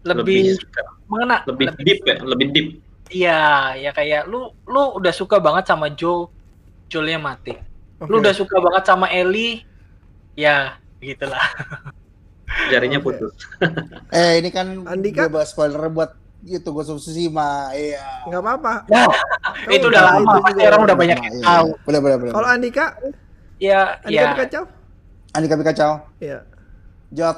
lebih, 0.04 0.52
Lebih 0.52 0.60
suka. 0.60 0.82
mengena, 1.08 1.38
lebih 1.46 1.68
deep 1.80 2.00
ya, 2.04 2.16
lebih 2.20 2.48
deep. 2.52 2.68
Iya, 3.08 3.42
ya 3.78 3.92
kayak 3.92 4.28
lu 4.28 4.52
lu 4.64 4.84
udah 4.96 5.12
suka 5.12 5.40
banget 5.40 5.68
sama 5.68 5.88
Joel, 5.92 6.28
Joelnya 6.88 7.20
mati. 7.20 7.56
Lu 8.04 8.20
Oke. 8.20 8.24
udah 8.24 8.34
suka 8.36 8.56
banget 8.60 8.84
sama 8.84 9.08
Ellie, 9.08 9.64
ya 10.36 10.76
gitulah. 11.00 11.40
Jarinya 12.68 13.00
putus. 13.00 13.34
Eh 14.16 14.40
ini 14.40 14.50
kan 14.50 14.84
Andika? 14.84 15.28
bebas 15.28 15.52
spoiler 15.52 15.88
buat 15.88 16.12
itu 16.44 16.70
of 16.88 16.98
Tsushima. 16.98 17.72
Iya. 17.72 18.30
nggak 18.30 18.40
apa-apa. 18.40 18.74
Nah, 18.88 19.08
itu 19.68 19.86
udah 19.86 20.02
lama, 20.06 20.22
itu 20.22 20.38
pasti 20.42 20.56
juga. 20.56 20.70
orang 20.70 20.82
udah 20.84 20.96
banyak 20.96 21.18
yang 21.18 21.34
Iya. 21.34 21.46
tahu. 21.46 21.70
Bener 21.84 22.00
bener 22.00 22.18
bener. 22.20 22.34
Kalau 22.34 22.48
Andika, 22.48 22.86
Ya, 23.58 23.80
Andika 24.00 24.14
ya. 24.14 24.32
Pikacau? 24.34 24.64
Andika 25.34 25.56
Pikacau, 25.56 25.92
Iya. 26.20 26.40
Jot, 27.10 27.38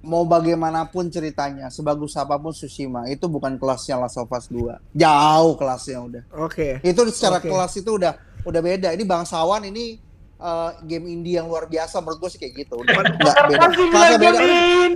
mau 0.00 0.22
bagaimanapun 0.22 1.08
ceritanya, 1.08 1.68
sebagus 1.68 2.12
apa 2.14 2.36
pun 2.36 2.52
Tsushima, 2.52 3.06
itu 3.06 3.24
bukan 3.24 3.56
kelasnya 3.56 3.96
Last 3.96 4.16
of 4.16 4.28
Us 4.28 4.46
2. 4.46 4.78
Jauh 4.92 5.54
kelasnya 5.54 5.98
udah. 5.98 6.22
Oke. 6.38 6.78
Itu 6.82 7.02
secara 7.08 7.40
Oke. 7.40 7.48
kelas 7.48 7.72
itu 7.74 7.90
udah 7.90 8.14
udah 8.44 8.60
beda. 8.60 8.88
Ini 8.92 9.02
bangsawan 9.02 9.64
ini 9.64 9.96
eh, 10.38 10.70
game 10.86 11.06
indie 11.10 11.36
yang 11.36 11.46
luar 11.50 11.66
biasa 11.66 11.98
menurut 12.00 12.18
gue 12.22 12.30
sih 12.32 12.40
kayak 12.40 12.54
gitu. 12.66 12.74
Udah 12.80 12.92
nggak 12.94 13.14
beda. 13.18 13.66
Kelasnya 13.74 14.18
bilang 14.18 14.42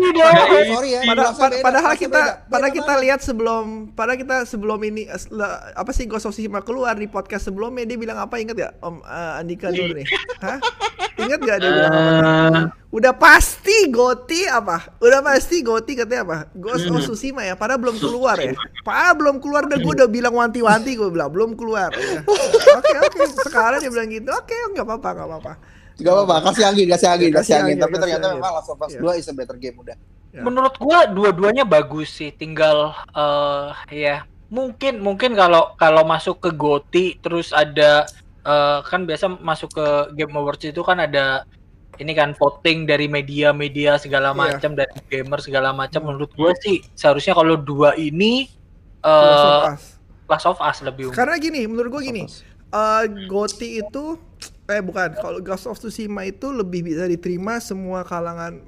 beda. 0.01 0.33
dong. 0.39 0.67
Sorry 0.73 0.91
ya. 0.95 1.01
Pada, 1.03 1.23
beda, 1.35 1.63
padahal 1.63 1.95
kita 1.99 2.21
beda. 2.23 2.33
padahal 2.49 2.73
kita 2.73 2.93
lihat 3.03 3.21
sebelum 3.21 3.65
padahal 3.93 4.19
kita 4.19 4.37
sebelum 4.47 4.79
ini 4.87 5.03
apa 5.75 5.91
sih 5.91 6.07
Ghost 6.07 6.31
of 6.31 6.33
Tsushima 6.33 6.63
keluar 6.63 6.95
di 6.97 7.11
podcast 7.11 7.51
sebelumnya 7.51 7.85
dia 7.85 7.99
bilang 7.99 8.19
apa 8.23 8.39
inget 8.39 8.57
ya 8.57 8.71
Om 8.81 9.03
eh, 9.03 9.41
Andika 9.43 9.69
dulu 9.75 9.99
nih 9.99 10.07
Hah? 10.41 10.59
Ingat 11.23 11.41
gak 11.41 11.59
dia 11.59 11.71
bilang 11.71 11.93
apa? 11.93 12.11
Eh, 12.11 12.63
Udah 12.93 13.13
pasti 13.17 13.89
Goti 13.89 14.45
apa? 14.45 14.93
Udah 15.01 15.25
pasti 15.25 15.65
Goti 15.65 15.97
katanya 15.97 16.23
apa? 16.29 16.37
Ghost 16.53 16.85
of 16.87 17.01
Hmm. 17.01 17.05
Tsushima 17.09 17.41
ya, 17.41 17.57
padahal 17.57 17.81
belum 17.81 17.97
keluar 17.97 18.37
ya. 18.37 18.53
Padahal 18.85 19.15
belum 19.17 19.37
keluar 19.41 19.65
dan 19.65 19.81
gue 19.81 19.93
udah 19.97 20.11
bilang 20.11 20.35
wanti-wanti 20.37 20.93
gue 20.93 21.09
bilang 21.09 21.33
belum 21.33 21.57
keluar. 21.57 21.89
Ya. 21.89 22.21
Oke 22.79 22.97
oke, 23.01 23.21
sekarang 23.43 23.81
dia 23.81 23.89
bilang 23.89 24.11
gitu. 24.11 24.29
Oke, 24.29 24.53
nggak 24.77 24.85
apa-apa 24.85 25.09
nggak 25.15 25.29
apa-apa. 25.29 25.53
Gak 25.93 26.09
apa-apa, 26.09 26.35
kasih 26.51 26.65
angin, 26.67 26.87
kasih 26.89 27.09
angin, 27.09 27.31
Ya, 27.31 27.37
kasih 27.39 27.55
angin. 27.63 27.77
Tapi 27.79 27.95
ternyata 27.97 28.25
memang 28.33 28.53
Last 28.59 28.69
of 28.69 28.81
Us 28.81 28.97
Iya. 28.97 29.01
2 29.01 29.21
is 29.21 29.29
a 29.29 29.35
better 29.37 29.57
game 29.57 29.77
udah. 29.77 29.97
Ya. 30.33 30.41
Menurut 30.41 30.75
gua 30.77 31.05
dua-duanya 31.05 31.65
bagus 31.65 32.09
sih, 32.11 32.33
tinggal 32.33 32.97
eh 33.13 33.69
ya 33.89 34.17
mungkin 34.49 35.01
mungkin 35.01 35.33
kalau 35.33 35.73
kalau 35.77 36.05
masuk 36.05 36.37
ke 36.41 36.51
GOTY 36.53 37.21
terus 37.21 37.53
ada 37.53 38.05
eh, 38.43 38.79
kan 38.83 39.07
biasa 39.07 39.39
masuk 39.39 39.71
ke 39.73 39.87
Game 40.15 40.35
Awards 40.35 40.63
itu 40.63 40.83
kan 40.83 40.99
ada 40.99 41.47
ini 41.97 42.17
kan 42.17 42.33
voting 42.33 42.89
dari 42.89 43.05
media-media 43.07 44.01
segala 44.01 44.33
Iya. 44.33 44.57
macam 44.57 44.71
dari 44.73 44.93
gamer 45.07 45.39
segala 45.39 45.71
macam 45.71 46.01
menurut 46.03 46.33
gua 46.33 46.57
sih 46.59 46.81
seharusnya 46.93 47.37
kalau 47.37 47.55
dua 47.55 47.93
ini 47.95 48.49
of 49.05 49.13
eh 49.13 49.73
Us. 49.77 49.83
Last 50.25 50.47
of 50.49 50.59
Us 50.59 50.81
lebih 50.81 51.13
unggul. 51.13 51.19
Karena 51.19 51.37
gini, 51.37 51.69
menurut 51.69 51.91
gue 51.93 52.03
gini, 52.09 52.25
eh 52.73 53.03
Goti 53.29 53.85
itu 53.85 54.17
eh 54.65 54.81
bukan, 54.81 55.13
kalau 55.19 55.39
Ghost 55.39 55.69
of 55.69 55.77
Tsushima 55.77 56.25
itu 56.25 56.49
lebih 56.49 56.87
bisa 56.87 57.05
diterima 57.05 57.61
semua 57.61 58.01
kalangan 58.03 58.63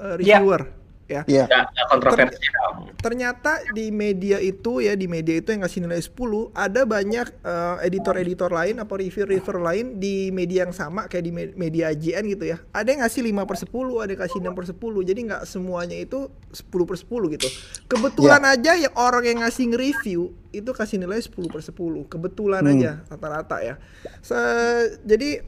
Iya. 0.00 0.40
reviewer. 0.40 0.79
Ya. 1.10 1.26
Iya. 1.26 1.44
nggak 1.44 1.62
nggak 1.68 1.86
kontroversial. 1.88 2.68
Ternyata 2.96 3.52
di 3.70 3.90
media 3.90 4.38
itu 4.38 4.78
ya 4.78 4.94
di 4.94 5.04
media 5.04 5.34
itu 5.34 5.50
yang 5.50 5.60
ngasih 5.60 5.82
nilai 5.82 5.98
10 5.98 6.14
ada 6.52 6.80
banyak 6.84 7.26
eh, 7.36 7.76
editor-editor 7.82 8.46
lain 8.48 8.78
apa 8.78 8.94
reviewer-reviewer 8.94 9.58
lain 9.58 9.98
di 9.98 10.30
media 10.30 10.62
yang 10.62 10.70
sama 10.70 11.04
kayak 11.04 11.24
di 11.24 11.32
me- 11.32 11.54
media 11.54 11.90
IGN 11.90 12.30
gitu 12.30 12.44
ya. 12.46 12.62
Ada 12.70 12.88
yang 12.88 13.00
ngasih 13.02 13.22
5 13.24 13.42
per 13.42 13.56
10, 13.58 13.66
ada 13.98 14.10
yang 14.10 14.22
kasih 14.22 14.38
6 14.38 14.54
per 14.54 14.64
10. 14.64 14.78
Jadi 15.02 15.20
nggak 15.26 15.42
semuanya 15.44 15.96
itu 15.96 16.18
10 16.48 16.62
per 16.84 16.94
10 16.94 17.10
gitu. 17.32 17.48
Kebetulan 17.86 18.42
aja 18.44 18.72
ya 18.76 18.90
orang 18.94 19.24
yang 19.24 19.38
ngasih 19.40 19.66
nge-review 19.68 20.20
itu 20.50 20.70
kasih 20.70 20.96
nilai 20.96 21.18
10 21.18 21.34
per 21.48 21.58
10. 21.58 21.74
Kebetulan 22.06 22.62
Hmm. 22.62 22.72
aja 22.72 22.90
rata-rata 23.08 23.56
ya. 23.60 23.74
Se- 24.20 24.94
jadi 25.02 25.42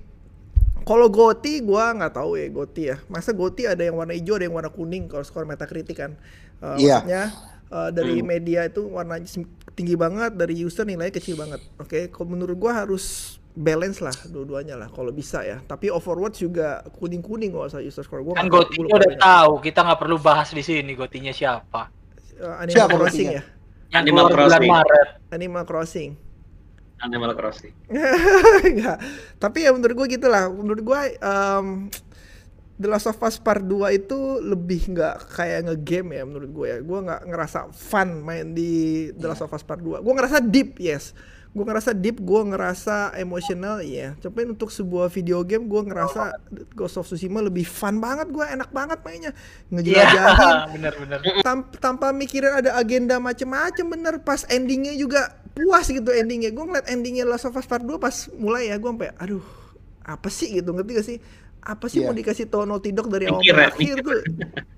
kalau 0.83 1.07
Goti 1.07 1.59
gua 1.61 1.91
nggak 1.93 2.15
tahu 2.15 2.37
ya 2.37 2.47
Goti 2.49 2.83
ya. 2.89 2.97
Masa 3.07 3.31
Goti 3.31 3.65
ada 3.65 3.81
yang 3.81 3.97
warna 3.97 4.13
hijau, 4.13 4.37
ada 4.37 4.45
yang 4.45 4.55
warna 4.55 4.69
kuning 4.69 5.07
kalau 5.07 5.23
skor 5.23 5.45
Metacritic 5.45 5.97
kan. 5.97 6.13
Eh, 6.59 6.87
Iya. 6.87 7.03
Maksudnya 7.03 7.23
eh, 7.69 7.91
dari 7.91 8.21
Hmm. 8.21 8.29
media 8.29 8.61
itu 8.65 8.85
warnanya 8.85 9.25
tinggi 9.73 9.97
banget, 9.97 10.37
dari 10.37 10.55
user 10.55 10.85
nilainya 10.85 11.15
kecil 11.15 11.35
banget. 11.35 11.65
Oke, 11.77 12.09
kalau 12.09 12.29
menurut 12.31 12.55
gua 12.55 12.85
harus 12.85 13.05
balance 13.53 14.01
lah 14.01 14.17
dua-duanya 14.27 14.77
lah 14.77 14.89
kalau 14.89 15.09
bisa 15.09 15.41
ya. 15.41 15.61
Tapi 15.63 15.89
Overwatch 15.89 16.41
juga 16.41 16.81
kuning-kuning 16.97 17.53
kalau 17.53 17.69
saya 17.69 17.83
user 17.83 18.01
score 18.01 18.21
gua 18.21 18.33
Kan 18.35 18.49
lupa 18.49 18.69
udah 18.69 19.13
tahu, 19.17 19.53
kita 19.61 19.81
nggak 19.83 20.01
perlu 20.01 20.17
bahas 20.17 20.49
di 20.51 20.61
sini 20.61 20.93
GOTY-nya 20.93 21.33
siapa. 21.33 21.89
Eh, 22.35 22.45
Animal 22.45 22.73
Siapa 22.73 22.93
Crossing 22.93 23.29
Gotinya? 23.29 23.41
ya. 23.41 23.43
Yang 23.93 24.01
Animal 24.03 24.25
bulan 24.25 24.33
Crossing. 24.37 24.71
Maret. 24.73 25.09
Animal 25.31 25.63
Crossing. 25.65 26.11
Animal 27.03 27.35
Crossing. 27.35 27.75
Enggak. 28.71 28.99
Tapi 29.37 29.67
ya 29.67 29.71
menurut 29.75 29.95
gua 29.95 30.07
gitulah. 30.07 30.47
Menurut 30.49 30.83
gua 30.87 31.01
em, 31.11 31.91
The 32.83 32.89
Last 32.91 33.07
of 33.07 33.21
Us 33.23 33.39
Part 33.39 33.63
2 33.63 33.95
itu 33.95 34.19
lebih 34.43 34.91
nggak 34.91 35.31
kayak 35.39 35.71
ngegame 35.71 36.19
ya 36.19 36.25
menurut 36.27 36.51
gue 36.51 36.67
ya. 36.67 36.79
Gue 36.83 36.99
nggak 36.99 37.23
ngerasa 37.31 37.71
fun 37.71 38.27
main 38.27 38.59
di 38.59 39.07
The 39.15 39.27
Last 39.31 39.47
of 39.47 39.55
Us 39.55 39.63
Part 39.63 39.79
2. 39.79 40.03
Gue 40.03 40.15
ngerasa 40.19 40.43
deep, 40.43 40.83
yes. 40.83 41.15
Gue 41.53 41.69
ngerasa 41.69 41.93
deep, 41.93 42.19
gue 42.25 42.43
ngerasa 42.49 43.13
emotional, 43.21 43.85
iya. 43.85 44.17
Tapi 44.19 44.49
untuk 44.49 44.73
sebuah 44.73 45.13
video 45.13 45.45
game, 45.45 45.69
gue 45.69 45.85
ngerasa 45.85 46.33
Ghost 46.73 46.97
of 46.97 47.05
Tsushima 47.05 47.45
lebih 47.45 47.69
fun 47.69 48.01
banget. 48.01 48.33
Gue 48.33 48.41
enak 48.41 48.73
banget 48.73 49.05
mainnya. 49.05 49.31
Iya, 49.31 49.69
Ngejelajahin, 49.69 50.57
bener-bener. 50.81 51.19
Tam- 51.45 51.69
tanpa 51.77 52.11
mikirin 52.11 52.57
ada 52.57 52.73
agenda 52.75 53.21
macem-macem 53.21 53.85
bener 53.85 54.25
pas 54.25 54.49
endingnya 54.49 54.97
juga 54.97 55.39
puas 55.53 55.87
gitu 55.87 56.11
endingnya. 56.11 56.51
Gue 56.51 56.65
ngeliat 56.65 56.87
endingnya 56.87 57.25
Last 57.25 57.45
of 57.45 57.55
Us 57.55 57.65
Part 57.65 57.83
2 57.83 57.97
pas 57.97 58.13
mulai 58.35 58.69
ya 58.69 58.77
gue 58.77 58.89
sampai 58.89 59.13
aduh 59.15 59.45
apa 60.03 60.29
sih? 60.29 60.51
Gitu 60.53 60.69
ngerti 60.69 60.91
gak 60.93 61.07
sih? 61.07 61.19
Apa 61.63 61.87
sih 61.87 62.03
Iya. 62.03 62.11
mau 62.11 62.17
dikasih 62.17 62.45
tau 62.47 62.67
Naughty 62.67 62.91
Dog 62.91 63.07
dari 63.07 63.31
awal 63.31 63.39
sampai 63.39 63.69
akhir 63.69 63.95
tuh? 64.01 64.19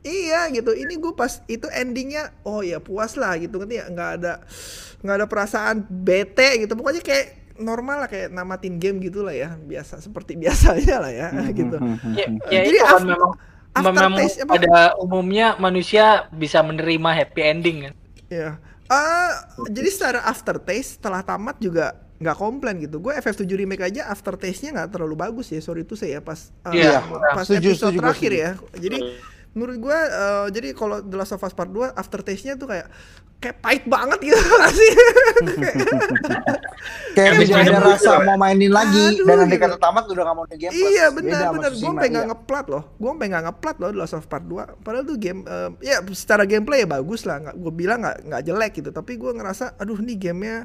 Iya 0.03 0.53
gitu. 0.53 0.71
Ini 0.71 0.95
gue 0.95 1.13
pas 1.13 1.41
itu 1.47 1.65
endingnya 1.71 2.29
oh 2.43 2.61
ya 2.61 2.77
puas 2.77 3.15
lah 3.15 3.33
gitu 3.37 3.57
ngerti 3.57 3.75
ya? 3.75 3.85
Nggak 3.89 4.11
ada 4.21 4.33
nggak 5.01 5.17
ada 5.17 5.27
perasaan 5.27 5.77
bete 5.83 6.61
gitu. 6.61 6.75
Pokoknya 6.75 7.01
kayak 7.01 7.27
normal 7.55 8.05
lah 8.05 8.09
kayak 8.11 8.29
namatin 8.29 8.77
game 8.77 9.01
gitu 9.01 9.25
lah 9.25 9.33
ya. 9.33 9.57
Biasa 9.57 9.99
seperti 9.99 10.37
biasanya 10.43 10.97
lah 11.01 11.13
ya 11.15 11.29
gitu. 11.57 11.77
Ya, 12.13 12.27
ya 12.53 12.61
Jadi 12.69 12.77
itu 12.77 12.85
kan 12.85 13.01
af- 13.01 13.09
memang 13.09 13.33
after 13.73 13.91
memang 13.91 14.13
taste 14.21 14.39
apa? 14.39 14.53
pada 14.55 14.77
umumnya 15.01 15.47
manusia 15.57 16.05
bisa 16.31 16.61
menerima 16.61 17.11
happy 17.11 17.41
ending 17.43 17.77
kan. 17.81 17.95
Ya. 18.29 18.51
Eh, 18.95 19.33
jadi 19.75 19.89
secara 19.91 20.21
aftertaste 20.25 21.03
setelah 21.03 21.21
tamat 21.27 21.59
juga 21.59 21.99
nggak 22.23 22.37
komplain 22.39 22.79
gitu. 22.79 23.03
Gue 23.03 23.13
FF7 23.19 23.45
remake 23.45 23.85
aja 23.91 24.07
aftertaste-nya 24.09 24.71
nggak 24.81 24.91
terlalu 24.95 25.17
bagus 25.19 25.51
ya. 25.51 25.59
Sorry 25.59 25.83
itu 25.83 25.99
saya 25.99 26.23
pas 26.23 26.55
eh, 26.71 26.85
Iya, 26.85 27.03
pas 27.35 27.45
setuju, 27.45 27.75
episode 27.75 27.91
setuju, 27.91 27.99
terakhir 28.01 28.31
setuju. 28.31 28.45
ya. 28.45 28.51
Jadi 28.79 28.99
menurut 29.55 29.77
gue 29.79 29.99
eh, 29.99 30.47
jadi 30.55 30.69
kalau 30.75 30.97
The 31.03 31.17
Last 31.19 31.35
of 31.35 31.43
Us 31.43 31.55
Part 31.55 31.71
2 31.71 31.95
aftertaste-nya 31.95 32.55
tuh 32.55 32.71
kayak 32.71 32.87
kayak 33.43 33.57
pahit 33.61 33.85
banget 33.85 34.19
gitu 34.25 34.41
sih. 34.79 34.93
Kayak 37.15 37.33
bisa 37.45 37.55
ada 37.61 37.79
rasa 37.79 38.13
dulu. 38.19 38.27
mau 38.27 38.37
mainin 38.41 38.73
lagi 38.73 39.05
Aduh, 39.21 39.27
dan 39.29 39.37
nanti 39.45 39.57
gitu. 39.57 39.65
kata 39.69 39.77
tamat 39.79 40.05
udah 40.11 40.23
gak 40.27 40.37
mau 40.37 40.45
main 40.49 40.59
game 40.59 40.73
plus. 40.73 40.91
iya 40.91 41.07
benar 41.15 41.41
benar. 41.55 41.73
Gue 41.77 41.91
nggak 41.95 42.11
iya. 42.11 42.23
ngeplat 42.33 42.67
loh. 42.73 42.83
Gue 42.99 43.11
nggak 43.15 43.43
ngeplat 43.47 43.77
loh 43.79 43.89
The 43.93 43.99
Last 44.01 44.15
of 44.17 44.27
Part 44.27 44.45
2. 44.49 44.83
Padahal 44.83 45.05
tuh 45.07 45.17
game 45.21 45.41
eh, 45.47 45.71
ya 45.85 45.97
secara 46.13 46.43
gameplay 46.49 46.83
ya 46.85 46.89
bagus 46.89 47.23
lah. 47.29 47.37
Nggak 47.41 47.57
gue 47.61 47.73
bilang 47.73 47.99
nggak 48.03 48.17
nggak 48.27 48.43
jelek 48.43 48.73
gitu. 48.83 48.91
Tapi 48.91 49.13
gue 49.17 49.31
ngerasa 49.31 49.79
aduh 49.79 49.99
nih 50.01 50.17
gamenya 50.19 50.59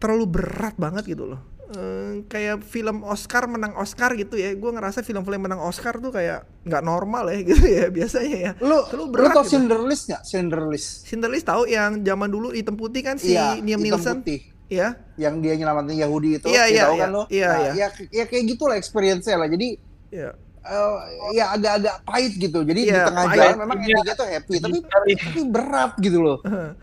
terlalu 0.00 0.24
berat 0.28 0.74
banget 0.76 1.04
gitu 1.08 1.24
loh. 1.28 1.40
Eh, 1.64 2.28
kayak 2.28 2.60
film 2.60 3.00
Oscar 3.02 3.48
menang 3.48 3.72
Oscar 3.74 4.12
gitu 4.12 4.36
ya. 4.36 4.52
Gue 4.52 4.68
ngerasa 4.68 5.00
film-film 5.00 5.48
menang 5.48 5.64
Oscar 5.64 5.96
tuh 5.96 6.12
kayak 6.12 6.44
nggak 6.62 6.82
normal 6.84 7.32
ya 7.32 7.40
gitu 7.48 7.64
ya 7.64 7.84
biasanya 7.88 8.36
ya. 8.36 8.52
Lu, 8.60 8.84
lu 8.92 9.08
berat 9.08 9.32
tau 9.32 9.40
gitu. 9.42 9.56
Cinderlist 9.56 10.04
gak? 10.06 10.22
Cinderlist. 10.28 11.08
Cinderlist 11.08 11.48
tahu 11.48 11.64
yang 11.64 12.04
zaman 12.04 12.28
dulu 12.28 12.52
hitam 12.52 12.76
putih 12.76 13.00
kan 13.00 13.16
si 13.16 13.32
Iya, 13.32 13.56
Liam 13.56 13.80
putih. 13.80 14.44
Ya. 14.68 14.96
Yang 15.16 15.34
dia 15.40 15.54
nyelamatin 15.56 15.96
Yahudi 15.96 16.28
itu. 16.36 16.46
Iya, 16.48 16.62
lu 16.62 16.68
iya, 16.68 16.82
tahu 16.84 16.94
iya. 16.94 17.00
kan 17.00 17.08
lo? 17.08 17.22
Iya, 17.28 17.48
Nah, 17.48 17.58
iya. 17.60 17.72
Ya, 17.72 17.86
ya 18.12 18.24
kayak 18.28 18.44
gitulah 18.44 18.76
experience-nya 18.76 19.36
lah. 19.40 19.48
Jadi 19.48 19.68
Ya. 20.12 20.30
eh, 20.64 20.96
ya 21.32 21.44
agak-agak 21.52 21.96
pahit 22.04 22.32
gitu. 22.36 22.60
Jadi 22.60 22.80
di 22.82 22.92
Iya, 22.92 23.08
tengah 23.08 23.24
pahit. 23.24 23.38
jalan 23.40 23.56
memang 23.60 23.78
Iya. 23.78 23.86
endingnya 23.88 24.14
tuh 24.14 24.28
happy, 24.28 24.54
tapi 24.58 24.76
Sekali. 24.80 25.12
tapi 25.16 25.40
berat 25.48 25.92
gitu 25.96 26.18
loh. 26.20 26.38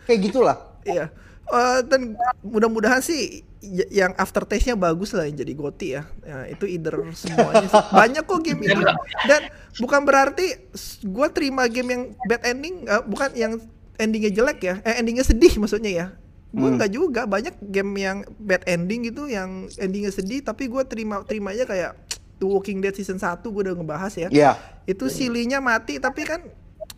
Kayak 0.05 0.19
gitulah. 0.25 0.57
Iya. 0.82 1.05
Eh, 1.52 1.80
dan 1.84 2.16
mudah-mudahan 2.41 3.04
sih 3.04 3.43
yang 3.91 4.16
aftertaste-nya 4.16 4.74
bagus 4.74 5.12
lah 5.12 5.28
yang 5.28 5.36
jadi 5.36 5.54
goti 5.54 5.88
ya. 5.93 6.08
Ya, 6.24 6.47
itu 6.47 6.66
either 6.66 6.95
semuanya. 7.12 7.68
Banyak 7.99 8.24
kok 8.24 8.39
game 8.41 8.64
itu. 8.64 8.80
Dan 9.28 9.41
bukan 9.78 10.02
berarti 10.02 10.56
gua 11.04 11.28
terima 11.28 11.68
game 11.68 11.89
yang 11.91 12.04
bad 12.24 12.41
ending 12.41 12.88
eh, 12.88 13.04
bukan 13.04 13.30
yang 13.36 13.54
endingnya 13.95 14.32
jelek 14.32 14.60
ya. 14.64 14.76
Eh 14.82 14.97
endingnya 14.97 15.22
sedih 15.22 15.52
maksudnya 15.60 15.91
ya. 15.91 16.08
Gue 16.52 16.68
Hmm. 16.68 16.76
nggak 16.76 16.91
juga 16.91 17.22
banyak 17.24 17.56
game 17.64 17.91
yang 17.95 18.18
bad 18.36 18.64
ending 18.64 19.08
gitu 19.08 19.28
yang 19.28 19.72
endingnya 19.76 20.12
sedih 20.12 20.39
tapi 20.39 20.68
gua 20.68 20.84
terima 20.84 21.24
terimanya 21.24 21.64
kayak 21.64 21.95
The 22.39 22.47
Walking 22.47 22.80
Dead 22.80 22.91
season 22.91 23.22
1 23.22 23.39
gue 23.39 23.62
udah 23.62 23.76
ngebahas 23.78 24.14
ya 24.18 24.28
Iya. 24.28 24.52
itu 24.84 25.08
silinya 25.08 25.62
mati 25.62 25.95
tapi 25.95 26.26
kan 26.26 26.41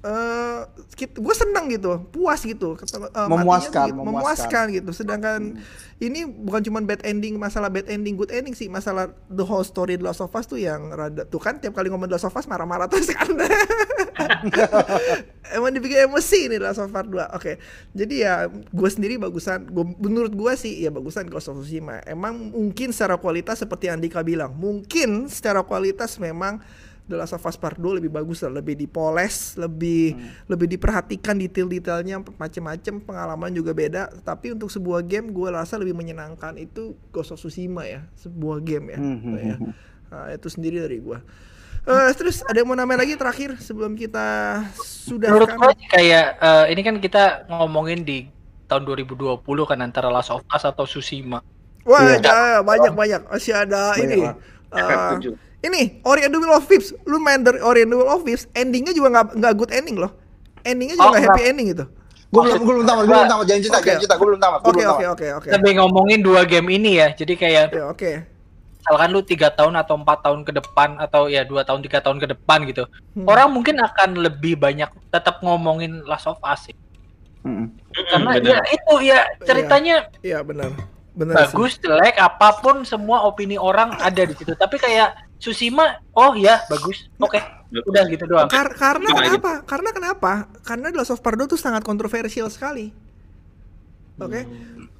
eh 0.03 0.59
gue 0.99 1.35
seneng 1.35 1.71
gitu, 1.71 1.95
puas 2.11 2.43
gitu, 2.43 2.75
eh, 2.75 2.83
Memuaskan, 3.23 3.87
gitu, 3.87 4.03
memuaskan. 4.03 4.03
memuaskan 4.03 4.65
gitu. 4.75 4.91
Sedangkan 4.91 5.63
ini 6.03 6.27
bukan 6.27 6.59
cuma 6.59 6.83
bad 6.83 6.99
ending, 7.07 7.39
masalah 7.39 7.71
bad 7.71 7.87
ending, 7.87 8.19
good 8.19 8.27
ending 8.35 8.51
sih, 8.51 8.67
masalah 8.67 9.15
the 9.31 9.47
whole 9.47 9.63
story 9.63 9.95
The 9.95 10.03
Last 10.03 10.19
of 10.19 10.35
Us 10.35 10.43
tuh 10.43 10.59
yang 10.59 10.91
rada 10.91 11.23
tuh 11.23 11.39
kan 11.39 11.63
tiap 11.63 11.79
kali 11.79 11.87
ngomong 11.87 12.11
The 12.11 12.19
Last 12.19 12.27
of 12.27 12.35
Us 12.35 12.51
marah-marah 12.51 12.91
terus 12.91 13.15
kan. 13.15 13.31
Emang 15.55 15.71
dibikin 15.71 16.11
emosi 16.11 16.51
nih 16.51 16.59
The 16.59 16.67
Last 16.67 16.83
of 16.83 16.91
Us 16.91 17.07
2. 17.07 17.39
Oke. 17.39 17.63
Jadi 17.95 18.27
ya 18.27 18.51
gue 18.51 18.89
sendiri 18.91 19.15
bagusan 19.15 19.71
gua, 19.71 19.87
menurut 19.87 20.35
gue 20.35 20.51
sih 20.59 20.83
ya 20.83 20.91
bagusan 20.91 21.31
Ghost 21.31 21.47
of 21.47 21.63
Tsushima. 21.63 22.03
Emang 22.03 22.51
mungkin 22.51 22.91
secara 22.91 23.15
kualitas 23.15 23.63
seperti 23.63 23.87
yang 23.87 24.03
Andika 24.03 24.19
bilang, 24.19 24.51
mungkin 24.51 25.31
secara 25.31 25.63
kualitas 25.63 26.19
memang 26.19 26.59
The 27.03 27.19
Last 27.19 27.35
of 27.35 27.43
Us 27.43 27.59
Part 27.59 27.75
2 27.75 27.99
lebih 27.99 28.07
bagus 28.07 28.39
lah, 28.47 28.63
lebih 28.63 28.79
dipoles, 28.79 29.59
lebih 29.59 30.15
lebih 30.47 30.67
diperhatikan 30.71 31.35
detail-detailnya 31.35 32.23
macem-macem, 32.39 33.03
pengalaman 33.03 33.51
juga 33.51 33.75
beda. 33.75 34.07
Tapi 34.23 34.55
untuk 34.55 34.71
sebuah 34.71 35.03
game 35.03 35.35
gue 35.35 35.51
rasa 35.51 35.75
lebih 35.75 35.91
menyenangkan 35.91 36.55
itu 36.55 36.95
Ghost 37.11 37.35
of 37.35 37.39
Tsushima 37.43 37.83
ya, 37.83 38.07
sebuah 38.15 38.63
game 38.63 38.95
ya. 38.95 38.99
Hmm, 39.03 39.19
hmm, 39.19 39.35
ya. 39.35 39.55
hmm. 39.59 39.73
Nah, 40.13 40.25
itu 40.31 40.47
sendiri 40.47 40.79
dari 40.79 41.03
gue. 41.03 41.19
Eh, 41.83 42.11
terus 42.15 42.39
ada 42.47 42.55
yang 42.55 42.71
mau 42.71 42.79
nambahin 42.79 43.03
lagi 43.03 43.19
terakhir 43.19 43.59
sebelum 43.59 43.99
kita 43.99 44.23
sudah 44.79 45.27
Menurut 45.27 45.51
gue 45.51 45.71
sih 45.83 45.87
kayak 45.91 46.39
eh, 46.39 46.65
ini 46.71 46.81
kan 46.87 46.95
kita 47.03 47.43
ngomongin 47.51 48.07
di 48.07 48.31
tahun 48.71 48.87
2020 48.87 49.43
kan 49.43 49.79
antara 49.83 50.07
Last 50.07 50.31
of 50.31 50.47
Us 50.47 50.63
atau 50.63 50.87
Tsushima. 50.87 51.43
Wah, 51.83 51.99
Iya. 51.99 52.23
ada 52.23 52.35
banyak 52.63 52.93
banyak. 52.95 53.21
Masih 53.27 53.51
ada 53.51 53.91
Banyak 53.91 54.07
ini. 54.07 54.23
lah. 54.23 54.35
Ini 55.63 56.03
Ori 56.03 56.21
and 56.21 56.31
the 56.31 56.39
Will 56.39 56.51
of 56.51 56.65
Wisps. 56.65 56.91
Lu 57.03 57.17
main 57.17 57.39
dari 57.39 57.57
Ori 57.57 57.81
and 57.81 57.91
the 57.91 57.97
Will 57.97 58.07
of 58.07 58.21
Wisps, 58.21 58.51
endingnya 58.53 58.91
juga 58.91 59.07
nggak 59.13 59.27
nggak 59.35 59.53
good 59.55 59.71
ending 59.71 59.97
loh. 59.97 60.11
Endingnya 60.61 60.95
juga 60.95 61.05
Oh, 61.05 61.11
nggak 61.11 61.23
happy 61.23 61.31
enggak. 61.37 61.49
ending 61.49 61.67
gitu. 61.69 61.85
Gue 62.27 62.41
belum, 62.41 62.59
gue 62.59 62.73
belum 62.73 62.85
tamat, 62.85 63.03
gue 63.03 63.13
belum 63.13 63.29
tamat. 63.29 63.45
Jangan 63.45 63.61
cerita, 63.61 63.77
Oke. 63.77 63.85
jangan 63.85 63.99
cerita. 63.99 64.15
Gue 64.15 64.27
belum 64.27 64.41
tamat, 64.41 64.59
Oke 64.59 64.65
belum 64.65 64.81
oke 64.83 64.89
tamat. 64.97 65.13
oke 65.13 65.27
oke. 65.37 65.47
Lebih 65.53 65.71
ngomongin 65.75 66.19
dua 66.19 66.41
game 66.43 66.67
ini 66.71 66.91
ya. 66.95 67.07
Jadi 67.11 67.33
kayak 67.33 67.65
Ya, 67.71 67.83
Oke. 67.85 68.11
misalkan 68.75 69.09
lu 69.09 69.21
tiga 69.21 69.47
tahun 69.49 69.73
atau 69.75 69.95
empat 69.95 70.19
tahun 70.21 70.39
ke 70.41 70.51
depan 70.53 70.89
atau 70.97 71.21
ya 71.25 71.41
dua 71.41 71.61
tahun 71.61 71.79
tiga 71.81 71.99
tahun 71.99 72.17
ke 72.17 72.27
depan 72.29 72.65
gitu. 72.65 72.83
Hmm. 73.13 73.23
Orang 73.25 73.53
mungkin 73.53 73.77
akan 73.77 74.17
lebih 74.17 74.57
banyak 74.57 74.89
tetap 75.07 75.39
ngomongin 75.39 76.03
Last 76.03 76.25
of 76.25 76.41
Us 76.41 76.67
sih. 76.67 76.75
Mm-mm. 77.43 77.75
Karena 78.09 78.29
benar. 78.33 78.49
ya 78.49 78.59
itu 78.71 78.93
ya 79.03 79.19
ceritanya 79.41 79.95
Iya 80.19 80.39
benar. 80.41 80.71
Benar. 81.13 81.35
sih. 81.45 81.53
bagus, 81.53 81.77
jelek, 81.77 82.15
apa 82.17 82.49
pun 82.57 82.81
semua 82.81 83.21
opini 83.21 83.53
orang 83.53 83.93
ada 83.99 84.23
di 84.23 84.33
situ. 84.33 84.51
Tapi 84.53 84.75
kayak 84.75 85.13
Tsushima, 85.43 85.99
oh 86.15 86.31
ya 86.39 86.63
bagus, 86.71 87.11
oke, 87.19 87.35
udah 87.83 88.03
gitu 88.07 88.23
doang. 88.23 88.47
Kar- 88.47 88.79
karena 88.79 89.11
kenapa? 89.11 89.51
Karena 89.67 89.89
kenapa? 89.91 90.31
Karena 90.63 90.87
The 90.87 91.03
Last 91.03 91.11
of 91.11 91.19
Us 91.19 91.35
2 91.35 91.51
tuh 91.51 91.59
sangat 91.59 91.83
kontroversial 91.83 92.47
sekali. 92.47 92.95
Oke. 94.21 94.45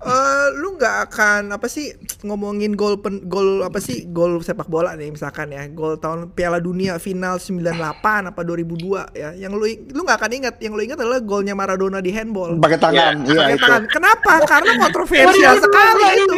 Eh, 0.04 0.48
lu 0.60 0.76
nggak 0.76 1.08
akan 1.08 1.56
apa 1.56 1.72
sih 1.72 1.96
ngomongin 2.28 2.76
gol 2.76 3.00
pen, 3.00 3.24
gol 3.32 3.64
apa 3.64 3.80
sih 3.80 4.04
gol 4.12 4.44
sepak 4.44 4.68
bola 4.68 5.00
nih 5.00 5.16
misalkan 5.16 5.48
ya 5.56 5.64
gol 5.72 5.96
tahun 5.96 6.36
Piala 6.36 6.60
Dunia 6.60 7.00
final 7.00 7.40
98 7.40 8.04
apa 8.04 8.42
2002 8.44 9.16
ya 9.16 9.32
yang 9.32 9.56
lu 9.56 9.64
lu 9.64 10.04
nggak 10.04 10.20
akan 10.20 10.32
ingat 10.44 10.56
yang 10.60 10.76
lu 10.76 10.84
ingat 10.84 11.00
adalah 11.00 11.24
golnya 11.24 11.56
Maradona 11.56 12.04
di 12.04 12.12
handball 12.12 12.60
Pakai 12.60 12.76
tangan, 12.84 13.24
iya 13.24 13.48
pakai 13.48 13.56
itu. 13.56 13.64
tangan 13.64 13.84
kenapa 13.88 14.32
karena 14.44 14.72
kontroversial 14.84 15.56
sekali 15.64 16.04
itu 16.20 16.36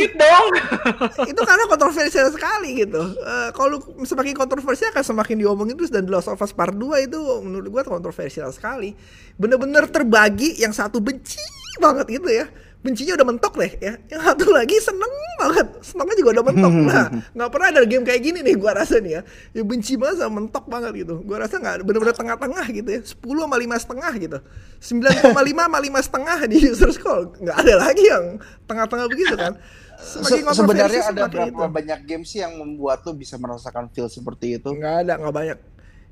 itu 1.26 1.42
karena 1.42 1.64
kontroversial 1.66 2.28
sekali 2.30 2.70
gitu. 2.86 3.02
Eh, 3.18 3.50
kalau 3.58 3.82
semakin 4.06 4.38
kontroversial 4.38 4.94
akan 4.94 5.06
semakin 5.10 5.42
diomongin 5.42 5.74
terus 5.74 5.90
dan 5.90 6.06
The 6.06 6.14
Last 6.14 6.30
of 6.30 6.38
Us 6.38 6.54
Part 6.54 6.78
2 6.78 7.10
itu 7.10 7.18
menurut 7.42 7.66
gua 7.74 7.82
kontroversial 7.82 8.54
sekali. 8.54 8.94
Bener-bener 9.42 9.90
terbagi 9.90 10.62
yang 10.62 10.70
satu 10.70 11.02
benci 11.02 11.42
banget 11.82 12.22
gitu 12.22 12.30
ya. 12.30 12.46
Bencinya 12.86 13.18
udah 13.18 13.26
mentok 13.26 13.54
deh 13.58 13.72
ya. 13.82 13.98
Yang 14.06 14.22
satu 14.22 14.46
lagi 14.54 14.78
seneng 14.78 15.10
banget. 15.42 15.68
Senengnya 15.82 16.16
juga 16.22 16.30
udah 16.38 16.46
mentok. 16.46 16.74
Nah, 16.86 17.06
nggak 17.34 17.50
pernah 17.50 17.68
ada 17.74 17.82
game 17.90 18.06
kayak 18.06 18.22
gini 18.22 18.40
nih 18.46 18.56
gua 18.62 18.78
rasa 18.78 19.02
nih 19.02 19.18
ya. 19.18 19.22
Ya 19.58 19.62
benci 19.66 19.98
banget 19.98 20.22
sama 20.22 20.38
mentok 20.38 20.70
banget 20.70 20.94
gitu. 21.02 21.26
Gua 21.26 21.42
rasa 21.42 21.58
nggak 21.58 21.82
bener-bener 21.82 22.14
tengah-tengah 22.14 22.66
gitu 22.70 22.90
ya. 22.94 23.02
10 23.02 23.18
sama 23.18 23.58
lima 23.58 23.76
setengah 23.82 24.14
gitu. 24.22 24.38
9,5 24.78 25.34
sama 25.66 25.80
lima 25.82 26.00
setengah 26.00 26.38
di 26.46 26.58
user 26.62 26.92
score. 26.94 27.34
Nggak 27.42 27.58
ada 27.58 27.74
lagi 27.82 28.04
yang 28.06 28.26
tengah-tengah 28.70 29.06
begitu 29.10 29.34
kan. 29.34 29.58
Se- 29.98 30.22
sebenarnya 30.54 31.02
ada 31.10 31.26
berapa 31.26 31.50
itu. 31.50 31.66
banyak 31.72 32.00
game 32.06 32.22
sih 32.22 32.44
yang 32.44 32.54
membuat 32.54 33.02
lo 33.02 33.16
bisa 33.16 33.40
merasakan 33.40 33.90
feel 33.90 34.06
seperti 34.06 34.60
itu? 34.60 34.70
Nggak 34.70 34.96
ada, 35.08 35.14
nggak 35.18 35.34
banyak. 35.34 35.58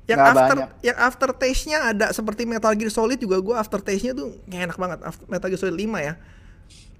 Yang 0.04 0.18
Nggak 0.18 0.32
after 0.36 0.56
banyak. 0.56 0.70
yang 0.84 0.96
after 1.00 1.30
taste-nya 1.32 1.78
ada 1.92 2.06
seperti 2.10 2.42
Metal 2.44 2.72
Gear 2.74 2.92
Solid 2.92 3.16
juga 3.16 3.40
gua 3.40 3.56
after 3.56 3.80
taste-nya 3.80 4.12
tuh 4.12 4.36
enak 4.48 4.76
banget. 4.76 4.98
After, 5.00 5.24
Metal 5.28 5.48
Gear 5.48 5.60
Solid 5.60 5.76
5 5.76 5.96
ya. 6.00 6.14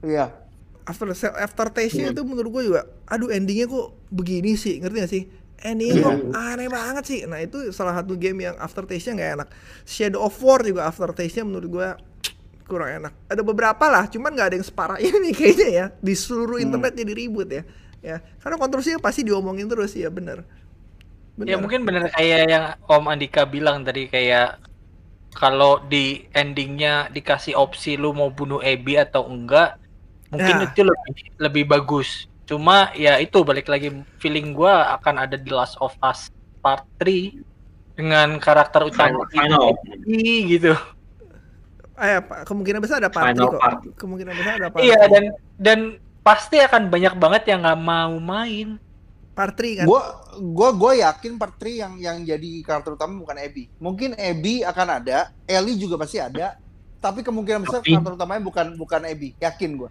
Iya. 0.04 0.26
After 0.84 1.08
after 1.16 1.66
taste-nya 1.72 2.12
itu 2.12 2.22
menurut 2.28 2.50
gua 2.52 2.62
juga 2.62 2.82
aduh 3.08 3.32
endingnya 3.32 3.64
kok 3.64 3.96
begini 4.12 4.52
sih, 4.54 4.78
ngerti 4.84 4.96
gak 5.00 5.12
sih? 5.12 5.24
Endingnya 5.64 6.04
kok 6.04 6.16
aneh 6.36 6.68
banget 6.68 7.04
sih. 7.08 7.20
Nah, 7.24 7.40
itu 7.40 7.72
salah 7.72 7.96
satu 7.96 8.20
game 8.20 8.44
yang 8.44 8.56
after 8.60 8.84
taste-nya 8.84 9.16
nggak 9.16 9.30
enak. 9.40 9.48
Shadow 9.88 10.28
of 10.28 10.36
War 10.44 10.60
juga 10.60 10.84
after 10.84 11.08
taste-nya 11.16 11.48
menurut 11.48 11.68
gua 11.72 11.88
kurang 12.68 13.00
enak. 13.00 13.12
Ada 13.32 13.40
beberapa 13.40 13.84
lah, 13.88 14.04
cuman 14.08 14.32
nggak 14.36 14.48
ada 14.52 14.56
yang 14.60 14.66
separah 14.66 14.98
ini 15.04 15.32
kayaknya 15.32 15.68
ya. 15.72 15.86
Di 15.96 16.12
seluruh 16.12 16.60
internet 16.60 16.92
jadi 16.92 17.12
ribut 17.16 17.48
ya. 17.48 17.64
Ya, 18.04 18.20
karena 18.44 18.60
kontroversinya 18.60 19.00
pasti 19.00 19.24
diomongin 19.24 19.64
terus 19.64 19.96
ya, 19.96 20.12
bener. 20.12 20.44
Ya 21.40 21.56
mungkin 21.56 21.88
bener 21.88 22.12
kayak 22.12 22.40
yang 22.46 22.64
Om 22.84 23.10
Andika 23.10 23.48
bilang 23.48 23.82
tadi 23.82 24.06
kayak 24.06 24.60
kalau 25.34 25.82
di 25.82 26.30
endingnya 26.30 27.10
dikasih 27.10 27.58
opsi 27.58 27.98
lu 27.98 28.14
mau 28.14 28.30
bunuh 28.30 28.62
Abby 28.62 28.94
atau 28.94 29.26
enggak, 29.26 29.82
mungkin 30.34 30.54
Ya. 30.58 30.66
itu 30.66 30.80
lebih 30.82 31.14
lebih 31.38 31.64
bagus. 31.64 32.26
Cuma 32.44 32.92
ya 32.92 33.16
itu 33.16 33.40
balik 33.40 33.66
lagi 33.66 33.88
feeling 34.18 34.52
gua 34.52 34.92
akan 34.94 35.22
ada 35.22 35.34
The 35.34 35.48
Last 35.48 35.78
of 35.78 35.94
Us 35.98 36.28
Part 36.58 36.84
3 36.98 37.40
dengan 37.94 38.36
karakter 38.36 38.84
utama 38.84 39.24
Final. 39.30 39.72
Abby 39.72 40.50
gitu. 40.50 40.74
Eh, 41.94 42.18
kemungkinan 42.42 42.82
besar 42.82 42.98
ada 42.98 43.08
Final 43.08 43.48
kok. 43.48 43.60
part. 43.62 43.78
Kemungkinan 43.94 44.34
besar 44.34 44.52
ada 44.58 44.68
party. 44.68 44.84
Iya 44.84 45.00
dan 45.06 45.24
dan 45.54 45.78
pasti 46.20 46.58
akan 46.58 46.90
banyak 46.90 47.14
banget 47.14 47.42
yang 47.48 47.62
nggak 47.62 47.80
mau 47.80 48.18
main. 48.18 48.76
part 49.30 49.50
3 49.50 49.82
kan. 49.82 49.86
Gua 49.90 50.02
gua 50.38 50.70
gua 50.70 50.92
yakin 50.94 51.34
part 51.34 51.58
3 51.58 51.74
yang 51.74 51.92
yang 51.98 52.16
jadi 52.22 52.62
karakter 52.62 52.94
utama 52.94 53.18
bukan 53.18 53.34
Abby. 53.34 53.66
Mungkin 53.78 54.14
Abby 54.14 54.62
akan 54.62 55.02
ada, 55.02 55.34
Ellie 55.42 55.74
juga 55.74 55.98
pasti 55.98 56.22
ada, 56.22 56.54
tapi 56.98 57.18
kemungkinan 57.20 57.66
besar 57.66 57.82
Tapi- 57.82 57.98
karakter 57.98 58.14
utamanya 58.14 58.38
bukan 58.40 58.66
bukan 58.74 59.02
Abby. 59.02 59.34
Yakin 59.36 59.70
gua. 59.74 59.90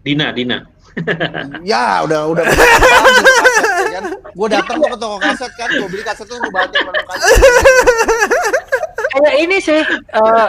Dina, 0.00 0.30
Dina. 0.30 0.58
ya, 1.62 2.02
udah 2.02 2.26
udah. 2.28 2.44
kan? 3.88 4.04
Gua 4.32 4.48
datang 4.48 4.78
ke 4.80 4.96
toko 4.96 5.16
kaset 5.16 5.52
kan, 5.54 5.68
gua 5.72 5.86
beli 5.86 6.02
kaset 6.02 6.24
tuh 6.24 6.38
tiap 6.38 6.52
malam 6.84 7.04
kaset. 7.04 7.30
kayak 9.10 9.34
ini 9.36 9.56
sih 9.58 9.80
eh 9.80 10.46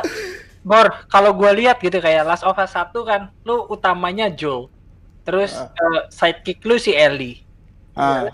Bor 0.60 0.84
kalau 1.08 1.32
gue 1.34 1.50
lihat 1.56 1.80
gitu 1.80 1.98
kayak 1.98 2.28
Last 2.28 2.44
of 2.44 2.54
Us 2.54 2.76
1 2.76 2.92
kan 3.02 3.32
lu 3.42 3.64
utamanya 3.66 4.28
Joel 4.28 4.68
terus 5.24 5.56
Ah. 5.56 5.72
eh, 5.72 6.02
sidekick 6.10 6.60
lu 6.62 6.76
si 6.76 6.92
Ellie 6.92 7.42
Ah, 7.94 8.28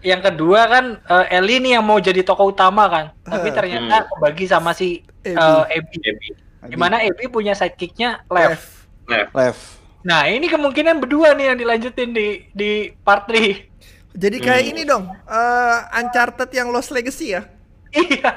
yang 0.00 0.20
kedua 0.20 0.68
kan 0.68 0.84
eh, 1.00 1.34
Ellie 1.34 1.58
nih 1.58 1.72
yang 1.72 1.84
mau 1.84 1.96
jadi 1.96 2.20
tokoh 2.20 2.52
utama 2.52 2.86
kan 2.86 3.06
tapi 3.22 3.48
Ah. 3.48 3.54
ternyata 3.54 3.94
kebagi 4.06 4.46
sama 4.46 4.70
si 4.70 5.00
Abby. 5.22 5.32
eh, 5.32 5.64
Abby 5.74 5.96
Abby. 6.04 6.28
di 6.68 6.76
mana 6.76 7.00
Abby 7.00 7.24
punya 7.26 7.54
sidekicknya 7.54 8.20
Lev 8.28 8.60
Left. 9.08 9.32
Left. 9.32 9.62
Nah 10.00 10.24
ini 10.24 10.46
kemungkinan 10.46 10.96
berdua 10.96 11.32
nih 11.32 11.46
yang 11.46 11.58
dilanjutin 11.58 12.10
di 12.10 12.26
di 12.50 12.70
part 12.98 13.26
3 13.26 13.68
Jadi 14.10 14.36
kayak 14.38 14.62
Hmm. 14.64 14.70
ini 14.70 14.82
dong, 14.82 15.04
eh 15.06 15.78
Uncharted 15.94 16.50
yang 16.50 16.68
Lost 16.68 16.90
Legacy 16.90 17.30
ya. 17.30 17.46
iya 17.92 18.32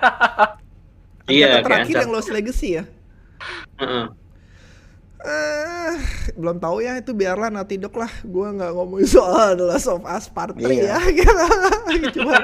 Iya, 1.26 1.61
terakhir 1.61 1.72
yang 1.97 2.11
Uncharted. 2.11 2.14
Lost 2.14 2.30
Legacy 2.30 2.70
ya. 2.74 2.84
Heeh. 3.78 4.05
Eh, 5.24 5.93
belum 6.36 6.59
tahu 6.59 6.78
ya 6.80 6.99
itu 6.99 7.09
biarlah 7.09 7.47
Naughty 7.47 7.80
Dog 7.80 7.95
lah. 7.95 8.11
Gua 8.22 8.51
nggak 8.51 8.70
ngomongin 8.70 9.07
soal 9.09 9.55
The 9.55 9.66
Last 9.66 9.88
of 9.88 10.03
Us 10.03 10.28
Part 10.28 10.53
3 10.53 10.68
Iya. 10.68 10.99
ya. 10.99 10.99
cuma 12.16 12.36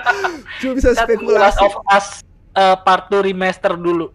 cuma 0.58 0.72
bisa 0.74 0.90
Last 0.90 1.04
spekulasi 1.04 1.60
of 1.62 1.76
Us 1.86 2.08
eh, 2.56 2.78
part 2.82 3.12
2 3.12 3.20
remaster 3.26 3.76
dulu 3.76 4.10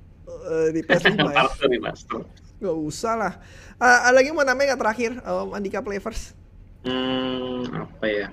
Eh, 0.45 0.69
di 0.73 0.81
PS5 0.81 1.13
ya. 1.25 1.39
Part 1.39 1.55
remaster. 1.63 2.21
Gak 2.59 2.77
usah 2.77 3.15
lah. 3.15 3.33
Eh, 3.77 3.99
ada 4.07 4.15
lagi 4.15 4.31
mau 4.31 4.43
namanya 4.43 4.75
nggak 4.75 4.83
terakhir? 4.83 5.11
Om 5.21 5.51
Andika 5.53 5.81
Players. 5.81 6.33
Hmm, 6.85 7.65
apa 7.71 8.07
ya? 8.07 8.27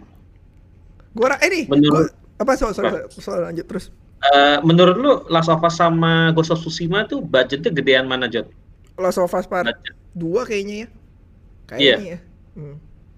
Gua 1.11 1.35
ra- 1.35 1.41
eh 1.41 1.49
nih, 1.49 1.63
Menurut- 1.67 2.11
gua- 2.11 2.15
apa 2.37 2.51
soal 2.55 2.73
soal, 2.73 3.05
soal, 3.11 3.45
lanjut 3.45 3.65
terus. 3.67 3.91
Eh, 4.21 4.57
menurut 4.61 4.95
lu 4.97 5.11
Last 5.27 5.49
of 5.49 5.61
Us 5.61 5.75
sama 5.75 6.29
Ghost 6.31 6.53
of 6.53 6.61
Tsushima 6.61 7.03
tuh 7.05 7.19
budgetnya 7.19 7.73
gedean 7.73 8.05
mana, 8.05 8.29
Jod? 8.29 8.47
Last 8.95 9.17
of 9.17 9.33
Us 9.33 9.49
Part 9.49 9.65
Budget. 9.65 9.95
2 10.13 10.45
kayaknya 10.45 10.75
ya. 10.75 10.87
Kayaknya 11.65 12.09
ya. 12.15 12.19
Hmm. 12.53 12.75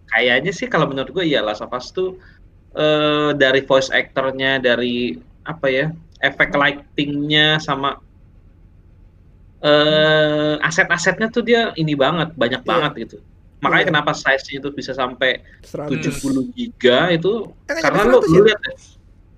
Kayaknya 0.07 0.51
sih 0.53 0.67
kalau 0.69 0.85
menurut 0.85 1.09
gue 1.09 1.25
ya 1.25 1.41
Last 1.41 1.59
of 1.59 1.73
Us 1.73 1.91
tuh 1.91 2.15
eh 2.73 3.31
dari 3.35 3.61
voice 3.61 3.91
actornya, 3.91 4.57
dari 4.57 5.13
apa 5.43 5.67
ya, 5.67 5.91
efek 6.17 6.55
lightingnya 6.55 7.59
sama 7.59 7.99
eh 9.63 10.55
aset-asetnya 10.59 11.31
tuh 11.31 11.41
dia 11.41 11.71
ini 11.79 11.95
banget, 11.95 12.35
banyak 12.35 12.61
Iya. 12.61 12.67
banget 12.67 12.91
gitu. 13.07 13.17
Makanya 13.63 13.83
Iya. 13.87 13.89
kenapa 13.95 14.11
size-nya 14.11 14.59
itu 14.59 14.69
bisa 14.75 14.91
sampai 14.91 15.39
100. 15.63 16.19
70 16.19 16.51
giga 16.51 17.07
itu 17.09 17.47
Eh, 17.71 17.79
karena 17.79 18.03
nyampe 18.03 18.11
lu, 18.11 18.19
100 18.19 18.27
lu 18.27 18.35
ya? 18.35 18.43
lihat 18.51 18.59
deh. 18.59 18.75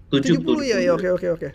70 0.10 0.62
ya, 0.66 0.78
ya 0.82 0.92
oke 0.98 1.10
oke 1.14 1.28
oke. 1.38 1.50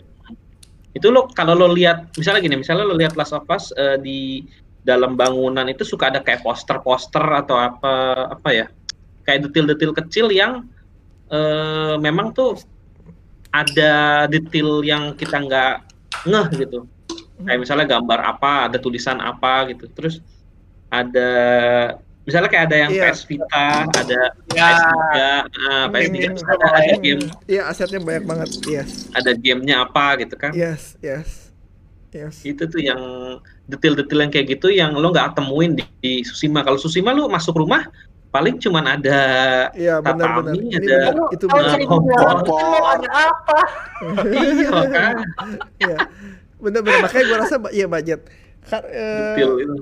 Itu 0.91 1.07
lo 1.07 1.27
kalau 1.31 1.55
lo 1.55 1.67
lihat 1.71 2.15
misalnya 2.15 2.39
gini, 2.39 2.55
misalnya 2.59 2.87
lo 2.87 2.95
lihat 2.95 3.15
Last 3.15 3.35
of 3.35 3.47
Us 3.47 3.75
eh, 3.75 3.99
di 3.99 4.43
dalam 4.81 5.13
bangunan 5.13 5.67
itu 5.67 5.83
suka 5.83 6.07
ada 6.07 6.23
kayak 6.23 6.41
poster-poster 6.41 7.21
atau 7.43 7.59
apa 7.59 7.93
apa 8.31 8.49
ya? 8.55 8.65
Kayak 9.27 9.51
detail-detail 9.51 9.91
kecil 10.03 10.31
yang 10.31 10.63
eh, 11.27 11.95
memang 11.99 12.31
tuh 12.31 12.55
ada 13.51 14.25
detail 14.27 14.79
yang 14.83 15.11
kita 15.11 15.43
nggak 15.43 15.73
ngeh 16.23 16.47
gitu. 16.55 16.87
Kayak 17.41 17.59
misalnya 17.59 17.85
gambar 17.89 18.19
apa, 18.21 18.51
ada 18.67 18.77
tulisan 18.77 19.17
apa 19.17 19.69
gitu. 19.69 19.85
Terus 19.89 20.19
ada 20.87 21.29
misalnya 22.21 22.47
kayak 22.47 22.65
ada 22.69 22.77
yang 22.77 22.91
Iya. 22.91 23.03
PS 23.07 23.19
Vita, 23.25 23.67
ada 23.87 24.19
Ya. 24.51 24.67
PS3, 24.67 25.15
nah, 25.49 25.83
PS3 25.89 26.05
Hmm. 26.21 26.35
terus 26.35 26.45
ada, 26.45 26.65
ada 26.69 26.95
game 26.97 27.21
Iya, 27.45 27.61
asetnya 27.65 27.99
banyak 27.99 28.25
banget. 28.25 28.49
Yes. 28.65 28.89
ada 29.11 29.31
gamenya 29.33 29.75
apa 29.81 30.05
gitu 30.19 30.35
kan. 30.35 30.51
Yes, 30.53 30.95
yes. 30.99 31.49
Yes. 32.11 32.43
itu 32.43 32.67
tuh 32.67 32.83
yang 32.83 32.99
detail-detail 33.65 34.19
yang 34.19 34.31
kayak 34.31 34.47
gitu 34.51 34.67
yang 34.67 34.91
lo 34.91 35.09
nggak 35.09 35.31
temuin 35.31 35.79
di, 35.79 35.83
di 36.03 36.13
Susima 36.21 36.59
kalau 36.59 36.75
Susima 36.75 37.15
lo 37.15 37.31
masuk 37.31 37.55
rumah 37.55 37.87
paling 38.27 38.59
cuman 38.59 38.99
ada 38.99 39.19
Iya, 39.71 40.03
benar 40.03 40.43
benar. 40.43 40.51
Tatami, 40.51 40.59
Ini 40.59 40.75
ada- 40.75 41.07
benar. 41.07 41.27
Itu 41.31 41.45
benar. 41.47 41.77
itu 41.79 41.95
lo 42.51 42.79
ada 42.83 43.09
apa? 43.15 43.59
iya 44.27 44.71
kan 44.91 45.15
Iya. 45.79 45.97
Bener-bener 46.61 47.01
makanya 47.01 47.25
gue 47.25 47.37
rasa 47.41 47.55
iya 47.71 47.85
budget. 47.85 48.21
Kar- 48.61 48.85
itu 48.85 49.81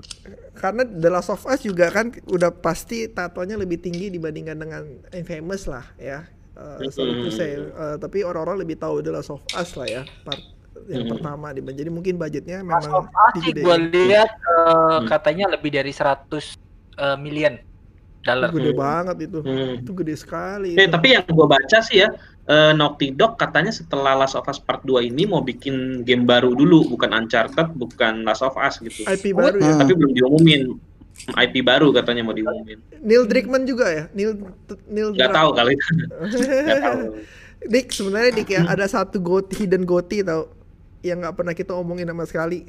karena 0.55 0.87
The 0.87 1.09
Last 1.11 1.27
of 1.27 1.43
Us 1.43 1.59
juga 1.59 1.91
kan 1.91 2.15
udah 2.25 2.47
pasti 2.49 3.07
tatonya 3.07 3.59
lebih 3.59 3.77
tinggi 3.77 4.07
dibandingkan 4.07 4.55
dengan 4.55 4.83
Infamous 5.11 5.67
lah 5.67 5.83
ya. 5.99 6.23
Eh, 6.55 6.87
sorry 6.87 7.19
to 7.19 7.29
say. 7.29 7.55
Eh, 7.55 7.95
tapi 7.97 8.23
orang-orang 8.23 8.63
lebih 8.63 8.75
tahu 8.75 8.99
The 8.99 9.11
Last 9.11 9.31
of 9.31 9.43
Us 9.51 9.75
lah 9.75 9.87
ya 9.87 10.03
part 10.23 10.39
yang 10.87 11.05
Hmm. 11.05 11.11
pertama 11.11 11.51
di 11.51 11.59
jadi 11.61 11.91
mungkin 11.91 12.15
budgetnya 12.15 12.63
Last 12.63 12.87
memang 12.87 12.91
of 12.95 13.07
Us 13.11 13.33
sih 13.37 13.51
gue 13.51 13.75
lihat 13.91 14.31
eh, 14.31 14.95
Hmm. 14.95 15.07
katanya 15.07 15.51
lebih 15.51 15.75
dari 15.75 15.91
100 15.91 16.55
eh, 16.95 17.17
million 17.19 17.59
dollar. 18.19 18.47
gede 18.49 18.71
Hmm. 18.71 18.79
banget 18.79 19.17
itu. 19.27 19.39
Hmm. 19.39 19.79
Itu 19.79 19.91
gede 19.93 20.15
sekali. 20.15 20.75
Eh, 20.75 20.87
itu. 20.87 20.91
tapi 20.91 21.07
yang 21.15 21.23
gue 21.23 21.47
baca 21.47 21.77
sih 21.79 21.99
ya 21.99 22.09
eh, 22.49 22.73
Naughty 22.73 23.13
Dog 23.13 23.37
katanya 23.37 23.69
setelah 23.69 24.17
Last 24.17 24.33
of 24.33 24.49
Us 24.49 24.57
Part 24.57 24.81
2 24.81 25.13
ini 25.13 25.29
mau 25.29 25.45
bikin 25.45 26.01
game 26.01 26.25
baru 26.25 26.57
dulu 26.57 26.97
bukan 26.97 27.13
Uncharted 27.13 27.77
bukan 27.77 28.25
Last 28.25 28.41
of 28.41 28.57
Us 28.57 28.81
gitu 28.81 29.05
IP 29.05 29.37
baru 29.37 29.61
ya. 29.61 29.77
Tapi 29.77 29.93
belum 29.93 30.11
diumumin 30.17 30.73
IP 31.37 31.61
baru 31.61 31.93
katanya 31.93 32.25
mau 32.25 32.33
diumumin 32.33 32.81
Neil 33.05 33.23
Druckmann 33.29 33.63
juga 33.69 33.85
ya. 33.93 34.03
Neil 34.17 34.33
Neil 34.89 35.13
nggak 35.13 35.31
tahu 35.31 35.49
kali 35.53 35.73
nggak 35.77 36.81
tahu 36.81 36.99
Dik 37.75 37.87
sebenarnya 37.91 38.31
Dik 38.39 38.49
ya 38.55 38.61
ada 38.71 38.87
satu 38.87 39.19
goti 39.19 39.67
hidden 39.67 39.83
goti 39.83 40.23
tau 40.23 40.47
yang 41.03 41.19
nggak 41.23 41.35
pernah 41.35 41.53
kita 41.55 41.75
omongin 41.75 42.07
sama 42.07 42.23
sekali 42.23 42.67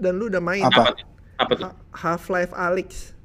dan 0.00 0.16
lu 0.16 0.32
udah 0.32 0.40
main 0.40 0.64
Apa? 0.64 0.96
apa 1.40 1.52
tuh 1.56 1.72
Half 1.96 2.28
Life 2.28 2.52
Alyx. 2.52 3.16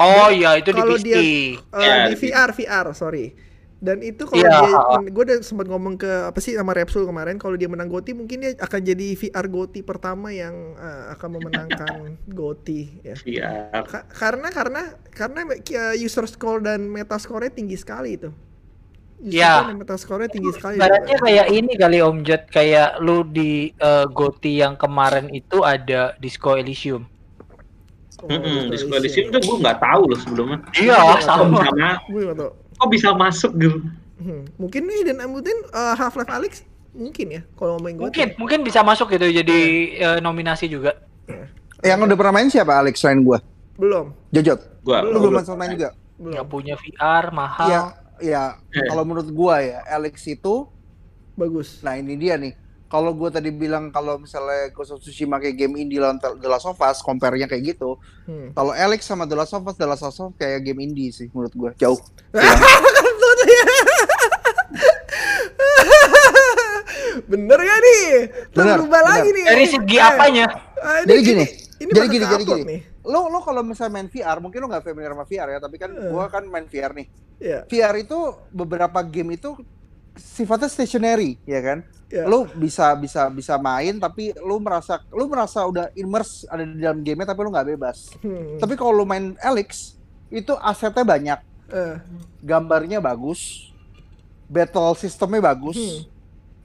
Oh 0.00 0.30
iya 0.32 0.56
itu 0.56 0.72
di 0.72 0.80
PC. 0.80 1.02
dia 1.04 1.18
eh, 1.20 1.48
Ya, 1.76 1.94
di 2.08 2.14
di 2.14 2.30
VR 2.30 2.50
VR 2.54 2.86
sorry. 2.94 3.34
Dan 3.80 4.04
itu 4.04 4.28
kalau 4.28 4.44
Iya. 4.44 4.60
dia 5.00 5.08
gue 5.08 5.24
udah 5.24 5.38
sempat 5.40 5.64
ngomong 5.64 5.96
ke 5.96 6.28
apa 6.28 6.36
sih 6.36 6.52
sama 6.52 6.76
Repsul 6.76 7.02
kemarin 7.02 7.40
kalau 7.40 7.56
dia 7.56 7.64
menang 7.64 7.88
Goti 7.88 8.12
mungkin 8.12 8.44
dia 8.44 8.52
akan 8.54 8.80
jadi 8.84 9.16
VR 9.16 9.48
Goti 9.48 9.80
pertama 9.80 10.28
yang 10.28 10.52
eh, 10.76 11.16
akan 11.16 11.28
memenangkan 11.32 11.96
Goti 12.30 13.00
ya. 13.00 13.16
Iya. 13.24 13.48
Ka- 13.82 14.04
karena 14.06 14.48
karena 14.48 14.82
karena 15.08 15.48
user 15.96 16.24
score 16.24 16.60
dan 16.60 16.84
meta 16.84 17.16
score-nya 17.16 17.48
tinggi 17.50 17.74
sekali 17.74 18.20
itu. 18.20 18.28
User 19.18 19.32
Iya. 19.32 19.48
score 19.50 19.66
dan 19.66 19.78
meta 19.78 19.96
score-nya 19.96 20.28
tinggi 20.28 20.50
sekali. 20.52 20.76
Ibaratnya 20.76 21.16
kayak 21.18 21.46
ini 21.48 21.72
kali 21.74 21.98
Om 22.00 22.18
Jet 22.20 22.42
kayak 22.48 23.00
lu 23.00 23.24
di 23.24 23.72
eh, 23.72 24.06
Goti 24.06 24.60
yang 24.60 24.76
kemarin 24.76 25.28
itu 25.30 25.64
ada 25.64 26.12
Disco 26.16 26.52
Elysium. 26.52 27.08
Oh, 28.20 28.28
Mm-mm, 28.28 28.68
Disco 28.68 28.92
Elysium. 28.92 29.32
Elysium 29.32 29.32
tuh 29.32 29.40
gue 29.40 29.56
nggak 29.58 29.80
tahu 29.80 30.02
loh 30.04 30.18
sebelumnya. 30.20 30.58
Iya, 30.76 31.16
sama. 31.24 31.64
bisa, 31.64 31.72
ma- 31.72 31.96
Gue 32.04 32.22
nggak 32.28 32.38
tahu. 32.38 32.52
Kok 32.80 32.88
bisa 32.88 33.12
masuk 33.12 33.52
gitu? 33.60 33.78
Hmm, 34.16 34.44
Mungkin 34.56 34.82
nih 34.84 35.00
dan 35.12 35.20
mungkin 35.28 35.56
eh, 35.68 35.94
Half 35.96 36.16
Life 36.16 36.32
Alyx 36.32 36.52
mungkin 36.90 37.26
ya 37.30 37.42
kalau 37.54 37.78
ngomongin 37.78 37.96
Goti. 38.00 38.04
Mungkin 38.08 38.28
mungkin 38.40 38.58
bisa 38.64 38.80
masuk 38.82 39.12
gitu 39.12 39.28
jadi 39.28 39.58
eh, 40.00 40.18
nominasi 40.18 40.66
juga. 40.66 40.96
Yang 41.80 42.10
udah 42.12 42.16
pernah 42.16 42.34
main 42.36 42.48
siapa 42.48 42.76
Alex 42.76 43.00
selain 43.00 43.20
gua? 43.24 43.40
Belum, 43.80 44.12
Jojot. 44.28 44.60
Gua 44.84 45.00
Lu 45.04 45.20
belum 45.20 45.40
sempat 45.40 45.60
main 45.60 45.72
juga? 45.76 45.92
belum. 46.20 46.36
Yang 46.36 46.46
punya 46.52 46.74
VR 46.76 47.24
mahal. 47.32 47.66
Iya, 47.68 47.80
iya. 48.20 48.42
Eh. 48.76 48.88
Kalau 48.92 49.04
menurut 49.08 49.28
gua 49.32 49.64
ya, 49.64 49.80
Alex 49.88 50.20
itu 50.28 50.68
Bagus. 51.32 51.80
Nah 51.80 51.96
ini 51.96 52.20
dia 52.20 52.36
nih. 52.36 52.52
Kalau 52.90 53.14
gue 53.14 53.30
tadi 53.30 53.48
bilang 53.48 53.88
kalau 53.88 54.18
misalnya 54.18 54.68
Ghost 54.70 54.90
of 54.90 54.98
Tsushima 54.98 55.38
kayak 55.38 55.56
game 55.56 55.78
indie 55.78 55.96
lawan 55.96 56.18
The 56.18 56.44
Last 56.44 56.64
of 56.64 56.76
Us, 56.76 57.00
compare-nya 57.00 57.46
kayak 57.46 57.70
gitu. 57.70 57.96
Hmm. 58.26 58.50
Kalau 58.50 58.72
Alex 58.72 59.04
sama 59.04 59.24
The 59.24 59.34
Last 59.34 59.52
of 59.52 59.62
Us, 59.62 59.74
The 59.74 59.86
Last 59.86 60.02
of 60.02 60.10
Us 60.10 60.18
kayak 60.34 60.60
game 60.60 60.80
indie 60.80 61.08
sih 61.08 61.28
menurut 61.30 61.52
gue. 61.52 61.70
Jauh. 61.78 61.96
Bener 67.26 67.58
gak 67.58 67.78
nih? 67.80 68.02
Bener, 68.50 68.74
berubah 68.76 69.00
bener. 69.00 69.12
lagi 69.12 69.28
nih. 69.30 69.42
Dari 69.46 69.64
segi 69.66 69.96
apanya? 69.98 70.44
ah, 70.76 71.00
ini- 71.00 71.08
Jadi 71.08 71.20
gini, 71.22 71.40
ini- 71.40 71.52
ini 71.80 71.90
jadi 71.90 72.06
gini, 72.08 72.24
jadi 72.26 72.44
gini. 72.44 72.62
nih. 72.66 72.80
Lo 73.02 73.26
lo 73.28 73.38
kalau 73.40 73.60
misalnya 73.62 73.92
main 73.94 74.08
VR, 74.08 74.36
mungkin 74.38 74.58
lo 74.60 74.66
nggak 74.68 74.82
familiar 74.82 75.10
sama 75.12 75.24
VR 75.24 75.48
ya, 75.48 75.58
tapi 75.58 75.76
kan 75.76 75.90
Eh. 75.90 76.08
gua 76.08 76.26
kan 76.26 76.42
main 76.44 76.66
VR 76.66 76.92
nih. 76.92 77.06
Iya, 77.40 77.58
VR 77.64 77.94
itu 77.96 78.18
beberapa 78.50 79.00
game 79.02 79.34
itu 79.34 79.54
sifatnya 80.20 80.68
stationary, 80.68 81.40
ya 81.42 81.58
kan? 81.58 81.78
iya. 82.06 82.28
Lo 82.28 82.44
bisa 82.44 82.92
bisa 82.94 83.26
bisa 83.26 83.56
main, 83.56 83.96
tapi 83.96 84.36
lo 84.36 84.60
merasa 84.60 85.00
lo 85.08 85.24
merasa 85.24 85.64
udah 85.64 85.88
immerse 85.94 86.44
ada 86.46 86.62
di 86.62 86.76
dalam 86.76 87.00
gamenya, 87.00 87.32
tapi 87.32 87.40
lo 87.40 87.50
nggak 87.50 87.68
bebas. 87.72 88.12
Hmm, 88.20 88.60
Tapi 88.60 88.74
kalau 88.74 88.92
lo 88.92 89.04
main 89.04 89.34
Alex, 89.40 89.96
itu 90.28 90.52
asetnya 90.60 91.02
banyak. 91.02 91.40
eh, 91.70 92.02
gambarnya 92.42 92.98
bagus, 92.98 93.70
battle 94.46 94.90
sistemnya 94.94 95.54
bagus, 95.54 95.78
Hmm. 95.78 96.02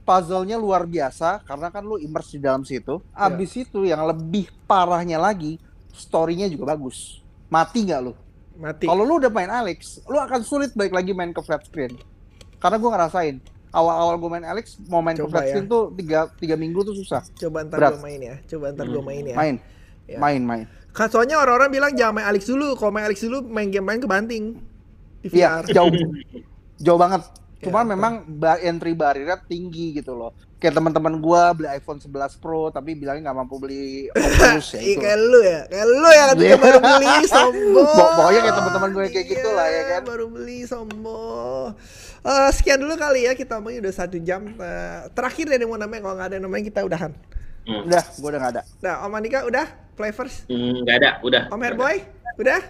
puzzle-nya 0.02 0.58
luar 0.58 0.82
biasa 0.82 1.42
karena 1.42 1.70
kan 1.70 1.82
lu 1.82 1.94
immerse 1.96 2.34
di 2.34 2.42
dalam 2.42 2.62
situ. 2.62 2.98
Abis 3.12 3.54
itu 3.56 3.86
yang 3.86 4.02
lebih 4.02 4.50
parahnya 4.66 5.18
lagi, 5.18 5.62
story-nya 5.90 6.46
juga 6.46 6.74
bagus. 6.74 7.22
Mati 7.46 7.86
nggak 7.86 8.00
lu? 8.02 8.14
mati. 8.56 8.88
Kalau 8.88 9.04
lu 9.04 9.20
udah 9.20 9.28
main 9.28 9.52
Alex, 9.52 10.00
lu 10.08 10.16
akan 10.16 10.40
sulit 10.40 10.72
balik 10.72 10.90
lagi 10.90 11.12
main 11.12 11.28
ke 11.30 11.38
flat 11.38 11.60
screen. 11.62 11.92
Karena 12.56 12.76
gua 12.76 12.90
ngerasain 12.94 13.36
awal-awal 13.68 14.16
gue 14.16 14.30
main 14.32 14.46
Alex 14.48 14.80
mau 14.88 15.04
main 15.04 15.12
Coba 15.12 15.44
ya. 15.44 15.60
tuh 15.60 15.92
tiga, 15.92 16.32
tiga 16.40 16.56
minggu 16.56 16.80
tuh 16.80 16.96
susah. 16.96 17.20
Coba 17.36 17.60
ntar 17.60 17.92
gue 17.92 18.00
main 18.00 18.16
ya. 18.18 18.34
Coba 18.48 18.72
ntar 18.72 18.88
gue 18.88 18.96
Hmm. 18.96 19.04
main 19.04 19.24
ya. 19.26 19.36
Main, 19.36 19.54
Ya. 20.08 20.16
main, 20.16 20.40
main. 20.40 20.64
Kan 20.96 21.12
soalnya 21.12 21.36
orang-orang 21.36 21.68
bilang 21.68 21.92
jangan 21.92 22.16
main 22.16 22.26
Alex 22.26 22.48
dulu. 22.48 22.72
Kalau 22.74 22.88
main 22.88 23.04
Alex 23.04 23.20
dulu 23.20 23.44
main 23.44 23.68
game 23.68 23.84
lain 23.84 24.00
kebanting. 24.00 24.44
Di 25.20 25.28
Iya, 25.28 25.60
jauh. 25.68 25.92
Jauh 26.84 26.96
banget. 26.96 27.20
Cuman 27.66 27.82
Ya, 27.82 27.90
memang 27.90 28.12
ba- 28.30 28.58
entry 28.58 28.92
barrier 28.92 29.36
tinggi 29.42 29.92
gitu 29.92 30.12
loh. 30.12 30.30
Kayak 30.56 30.74
teman-teman 30.74 31.18
gua 31.18 31.52
beli 31.52 31.68
iPhone 31.68 31.98
11 31.98 32.08
Pro 32.34 32.70
tapi 32.70 32.94
bilangnya 32.94 33.28
nggak 33.28 33.36
mampu 33.36 33.58
beli 33.58 34.08
Oculus 34.08 34.72
ya 34.72 34.80
itu. 34.80 34.98
kayak 34.98 35.18
lu 35.20 35.40
ya. 35.40 35.60
Kayak 35.66 35.86
lu 35.86 36.08
ya 36.08 36.22
katanya 36.26 36.46
Iya. 36.46 36.56
baru 36.56 36.78
beli 36.80 37.12
sombong. 37.34 37.86
Pok- 37.92 38.12
pokoknya 38.16 38.40
kayak 38.40 38.56
teman-teman 38.56 38.90
gue 38.90 39.04
kayak 39.10 39.26
gitu 39.28 39.48
lah, 39.50 39.66
ya 39.66 39.82
kan? 39.86 40.00
Baru 40.02 40.26
beli 40.28 40.58
sombong. 40.64 41.68
Eh, 42.22 42.50
sekian 42.50 42.78
dulu 42.78 42.94
kali 42.94 43.20
ya 43.22 43.32
kita 43.32 43.52
omongin 43.56 43.78
udah 43.80 43.94
satu 43.94 44.16
jam. 44.18 44.48
Eh, 44.48 45.00
terakhir 45.12 45.44
deh 45.46 45.56
yang 45.56 45.68
mau 45.68 45.76
namanya 45.76 46.00
kalau 46.02 46.14
nggak 46.16 46.26
ada 46.26 46.34
yang 46.34 46.44
namanya 46.44 46.64
kita 46.64 46.80
udahan. 46.82 47.12
Hmm, 47.62 47.82
Udah, 47.82 48.02
gua 48.16 48.28
udah 48.28 48.40
nggak 48.40 48.52
ada. 48.52 48.62
Nah, 48.78 48.94
Om 49.02 49.12
Andika 49.12 49.38
udah? 49.42 49.66
Play 49.92 50.10
first. 50.10 50.46
hmm, 50.46 50.82
nggak 50.82 50.96
ada, 50.96 51.10
udah. 51.20 51.42
Om 51.48 51.60
Herboy 51.60 51.96
udah? 52.36 52.60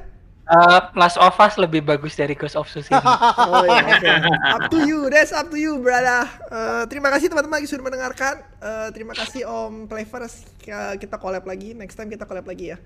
Eh, 0.46 0.80
Last 0.94 1.18
of 1.18 1.34
Us 1.34 1.58
lebih 1.58 1.82
bagus 1.82 2.14
dari 2.14 2.38
Ghost 2.38 2.54
of 2.54 2.70
Tsushima. 2.70 3.02
Oh 3.50 3.66
iya, 3.66 3.82
oke. 3.82 4.10
Up 4.54 4.62
to 4.70 4.78
you, 4.80 5.10
that's 5.10 5.34
up 5.34 5.50
to 5.50 5.58
you, 5.58 5.76
brother. 5.76 6.22
Eh, 6.46 6.82
terima 6.86 7.10
kasih 7.10 7.26
teman-teman 7.26 7.58
yang 7.58 7.66
sudah 7.66 7.82
mendengarkan. 7.82 8.34
Eh, 8.62 8.88
terima 8.94 9.10
kasih 9.10 9.42
Om 9.42 9.90
Playfers. 9.90 10.46
Kita- 10.56 10.94
Kita 10.96 11.18
collab 11.18 11.42
lagi. 11.42 11.74
Next 11.74 11.94
time 11.94 12.06
kita 12.06 12.22
collab 12.24 12.46
lagi 12.46 12.70
ya. 12.70 12.78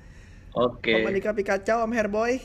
Oke. 0.50 0.96
Om 0.96 1.06
Andika 1.06 1.36
Pikacau, 1.36 1.84
Om 1.84 1.92
Herboy. 1.92 2.40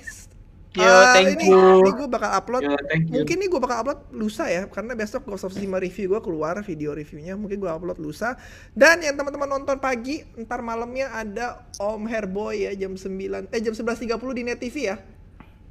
Yo, 0.76 0.92
thank 1.16 1.40
ini, 1.40 1.48
you. 1.48 1.88
Ini 1.88 1.92
gue 1.96 2.08
bakal 2.12 2.32
upload. 2.36 2.64
Yo. 2.68 2.76
Mungkin 3.08 3.36
nih 3.40 3.48
gue 3.48 3.62
bakal 3.64 3.78
upload 3.80 4.00
lusa 4.12 4.52
ya, 4.52 4.68
karena 4.68 4.92
besok 4.92 5.24
Ghost 5.24 5.48
of 5.48 5.56
Tsushima 5.56 5.80
review 5.80 6.12
gue 6.12 6.22
keluar 6.22 6.60
video 6.68 6.92
reviewnya. 6.92 7.40
Mungkin 7.40 7.64
gue 7.64 7.72
upload 7.72 7.96
lusa. 8.04 8.36
Dan 8.76 9.00
yang 9.00 9.16
teman-teman 9.16 9.48
nonton 9.48 9.80
pagi, 9.80 10.28
ntar 10.36 10.60
malamnya 10.60 11.16
ada 11.16 11.64
Om 11.80 12.04
Herboy 12.12 12.68
ya 12.68 12.72
jam 12.76 13.00
9 13.00 13.56
eh 13.56 13.60
jam 13.64 13.72
11.30 13.72 14.20
di 14.36 14.44
Net 14.44 14.60
TV 14.60 14.92
ya. 14.92 15.00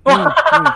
Hmm, 0.05 0.29
hmm. 0.29 0.69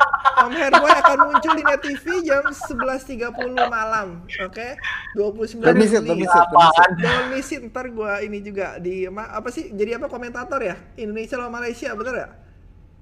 Om 0.48 0.52
Herboy 0.56 0.92
akan 0.92 1.18
muncul 1.32 1.52
di 1.56 1.64
Net 1.64 1.80
TV 1.80 2.04
jam 2.20 2.44
11.30 2.44 3.32
malam. 3.68 4.28
Oke. 4.44 4.76
29 5.16 5.64
Don't 5.64 5.80
miss 5.80 5.92
it, 5.96 6.04
don't 6.04 6.20
miss 6.20 6.28
it, 6.28 6.46
don't 6.52 6.60
miss 6.60 6.76
it. 6.76 6.90
Don't 7.00 7.28
miss 7.32 7.48
it. 7.56 7.60
Ntar 7.64 7.86
gua 7.96 8.20
ini 8.20 8.44
juga 8.44 8.76
di 8.76 9.08
apa 9.08 9.48
sih? 9.48 9.72
Jadi 9.72 9.96
apa 9.96 10.12
komentator 10.12 10.60
ya? 10.60 10.76
Indonesia 11.00 11.40
lawan 11.40 11.56
Malaysia, 11.56 11.96
bener 11.96 12.16
ya? 12.16 12.28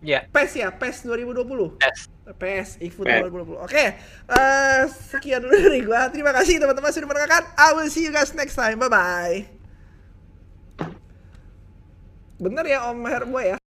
Ya. 0.04 0.28
PES 0.28 0.52
ya, 0.60 0.68
PES 0.72 1.08
2020. 1.08 1.80
Yes. 1.80 2.12
PS 2.36 2.82
eFootball 2.82 3.30
2020. 3.30 3.64
Oke, 3.64 3.86
eh, 4.28 4.82
sekian 4.90 5.38
dulu 5.40 5.54
dari 5.54 5.80
gua. 5.86 6.10
Terima 6.10 6.34
kasih 6.34 6.58
teman-teman 6.58 6.90
sudah 6.90 7.08
mendengarkan. 7.08 7.42
I 7.54 7.70
will 7.72 7.86
see 7.86 8.02
you 8.02 8.10
guys 8.10 8.34
next 8.34 8.58
time. 8.58 8.82
Bye 8.82 8.90
bye. 8.90 9.38
Bener 12.36 12.64
ya 12.68 12.92
Om 12.92 13.00
Herboy 13.08 13.54
ya? 13.54 13.58